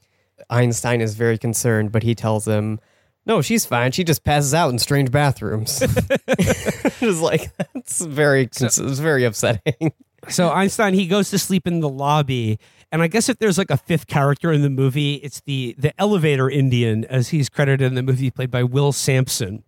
[0.53, 2.79] Einstein is very concerned, but he tells him,
[3.25, 3.91] "No, she's fine.
[3.91, 5.81] She just passes out in strange bathrooms."
[6.27, 9.93] it's like that's very, it's very upsetting.
[10.29, 12.59] So Einstein he goes to sleep in the lobby,
[12.91, 15.99] and I guess if there's like a fifth character in the movie, it's the the
[15.99, 19.63] elevator Indian, as he's credited in the movie, played by Will Sampson,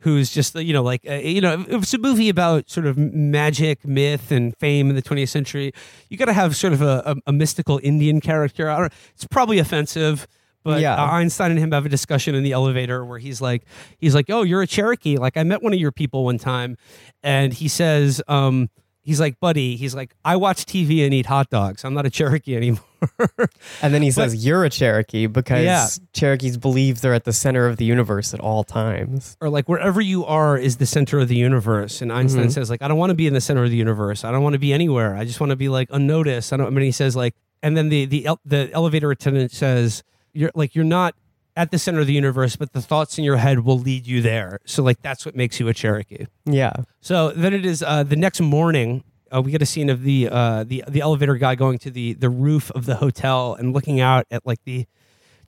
[0.00, 2.96] who's just you know like uh, you know if it's a movie about sort of
[2.98, 5.72] magic, myth, and fame in the 20th century.
[6.10, 8.68] You got to have sort of a, a, a mystical Indian character.
[8.70, 10.26] I don't, it's probably offensive.
[10.64, 10.94] But Yeah.
[11.00, 13.62] uh, Einstein and him have a discussion in the elevator where he's like,
[13.98, 15.16] he's like, "Oh, you're a Cherokee.
[15.16, 16.76] Like I met one of your people one time,"
[17.22, 18.68] and he says, um,
[19.02, 21.84] he's like, "Buddy," he's like, "I watch TV and eat hot dogs.
[21.84, 22.82] I'm not a Cherokee anymore."
[23.82, 25.86] And then he says, "You're a Cherokee because Yeah.
[26.12, 30.00] Cherokees believe they're at the center of the universe at all times." or like wherever
[30.00, 32.00] you are is the center of the universe.
[32.02, 34.24] And Einstein says like, I don't want to be in the center of the universe.
[34.24, 35.14] I don't want to be anywhere.
[35.16, 36.52] I just want to be like unnoticed.
[36.52, 36.66] I don't.
[36.66, 40.02] I mean, he says like, and then the the el- the elevator attendant says,
[40.32, 41.14] you're like you're not
[41.56, 44.20] at the center of the universe, but the thoughts in your head will lead you
[44.20, 44.58] there.
[44.66, 46.26] So like that's what makes you a Cherokee.
[46.44, 46.72] Yeah.
[47.00, 49.04] So then it is uh, the next morning.
[49.34, 52.14] Uh, we get a scene of the uh, the the elevator guy going to the
[52.14, 54.86] the roof of the hotel and looking out at like the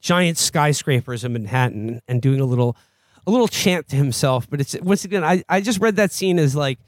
[0.00, 2.76] giant skyscrapers of Manhattan and doing a little
[3.26, 4.48] a little chant to himself.
[4.48, 6.78] But it's once again, I I just read that scene as like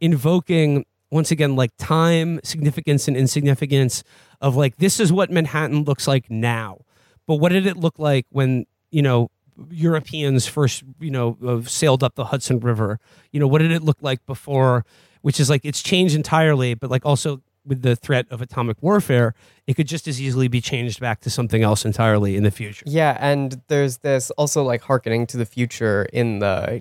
[0.00, 4.02] invoking once again like time, significance, and insignificance
[4.40, 6.78] of like this is what Manhattan looks like now.
[7.26, 9.30] But what did it look like when you know
[9.70, 13.00] Europeans first you know uh, sailed up the Hudson River?
[13.32, 14.84] You know what did it look like before?
[15.26, 19.34] Which is like it's changed entirely, but like also with the threat of atomic warfare,
[19.66, 22.84] it could just as easily be changed back to something else entirely in the future.
[22.86, 26.80] Yeah, and there's this also like hearkening to the future in the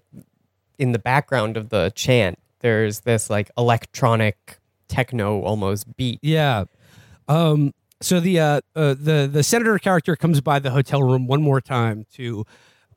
[0.77, 2.37] in the background of the chant.
[2.59, 6.19] There's this like electronic techno almost beat.
[6.21, 6.65] Yeah.
[7.27, 11.41] Um, so the uh, uh, the the senator character comes by the hotel room one
[11.41, 12.45] more time to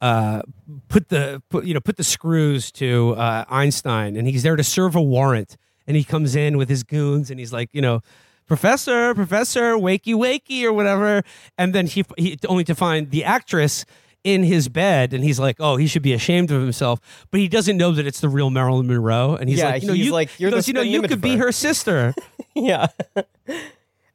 [0.01, 0.43] uh,
[0.89, 4.65] put the put, you know put the screws to uh, Einstein, and he's there to
[4.65, 5.57] serve a warrant.
[5.87, 8.03] And he comes in with his goons, and he's like, you know,
[8.47, 11.23] professor, professor, wakey, wakey, or whatever.
[11.57, 13.87] And then he, he only to find the actress
[14.23, 17.01] in his bed, and he's like, "Oh, he should be ashamed of himself,"
[17.31, 19.37] but he doesn't know that it's the real Marilyn Monroe.
[19.37, 21.03] And he's Yeah, like, "You know, he's you, like, "You're the goes, you know, you
[21.03, 22.15] could be her." her sister."
[22.55, 22.89] yeah.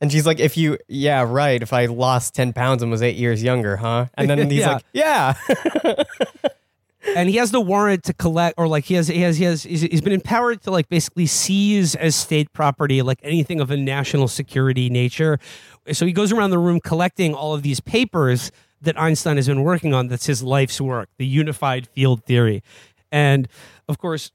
[0.04, 1.64] And she's like, if you, yeah, right.
[1.64, 4.08] If I lost 10 pounds and was eight years younger, huh?
[4.16, 5.36] And then he's like, yeah.
[7.16, 9.64] and he has the warrant to collect or like he has he has he has
[9.64, 13.78] he's, he's been empowered to like basically seize as state property like anything of a
[13.78, 15.38] national security nature
[15.92, 18.52] so he goes around the room collecting all of these papers
[18.82, 22.64] that Einstein has been working on that's his life's work the unified field theory
[23.12, 23.48] and
[23.90, 24.32] of course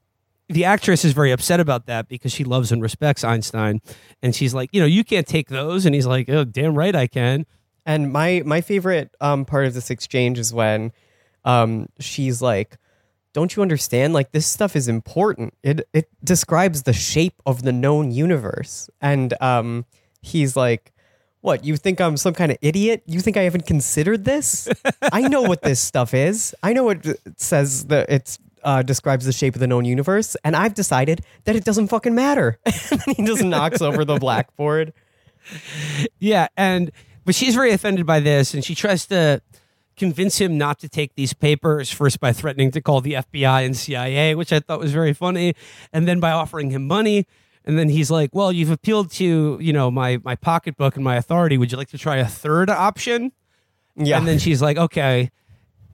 [0.48, 3.80] the actress is very upset about that because she loves and respects Einstein
[4.22, 6.94] and she's like you know you can't take those and he's like oh damn right
[6.96, 7.44] I can
[7.86, 10.92] And my my favorite um, part of this exchange is when
[11.44, 12.76] um, she's like,
[13.32, 14.12] "Don't you understand?
[14.12, 15.54] Like this stuff is important.
[15.62, 19.86] It it describes the shape of the known universe." And um,
[20.20, 20.92] he's like,
[21.40, 21.64] "What?
[21.64, 23.02] You think I'm some kind of idiot?
[23.06, 24.68] You think I haven't considered this?
[25.12, 26.54] I know what this stuff is.
[26.62, 30.36] I know what it says that it's." Uh, describes the shape of the known universe,
[30.44, 32.58] and I've decided that it doesn't fucking matter.
[32.90, 34.92] and he just knocks over the blackboard.
[36.18, 36.90] Yeah, and
[37.24, 39.42] but she's very offended by this, and she tries to
[39.96, 43.76] convince him not to take these papers first by threatening to call the FBI and
[43.76, 45.54] CIA, which I thought was very funny,
[45.92, 47.26] and then by offering him money.
[47.64, 51.16] And then he's like, "Well, you've appealed to you know my my pocketbook and my
[51.16, 51.58] authority.
[51.58, 53.32] Would you like to try a third option?"
[53.96, 55.30] Yeah, And then she's like, "Okay,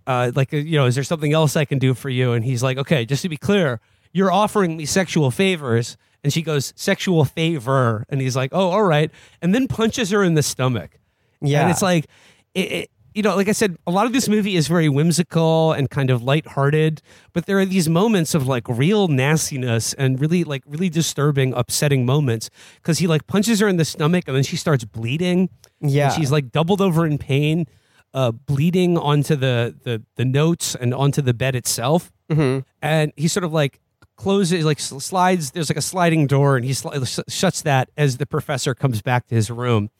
[0.06, 2.44] uh, like uh, you know, is there something else I can do for you?" And
[2.44, 3.80] he's like, "Okay, just to be clear,
[4.12, 8.82] you're offering me sexual favors." And she goes, "Sexual favor," and he's like, "Oh, all
[8.84, 9.10] right,"
[9.42, 10.98] and then punches her in the stomach.
[11.40, 12.06] yeah, And it's like,
[12.54, 15.72] it, it, you know, like I said, a lot of this movie is very whimsical
[15.72, 17.00] and kind of lighthearted,
[17.32, 22.04] but there are these moments of like real nastiness and really like really disturbing, upsetting
[22.04, 25.48] moments because he like punches her in the stomach and then she starts bleeding.
[25.80, 26.06] Yeah.
[26.06, 27.66] And she's like doubled over in pain,
[28.14, 32.10] uh, bleeding onto the, the, the notes and onto the bed itself.
[32.30, 32.60] Mm-hmm.
[32.80, 33.80] And he sort of like
[34.16, 38.16] closes, like slides, there's like a sliding door and he sli- sh- shuts that as
[38.16, 39.90] the professor comes back to his room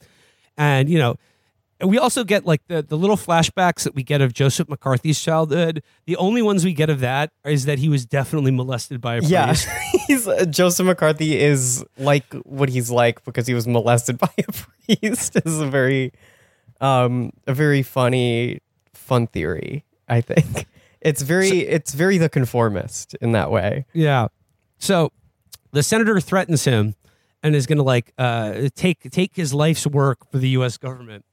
[0.56, 1.16] and you know
[1.84, 5.82] we also get like the, the little flashbacks that we get of joseph mccarthy's childhood
[6.06, 9.18] the only ones we get of that is that he was definitely molested by a
[9.18, 9.54] priest Yeah,
[10.06, 14.52] he's uh, Joseph McCarthy is like what he's like because he was molested by a
[14.52, 15.36] priest.
[15.44, 16.12] is a very,
[16.80, 18.60] um, a very funny,
[18.92, 19.84] fun theory.
[20.08, 20.66] I think
[21.00, 23.86] it's very, it's very the conformist in that way.
[23.92, 24.28] yeah
[24.78, 25.10] so
[25.72, 26.94] the senator threatens him
[27.42, 31.24] and is going to like uh, take take his life's work for the u.s government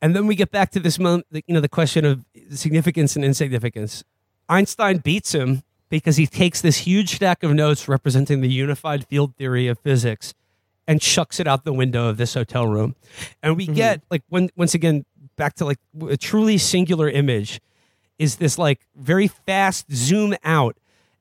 [0.00, 3.24] and then we get back to this moment you know the question of significance and
[3.24, 4.04] insignificance
[4.48, 9.34] einstein beats him because he takes this huge stack of notes representing the unified field
[9.36, 10.34] theory of physics
[10.86, 12.94] and chucks it out the window of this hotel room.
[13.42, 13.74] And we mm-hmm.
[13.74, 15.04] get like when, once again
[15.36, 15.78] back to like
[16.08, 17.60] a truly singular image
[18.18, 20.76] is this like very fast zoom out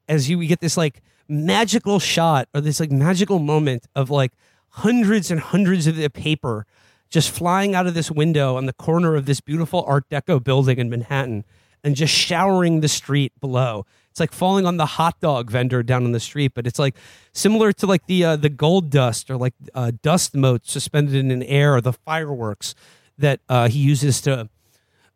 [0.08, 4.34] as you we get this like magical shot or this like magical moment of like
[4.70, 6.66] hundreds and hundreds of the paper
[7.10, 10.80] just flying out of this window on the corner of this beautiful art deco building
[10.80, 11.46] in Manhattan
[11.84, 13.86] and just showering the street below.
[14.14, 16.96] It's like falling on the hot dog vendor down on the street, but it's like
[17.34, 21.32] similar to like the uh, the gold dust or like uh, dust motes suspended in
[21.32, 22.76] an air or the fireworks
[23.18, 24.50] that uh, he uses to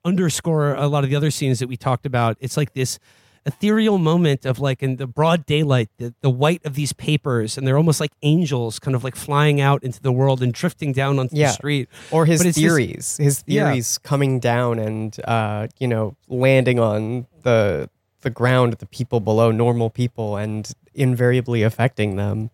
[0.03, 2.37] underscore a lot of the other scenes that we talked about.
[2.39, 2.97] It's like this
[3.45, 7.67] ethereal moment of like in the broad daylight, the, the white of these papers, and
[7.67, 11.19] they're almost like angels kind of like flying out into the world and drifting down
[11.19, 11.47] onto Yeah.
[11.49, 11.87] the street.
[12.09, 13.65] Or his it's this- theories, his Yeah.
[13.65, 17.89] theories coming down and uh, you know landing on the
[18.27, 22.49] the ground, the people below, normal people, and invariably affecting them.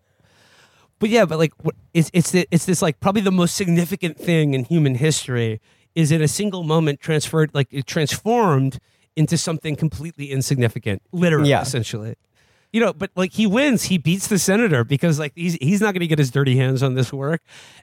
[1.00, 1.54] but yeah, but like
[1.94, 5.60] it's it's it's this like probably the most significant thing in human history
[5.96, 8.80] is in a single moment transferred like it transformed
[9.16, 11.62] into something completely insignificant, literally, Yeah.
[11.62, 12.16] essentially.
[12.72, 15.94] You know, but like he wins, he beats the senator because like he's he's not
[15.94, 17.42] going to get his dirty hands on this work,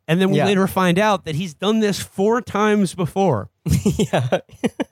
[0.09, 0.47] and then we Yeah.
[0.47, 3.50] later find out that he's done this four times before.
[4.12, 4.41] yeah,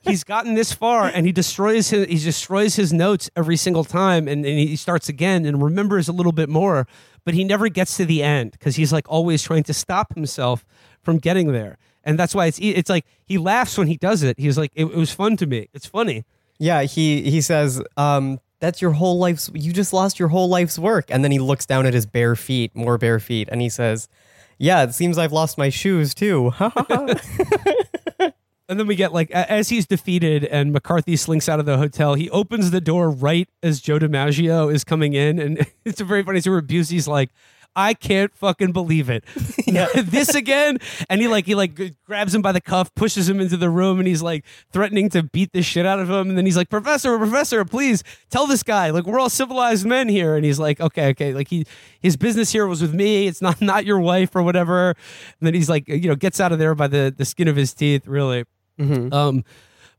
[0.01, 4.27] he's gotten this far and he destroys his he destroys his notes every single time
[4.27, 6.87] and, and he starts again and remembers a little bit more
[7.25, 10.63] but he never gets to the end because he's like always trying to stop himself
[11.01, 14.37] from getting there and that's why it's it's like he laughs when he does it
[14.37, 16.23] he's like it, it was fun to me it's funny
[16.59, 16.83] yeah.
[16.83, 19.49] He he says, um, "That's your whole life's.
[19.53, 22.35] You just lost your whole life's work." And then he looks down at his bare
[22.35, 24.09] feet, more bare feet, and he says,
[24.57, 26.51] "Yeah, it seems I've lost my shoes too."
[28.69, 32.13] and then we get like as he's defeated and McCarthy slinks out of the hotel,
[32.13, 36.23] he opens the door right as Joe DiMaggio is coming in, and it's a very
[36.23, 37.31] funny where Busey's like,
[37.75, 39.23] I can't fucking believe it.
[39.95, 40.79] this again.
[41.09, 43.99] And he like he like grabs him by the cuff, pushes him into the room,
[43.99, 46.29] and he's like threatening to beat the shit out of him.
[46.29, 50.09] And then he's like, Professor, Professor, please tell this guy, like we're all civilized men
[50.09, 50.35] here.
[50.35, 51.33] And he's like, Okay, okay.
[51.33, 51.65] Like he
[52.01, 53.27] his business here was with me.
[53.27, 54.89] It's not not your wife or whatever.
[54.89, 57.55] And then he's like, you know, gets out of there by the the skin of
[57.55, 58.45] his teeth, really.
[58.79, 59.43] Um,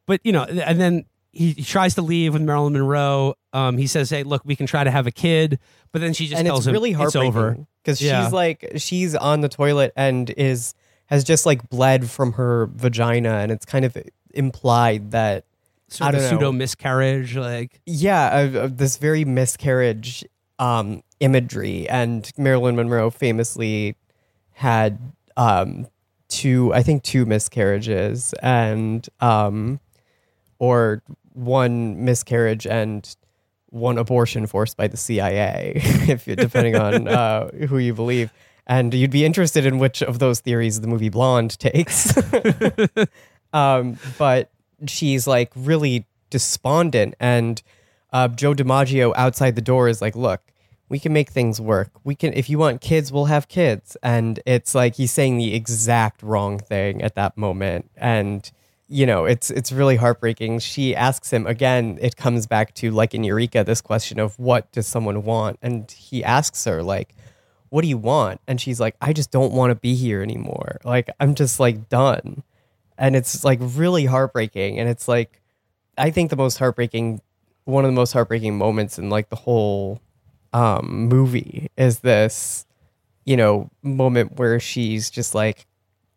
[0.07, 3.35] but you know, and then he, he tries to leave with Marilyn Monroe.
[3.52, 5.59] Um, he says, "Hey, look, we can try to have a kid,"
[5.93, 7.57] but then she just and tells it's him really it's over.
[7.82, 8.24] because Yeah.
[8.24, 10.74] she's like she's on the toilet and is
[11.07, 13.97] has just like bled from her vagina and it's kind of
[14.32, 15.44] implied that
[15.89, 16.36] Sort of a don't know.
[16.39, 20.24] pseudo miscarriage, like yeah uh, uh, this very miscarriage
[20.61, 23.97] um imagery and Marilyn Monroe famously
[24.52, 24.98] had
[25.36, 25.86] um
[26.31, 29.81] two I think two miscarriages and um
[30.59, 31.02] or
[31.32, 33.16] one miscarriage and
[33.66, 35.74] one abortion forced by the CIA
[36.09, 38.32] if depending on uh, who you believe.
[38.66, 42.16] And you'd be interested in which of those theories the movie Blonde takes.
[43.52, 44.51] Um, but
[44.86, 47.62] she's like really despondent and
[48.12, 50.40] uh, joe dimaggio outside the door is like look
[50.90, 51.92] we can make things work.
[52.04, 53.96] We can if you want kids we'll have kids.
[54.02, 57.90] And it's like he's saying the exact wrong thing at that moment.
[57.96, 58.50] And
[58.88, 60.58] you know it's it's really heartbreaking.
[60.58, 64.70] She asks him again it comes back to like in eureka this question of what
[64.72, 65.58] does someone want?
[65.62, 67.14] And he asks her like
[67.70, 68.40] what do you want?
[68.48, 70.80] And she's like i just don't want to be here anymore.
[70.84, 72.42] Like i'm just like done.
[72.98, 74.80] And it's like really heartbreaking.
[74.80, 75.40] And it's like
[75.96, 77.20] i think the most heartbreaking
[77.64, 80.00] one of the most heartbreaking moments in like the whole
[80.52, 82.66] um movie is this
[83.24, 85.66] you know moment where she's just like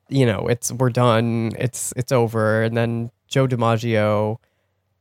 [0.10, 4.38] you know it's we're done it's it's over and then joe dimaggio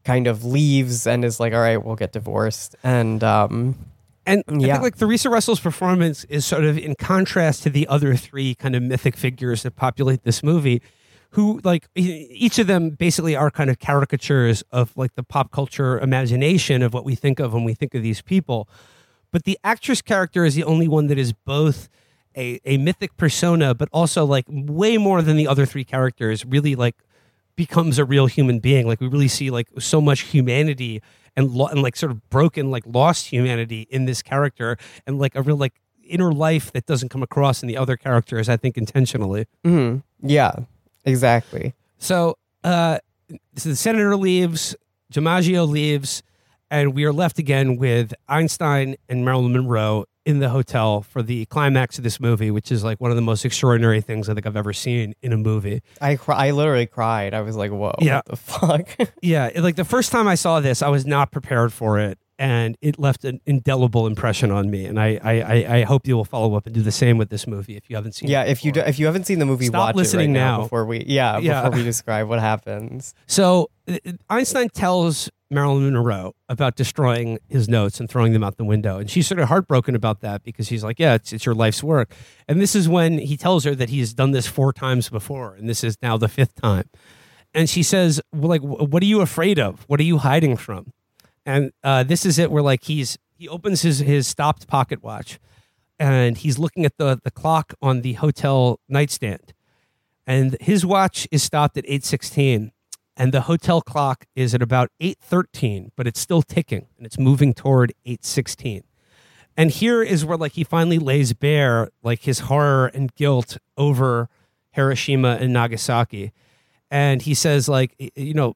[0.04, 3.74] kind of leaves and is like all right we'll get divorced and um
[4.26, 4.74] And I Yeah.
[4.74, 8.76] think like Theresa Russell's performance is sort of in contrast to the other three kind
[8.76, 10.80] of mythic figures that populate this movie,
[11.30, 15.98] who like each of them basically are kind of caricatures of like the pop culture
[15.98, 18.68] imagination of what we think of when we think of these people.
[19.32, 21.88] But the actress character is the only one that is both
[22.36, 26.74] a, a mythic persona, but also like way more than the other three characters, really
[26.76, 26.96] like
[27.56, 28.86] becomes a real human being.
[28.86, 31.02] Like we really see like so much humanity
[31.36, 34.76] and lo- and like sort of broken, like lost humanity in this character,
[35.06, 38.48] and like a real like inner life that doesn't come across in the other characters.
[38.48, 39.46] I think intentionally.
[39.64, 40.52] mhm, yeah
[41.04, 42.98] exactly So, uh,
[43.56, 44.76] so the senator leaves,
[45.12, 46.22] DiMaggio leaves,
[46.72, 51.44] and we are left again with Einstein and Marilyn Monroe in the hotel for the
[51.46, 54.46] climax of this movie, which is like one of the most extraordinary things I think
[54.46, 55.82] I've ever seen in a movie.
[56.00, 58.16] i i literally cried i was like whoa Yeah.
[58.16, 61.72] what the fuck Yeah, like the first time I saw this, I was not prepared
[61.72, 64.85] for it, and it left an indelible impression on me.
[64.85, 67.47] And I, I, I, hope you will follow up and do the same with this
[67.47, 68.28] movie if you haven't seen.
[68.28, 68.32] It.
[68.32, 70.44] Yeah if you do, if you haven't seen the movie Stop watch listening it right
[70.44, 70.62] now, now.
[70.64, 71.62] before we yeah, Yeah.
[71.62, 73.70] before we describe what happens So
[74.28, 79.09] Einstein tells Marilyn Monroe about destroying his notes and throwing them out the window, and
[79.09, 82.14] she's sort of heartbroken about that because he's like, "Yeah, it's it's your life's work."
[82.48, 85.69] And this is when he tells her that he's done this four times before, and
[85.69, 86.89] this is now the fifth time.
[87.52, 89.85] And she says, well, "Like, what are you afraid of?
[89.89, 90.93] What are you hiding from?"
[91.44, 95.39] And uh, this is it, where like he's he opens his his stopped pocket watch,
[95.98, 99.52] and he's looking at the the clock on the hotel nightstand,
[100.27, 102.73] and his watch is stopped at eight sixteen
[103.14, 107.52] and the hotel clock is at about 8:13 but it's still ticking and it's moving
[107.52, 108.85] toward 8:16
[109.56, 114.28] and here is where like he finally lays bare like his horror and guilt over
[114.73, 116.32] Hiroshima and Nagasaki.
[116.90, 118.55] And he says like you know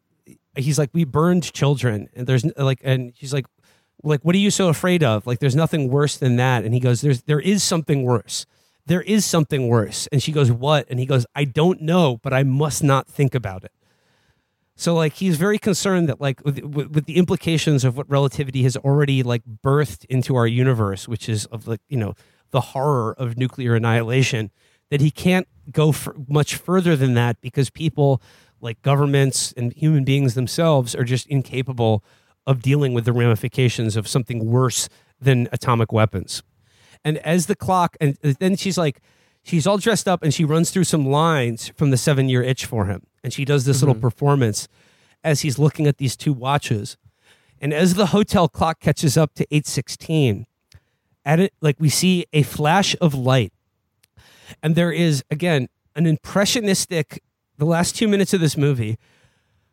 [0.58, 2.08] he's like we burned children.
[2.14, 3.46] And there's like and he's like
[4.02, 5.26] like what are you so afraid of?
[5.26, 6.64] Like there's nothing worse than that.
[6.64, 8.46] And he goes there's there is something worse.
[8.86, 10.06] There is something worse.
[10.12, 10.86] And she goes what?
[10.88, 13.72] And he goes I don't know but I must not think about it.
[14.76, 18.76] So like he's very concerned that like with, with, the implications of what relativity has
[18.76, 22.14] already like birthed into our universe, which is of like you know
[22.50, 24.50] the horror of nuclear annihilation,
[24.90, 25.94] that he can't go
[26.28, 28.20] much further than that because people
[28.60, 32.02] like governments and human beings themselves are just incapable
[32.46, 34.88] of dealing with the ramifications of something worse
[35.20, 36.42] than atomic weapons.
[37.04, 39.00] And as the clock, and uh, then she's like,
[39.42, 42.64] she's all dressed up and she runs through some lines from the seven year itch
[42.64, 43.06] for him.
[43.22, 44.02] And she does this little mm-hmm.
[44.02, 44.68] performance
[45.22, 46.96] as he's looking at these two watches.
[47.60, 50.46] And as the hotel clock catches up to 816,
[51.24, 53.52] at it, like we see a flash of light.
[54.62, 57.22] And there is, again, an impressionistic,
[57.58, 58.98] the last two minutes of this movie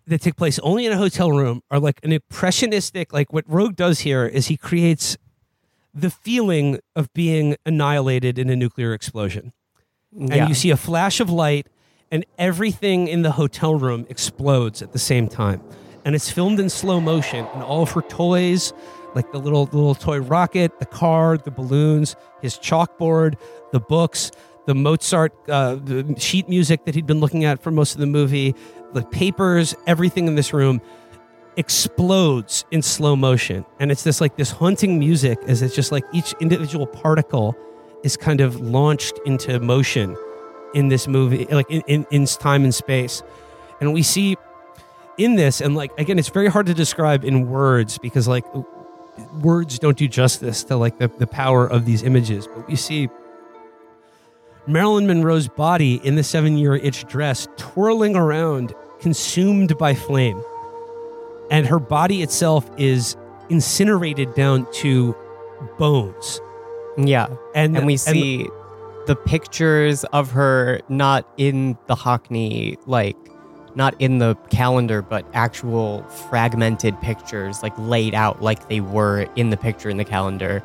[0.07, 3.75] that take place only in a hotel room are like an impressionistic, like what Roeg
[3.75, 5.17] does here is he creates
[5.93, 9.53] the feeling of being annihilated in a nuclear explosion.
[10.17, 11.67] And you see a flash of light,
[12.11, 15.61] and everything in the hotel room explodes at the same time.
[16.05, 18.73] And it's filmed in slow motion, and all of her toys,
[19.15, 23.35] like the little little toy rocket, the car, the balloons, his chalkboard,
[23.71, 24.31] the books,
[24.65, 28.07] the Mozart uh, the sheet music that he'd been looking at for most of the
[28.07, 28.55] movie,
[28.93, 30.81] the papers, everything in this room
[31.57, 33.65] explodes in slow motion.
[33.79, 37.55] And it's this like this haunting music as it's just like each individual particle
[38.03, 40.17] is kind of launched into motion
[40.73, 43.21] in this movie like in, in, in time and space.
[43.81, 44.37] And we see
[45.17, 48.45] in this and like again it's very hard to describe in words because like
[49.41, 52.47] words don't do justice to like the, the power of these images.
[52.47, 53.09] But we see
[54.67, 58.73] marilyn monroe's body in the seven year itch dress twirling around
[59.03, 60.41] consumed by flame.
[61.51, 63.17] And her body itself is
[63.49, 65.13] incinerated down to
[65.77, 66.39] bones.
[66.97, 67.27] Yeah.
[67.53, 68.47] and And we see
[69.07, 73.17] the pictures of her not in the Hockney, like
[73.75, 79.49] not in the calendar, but actual fragmented pictures, like laid out like they were in
[79.49, 80.63] the picture in the calendar,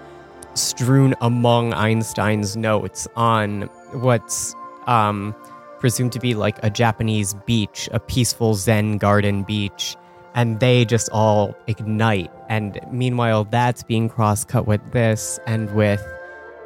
[0.58, 3.62] strewn among Einstein's notes on
[3.92, 4.54] what's
[4.86, 5.34] um,
[5.78, 9.96] presumed to be like a Japanese beach, a peaceful Zen garden beach.
[10.34, 12.30] And they just all ignite.
[12.48, 16.06] And meanwhile, that's being cross cut with this and with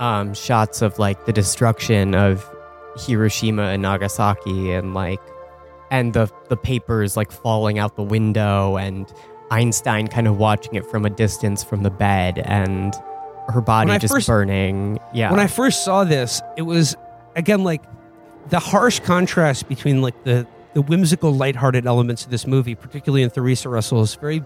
[0.00, 2.44] um, shots of like the destruction of
[2.98, 5.20] Hiroshima and Nagasaki and like
[5.90, 9.12] and the the papers like falling out the window and
[9.50, 12.94] Einstein kind of watching it from a distance from the bed and
[13.52, 14.98] her body just first- burning.
[15.14, 15.30] Yeah.
[15.30, 16.96] when I first saw this, it was
[17.36, 17.82] again like
[18.48, 23.28] the harsh contrast between like the the whimsical, lighthearted elements of this movie, particularly in
[23.30, 24.42] Theresa Russell's very,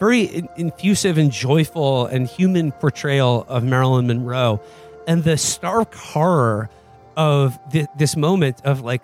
[0.00, 4.60] very in- infusive and joyful and human portrayal of Marilyn Monroe,
[5.06, 6.68] and the stark horror
[7.16, 9.02] of thi- this moment of like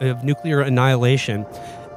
[0.00, 1.46] of nuclear annihilation,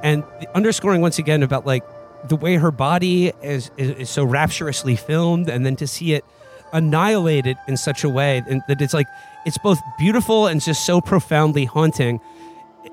[0.04, 0.22] and
[0.54, 1.82] underscoring once again about like
[2.28, 6.24] the way her body is, is, is so rapturously filmed, and then to see it
[6.72, 9.06] annihilated in such a way that it's like
[9.44, 12.20] it's both beautiful and just so profoundly haunting.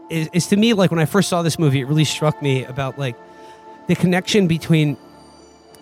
[0.09, 2.97] Is, to me like when I first saw this movie, it really struck me about
[2.97, 3.15] like
[3.87, 4.97] the connection between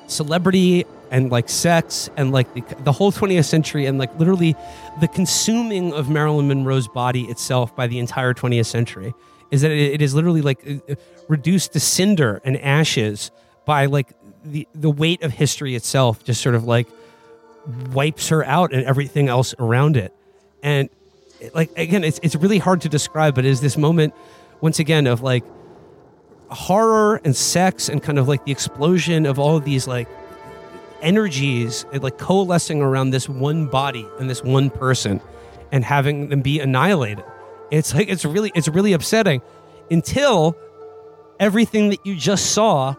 [0.08, 4.56] celebrity and like sex and like the, the whole 20th century and like literally
[5.00, 9.14] the consuming of Marilyn Monroe's body itself by the entire 20th century
[9.52, 10.96] is that it, it is literally like uh, uh,
[11.28, 13.32] reduced to cinder and ashes
[13.66, 14.14] by like
[14.44, 16.88] the the weight of history itself just sort of like
[17.92, 20.14] wipes her out and everything else around it.
[20.64, 20.90] And
[21.54, 24.14] like again it's it's really hard to describe but it is this moment
[24.62, 25.44] once again of like
[26.50, 30.08] horror and sex and kind of like the explosion of all of these like
[31.02, 35.22] energies like coalescing around this one body and this one person
[35.72, 37.24] and having them be annihilated.
[37.70, 39.42] It's like it's really it's really upsetting
[39.92, 40.56] until
[41.40, 42.96] everything that you just saw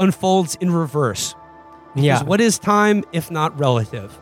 [0.00, 1.34] unfolds in reverse
[1.94, 2.22] yeah.
[2.22, 4.12] what is time if not relative?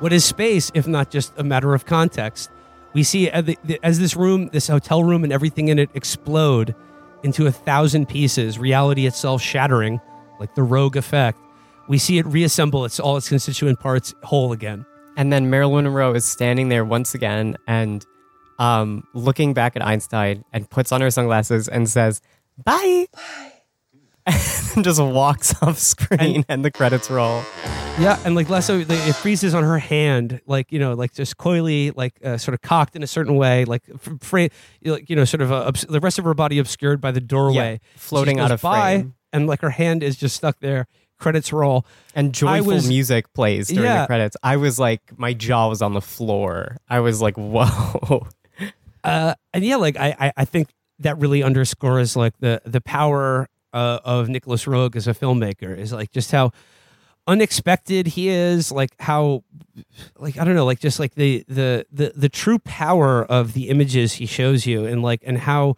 [0.00, 2.50] What is space if not just a matter of context?
[2.92, 5.90] We see as, the, the- as this room, this hotel room, and everything in it
[5.94, 6.74] explode
[7.22, 10.00] into a thousand pieces, reality itself shattering
[10.38, 11.38] like the Roeg effect.
[11.88, 14.84] We see it reassemble its all its constituent parts whole again.
[15.16, 18.04] And then Marilyn Monroe is standing there once again and
[18.58, 22.20] um, looking back at Einstein and puts on her sunglasses and says,
[22.62, 23.06] Bye.
[23.12, 23.52] Bye.
[24.74, 27.42] and just walks off screen and, the credits roll.
[27.98, 31.92] Yeah, and like Lesso, it freezes on her hand, like you know, like just coyly,
[31.92, 34.50] like uh, sort of cocked in a certain way, like f- fra-
[34.84, 37.20] like you know, sort of uh, obs- the rest of her body obscured by the
[37.20, 39.14] doorway, floating out of by, frame.
[39.32, 40.86] and like her hand is just stuck there.
[41.18, 41.86] Credits roll.
[42.14, 44.02] And joyful was- music plays during Yeah.
[44.02, 44.36] the credits.
[44.42, 46.76] I was like, my jaw was on the floor.
[46.90, 48.26] I was like, whoa.
[49.02, 53.48] Uh, and yeah, like I, I, I think that really underscores like the the power
[53.76, 56.52] uh, of Nicolas Roeg as a filmmaker is like just how
[57.26, 59.42] unexpected he is, like how,
[60.16, 63.68] like I don't know, like just like the the the the true power of the
[63.68, 65.76] images he shows you, and like and how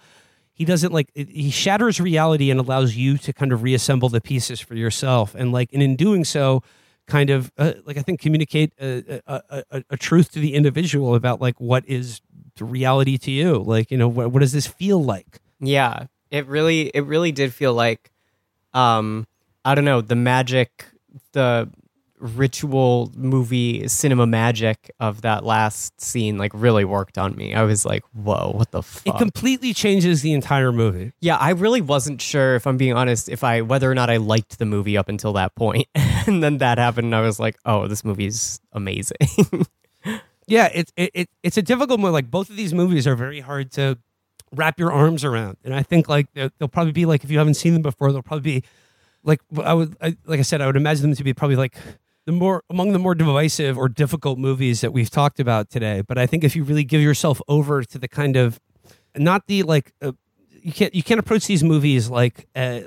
[0.53, 4.61] he doesn't like he shatters reality and allows you to kind of reassemble the pieces
[4.61, 6.63] for yourself, and like and in doing so.
[7.07, 11.15] Kind of uh, like I think communicate a, a, a, a- truth to the individual
[11.15, 12.21] about like what is
[12.61, 13.63] reality to you.
[13.65, 15.41] Like you know what, what does this feel like?
[15.59, 18.11] Yeah, it really it really did feel like
[18.75, 19.27] um
[19.65, 20.87] I don't know, the magic
[21.33, 21.69] the
[22.21, 27.55] ritual movie cinema magic of that last scene like really worked on me.
[27.55, 31.13] I was like, "Whoa, what the It completely changes the entire movie.
[31.21, 34.17] yeah, I really wasn't sure if I'm being honest if I whether or not I
[34.17, 35.87] liked the movie up until that point.
[35.95, 39.17] and then that happened and I was like, "Oh, this movie's amazing."
[40.51, 42.11] Yeah, it's it, it it's a difficult one.
[42.11, 43.99] Like both of these movies are very hard to
[44.55, 47.55] wrap your arms around, and I think like they'll probably be like if you haven't
[47.55, 48.67] seen them before, they'll probably be
[49.25, 51.77] like I would I, like I said, I would imagine them to be probably like
[52.27, 56.03] the more among the more divisive or difficult movies that we've talked about today.
[56.07, 58.61] But I think if you really give yourself over to the kind of
[59.17, 60.13] not the like uh,
[60.63, 62.81] you can't you can't approach these movies like uh,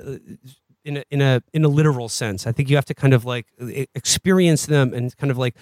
[0.84, 2.46] in a in a in a literal sense.
[2.46, 3.46] I think you have to kind of like
[3.94, 5.54] experience them and kind of like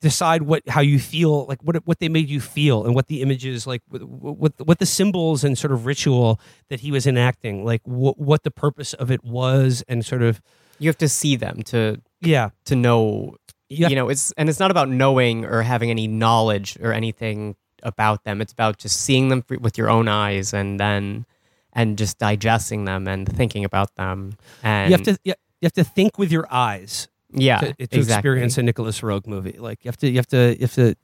[0.00, 3.20] decide what how you feel like what what they made you feel and what the
[3.20, 7.64] images like what what, what the symbols and sort of ritual that he was enacting
[7.64, 10.40] like what what the purpose of it was and sort of
[10.78, 12.50] you have to see them to yeah.
[12.64, 13.36] to know
[13.68, 13.88] Yeah.
[13.88, 18.24] you know it's and it's not about knowing or having any knowledge or anything about
[18.24, 18.40] them.
[18.40, 21.26] It's about just seeing them with your own eyes and then
[21.72, 24.36] and just digesting them and thinking about them.
[24.62, 28.14] And you have to you have to think with your eyes yeah to, to exactly.
[28.14, 29.58] experience a Nicolas Roeg movie.
[29.58, 30.94] Like you have to, you have to, you have to,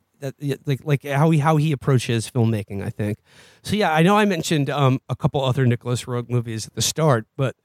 [0.67, 2.83] like like how he how he approaches filmmaking.
[2.83, 3.19] I think.
[3.63, 6.83] So yeah, I know I mentioned um, a couple other Nicolas Roeg movies at the
[6.83, 7.57] start, but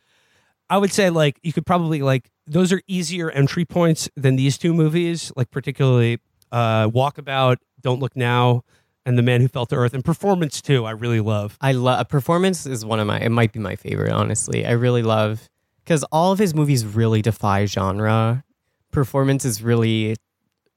[0.70, 4.58] I would say like you could probably like those are easier entry points than these
[4.58, 5.32] two movies.
[5.36, 6.20] Like particularly
[6.52, 8.64] uh, Walkabout, Don't Look Now,
[9.06, 10.86] and The Man Who Fell to Earth, and Performance too.
[10.86, 11.58] I really love.
[11.62, 15.04] I love performance is one of my it might be my favorite honestly I really
[15.04, 15.50] love
[15.84, 18.44] because all of his movies really defy genre
[18.92, 20.16] performance is really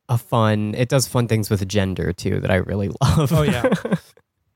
[0.08, 3.72] a fun it does fun things with gender too that I really love Oh yeah.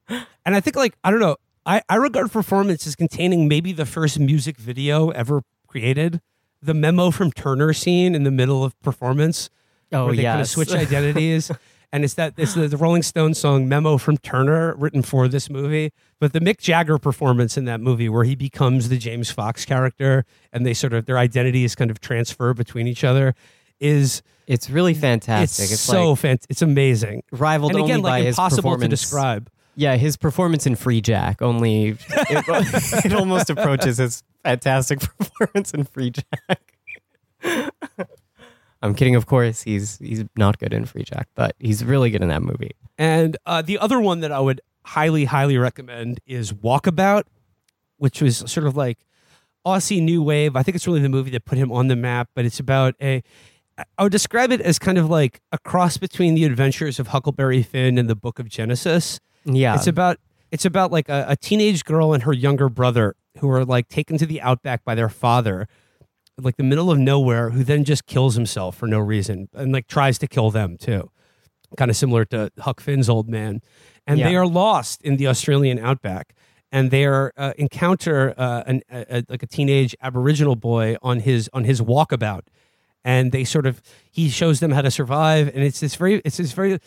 [0.44, 1.36] and I think like I don't know.
[1.64, 6.20] I, I regard performance as containing maybe the first music video ever created.
[6.62, 9.50] The memo from Turner scene in the middle of performance.
[9.92, 11.50] oh where they yeah kind of switch identities.
[11.92, 15.48] And it's that it's the, the Rolling Stones song "Memo from Turner" written for this
[15.48, 15.92] movie.
[16.18, 20.24] But the Mick Jagger performance in that movie, where he becomes the James Fox character,
[20.52, 23.34] and they sort of their identities kind of transfer between each other,
[23.80, 27.22] is it's really fantastic it's, so like it's amazing.
[27.32, 29.50] rivaled And again, only by like his impossible to describe.
[29.78, 32.04] Yeah, his performance in Freejack only it,
[33.04, 36.24] it almost approaches his fantastic performance in Freejack.
[38.82, 39.62] I'm kidding, of course.
[39.62, 42.72] He's he's not good in Freejack, but he's really good in that movie.
[42.98, 47.24] And uh, the other one that I would highly, highly recommend is Walkabout,
[47.98, 48.98] which was sort of like
[49.66, 50.56] Aussie New Wave.
[50.56, 52.94] I think it's really the movie that put him on the map, but it's about
[53.02, 53.22] a.
[53.98, 57.62] I would describe it as kind of like a cross between the adventures of Huckleberry
[57.62, 59.20] Finn and the Book of Genesis.
[59.44, 60.18] Yeah, It's about
[60.50, 64.16] it's about like a, a teenage girl and her younger brother who are like taken
[64.18, 65.68] to the outback by their father,
[66.40, 69.86] like the middle of nowhere, who then just kills himself for no reason and like
[69.86, 71.10] tries to kill them too.
[71.76, 73.60] Kind of similar to Huck Finn's old man.
[74.06, 76.34] And they are lost in the Australian outback.
[76.70, 81.20] And they are uh, encounter uh, an, a, a, like a teenage Aboriginal boy on
[81.20, 82.42] his on his walkabout,
[83.04, 83.80] and they sort of
[84.10, 85.48] he shows them how to survive.
[85.48, 86.78] And it's this very it's this very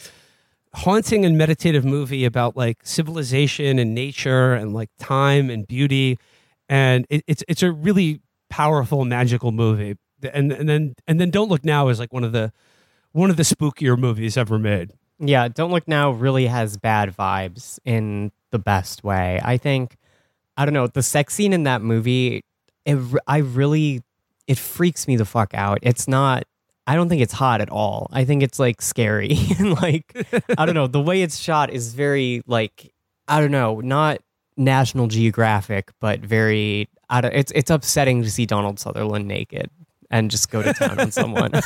[0.74, 6.20] haunting and meditative movie about like civilization and nature and like time and beauty
[6.70, 9.96] and it, it's it's a really powerful magical movie
[10.34, 12.52] and and then and then don't look now is like one of the
[13.12, 15.50] one of the spookier movies ever made yeah.
[15.50, 19.40] Don't look now really has bad vibes in the best way.
[19.44, 19.98] I think
[20.58, 22.44] I don't know the sex scene in that movie.
[22.86, 22.98] It,
[23.28, 24.02] I really
[24.48, 25.80] it freaks me the fuck out.
[25.82, 26.46] It's not.
[26.88, 28.10] I don't think it's hot at all.
[28.12, 30.26] I think it's like scary and like
[30.58, 30.88] I don't know.
[30.88, 32.94] The way it's shot is very like
[33.28, 34.22] I don't know, not
[34.58, 36.90] National Geographic, but very.
[37.10, 39.70] I don't, it's it's upsetting to see Donald Sutherland naked
[40.12, 41.52] and just go to town on someone.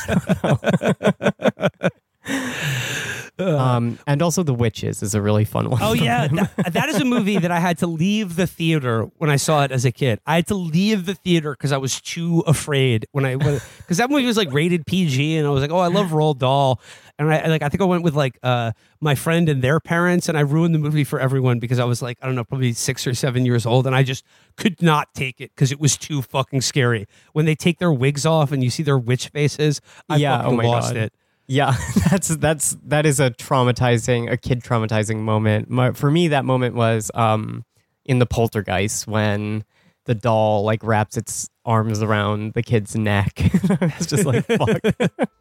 [3.38, 5.80] um, and also the witches is a really fun one.
[5.82, 9.28] oh yeah that, that is a movie that i had to leave the theater when
[9.30, 12.00] i saw it as a kid i had to leave the theater because i was
[12.00, 15.70] too afraid when i because that movie was like rated pg and i was like
[15.72, 16.80] oh i love Roald Dahl
[17.16, 20.28] and I like I think I went with like uh my friend and their parents
[20.28, 22.72] and I ruined the movie for everyone because I was like I don't know probably
[22.72, 24.24] 6 or 7 years old and I just
[24.56, 27.06] could not take it cuz it was too fucking scary.
[27.32, 30.52] When they take their wigs off and you see their witch faces, I Yeah, fucking
[30.54, 30.96] oh my lost God.
[31.04, 31.12] it.
[31.46, 31.76] Yeah,
[32.10, 35.68] that's that's that is a traumatizing, a kid traumatizing moment.
[35.70, 37.64] My, for me, that moment was um,
[38.04, 39.64] in the Poltergeist when
[40.06, 43.32] the doll like wraps its arms around the kid's neck.
[43.36, 45.38] it's just like fuck.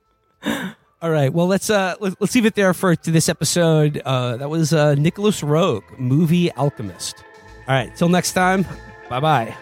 [1.01, 4.01] All right, well let's uh let's, let's leave it there for this episode.
[4.05, 7.23] Uh that was uh Nicolas Roeg, movie alchemist.
[7.67, 8.65] All right, till next time.
[9.09, 9.55] Bye-bye.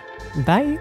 [0.45, 0.79] Bye.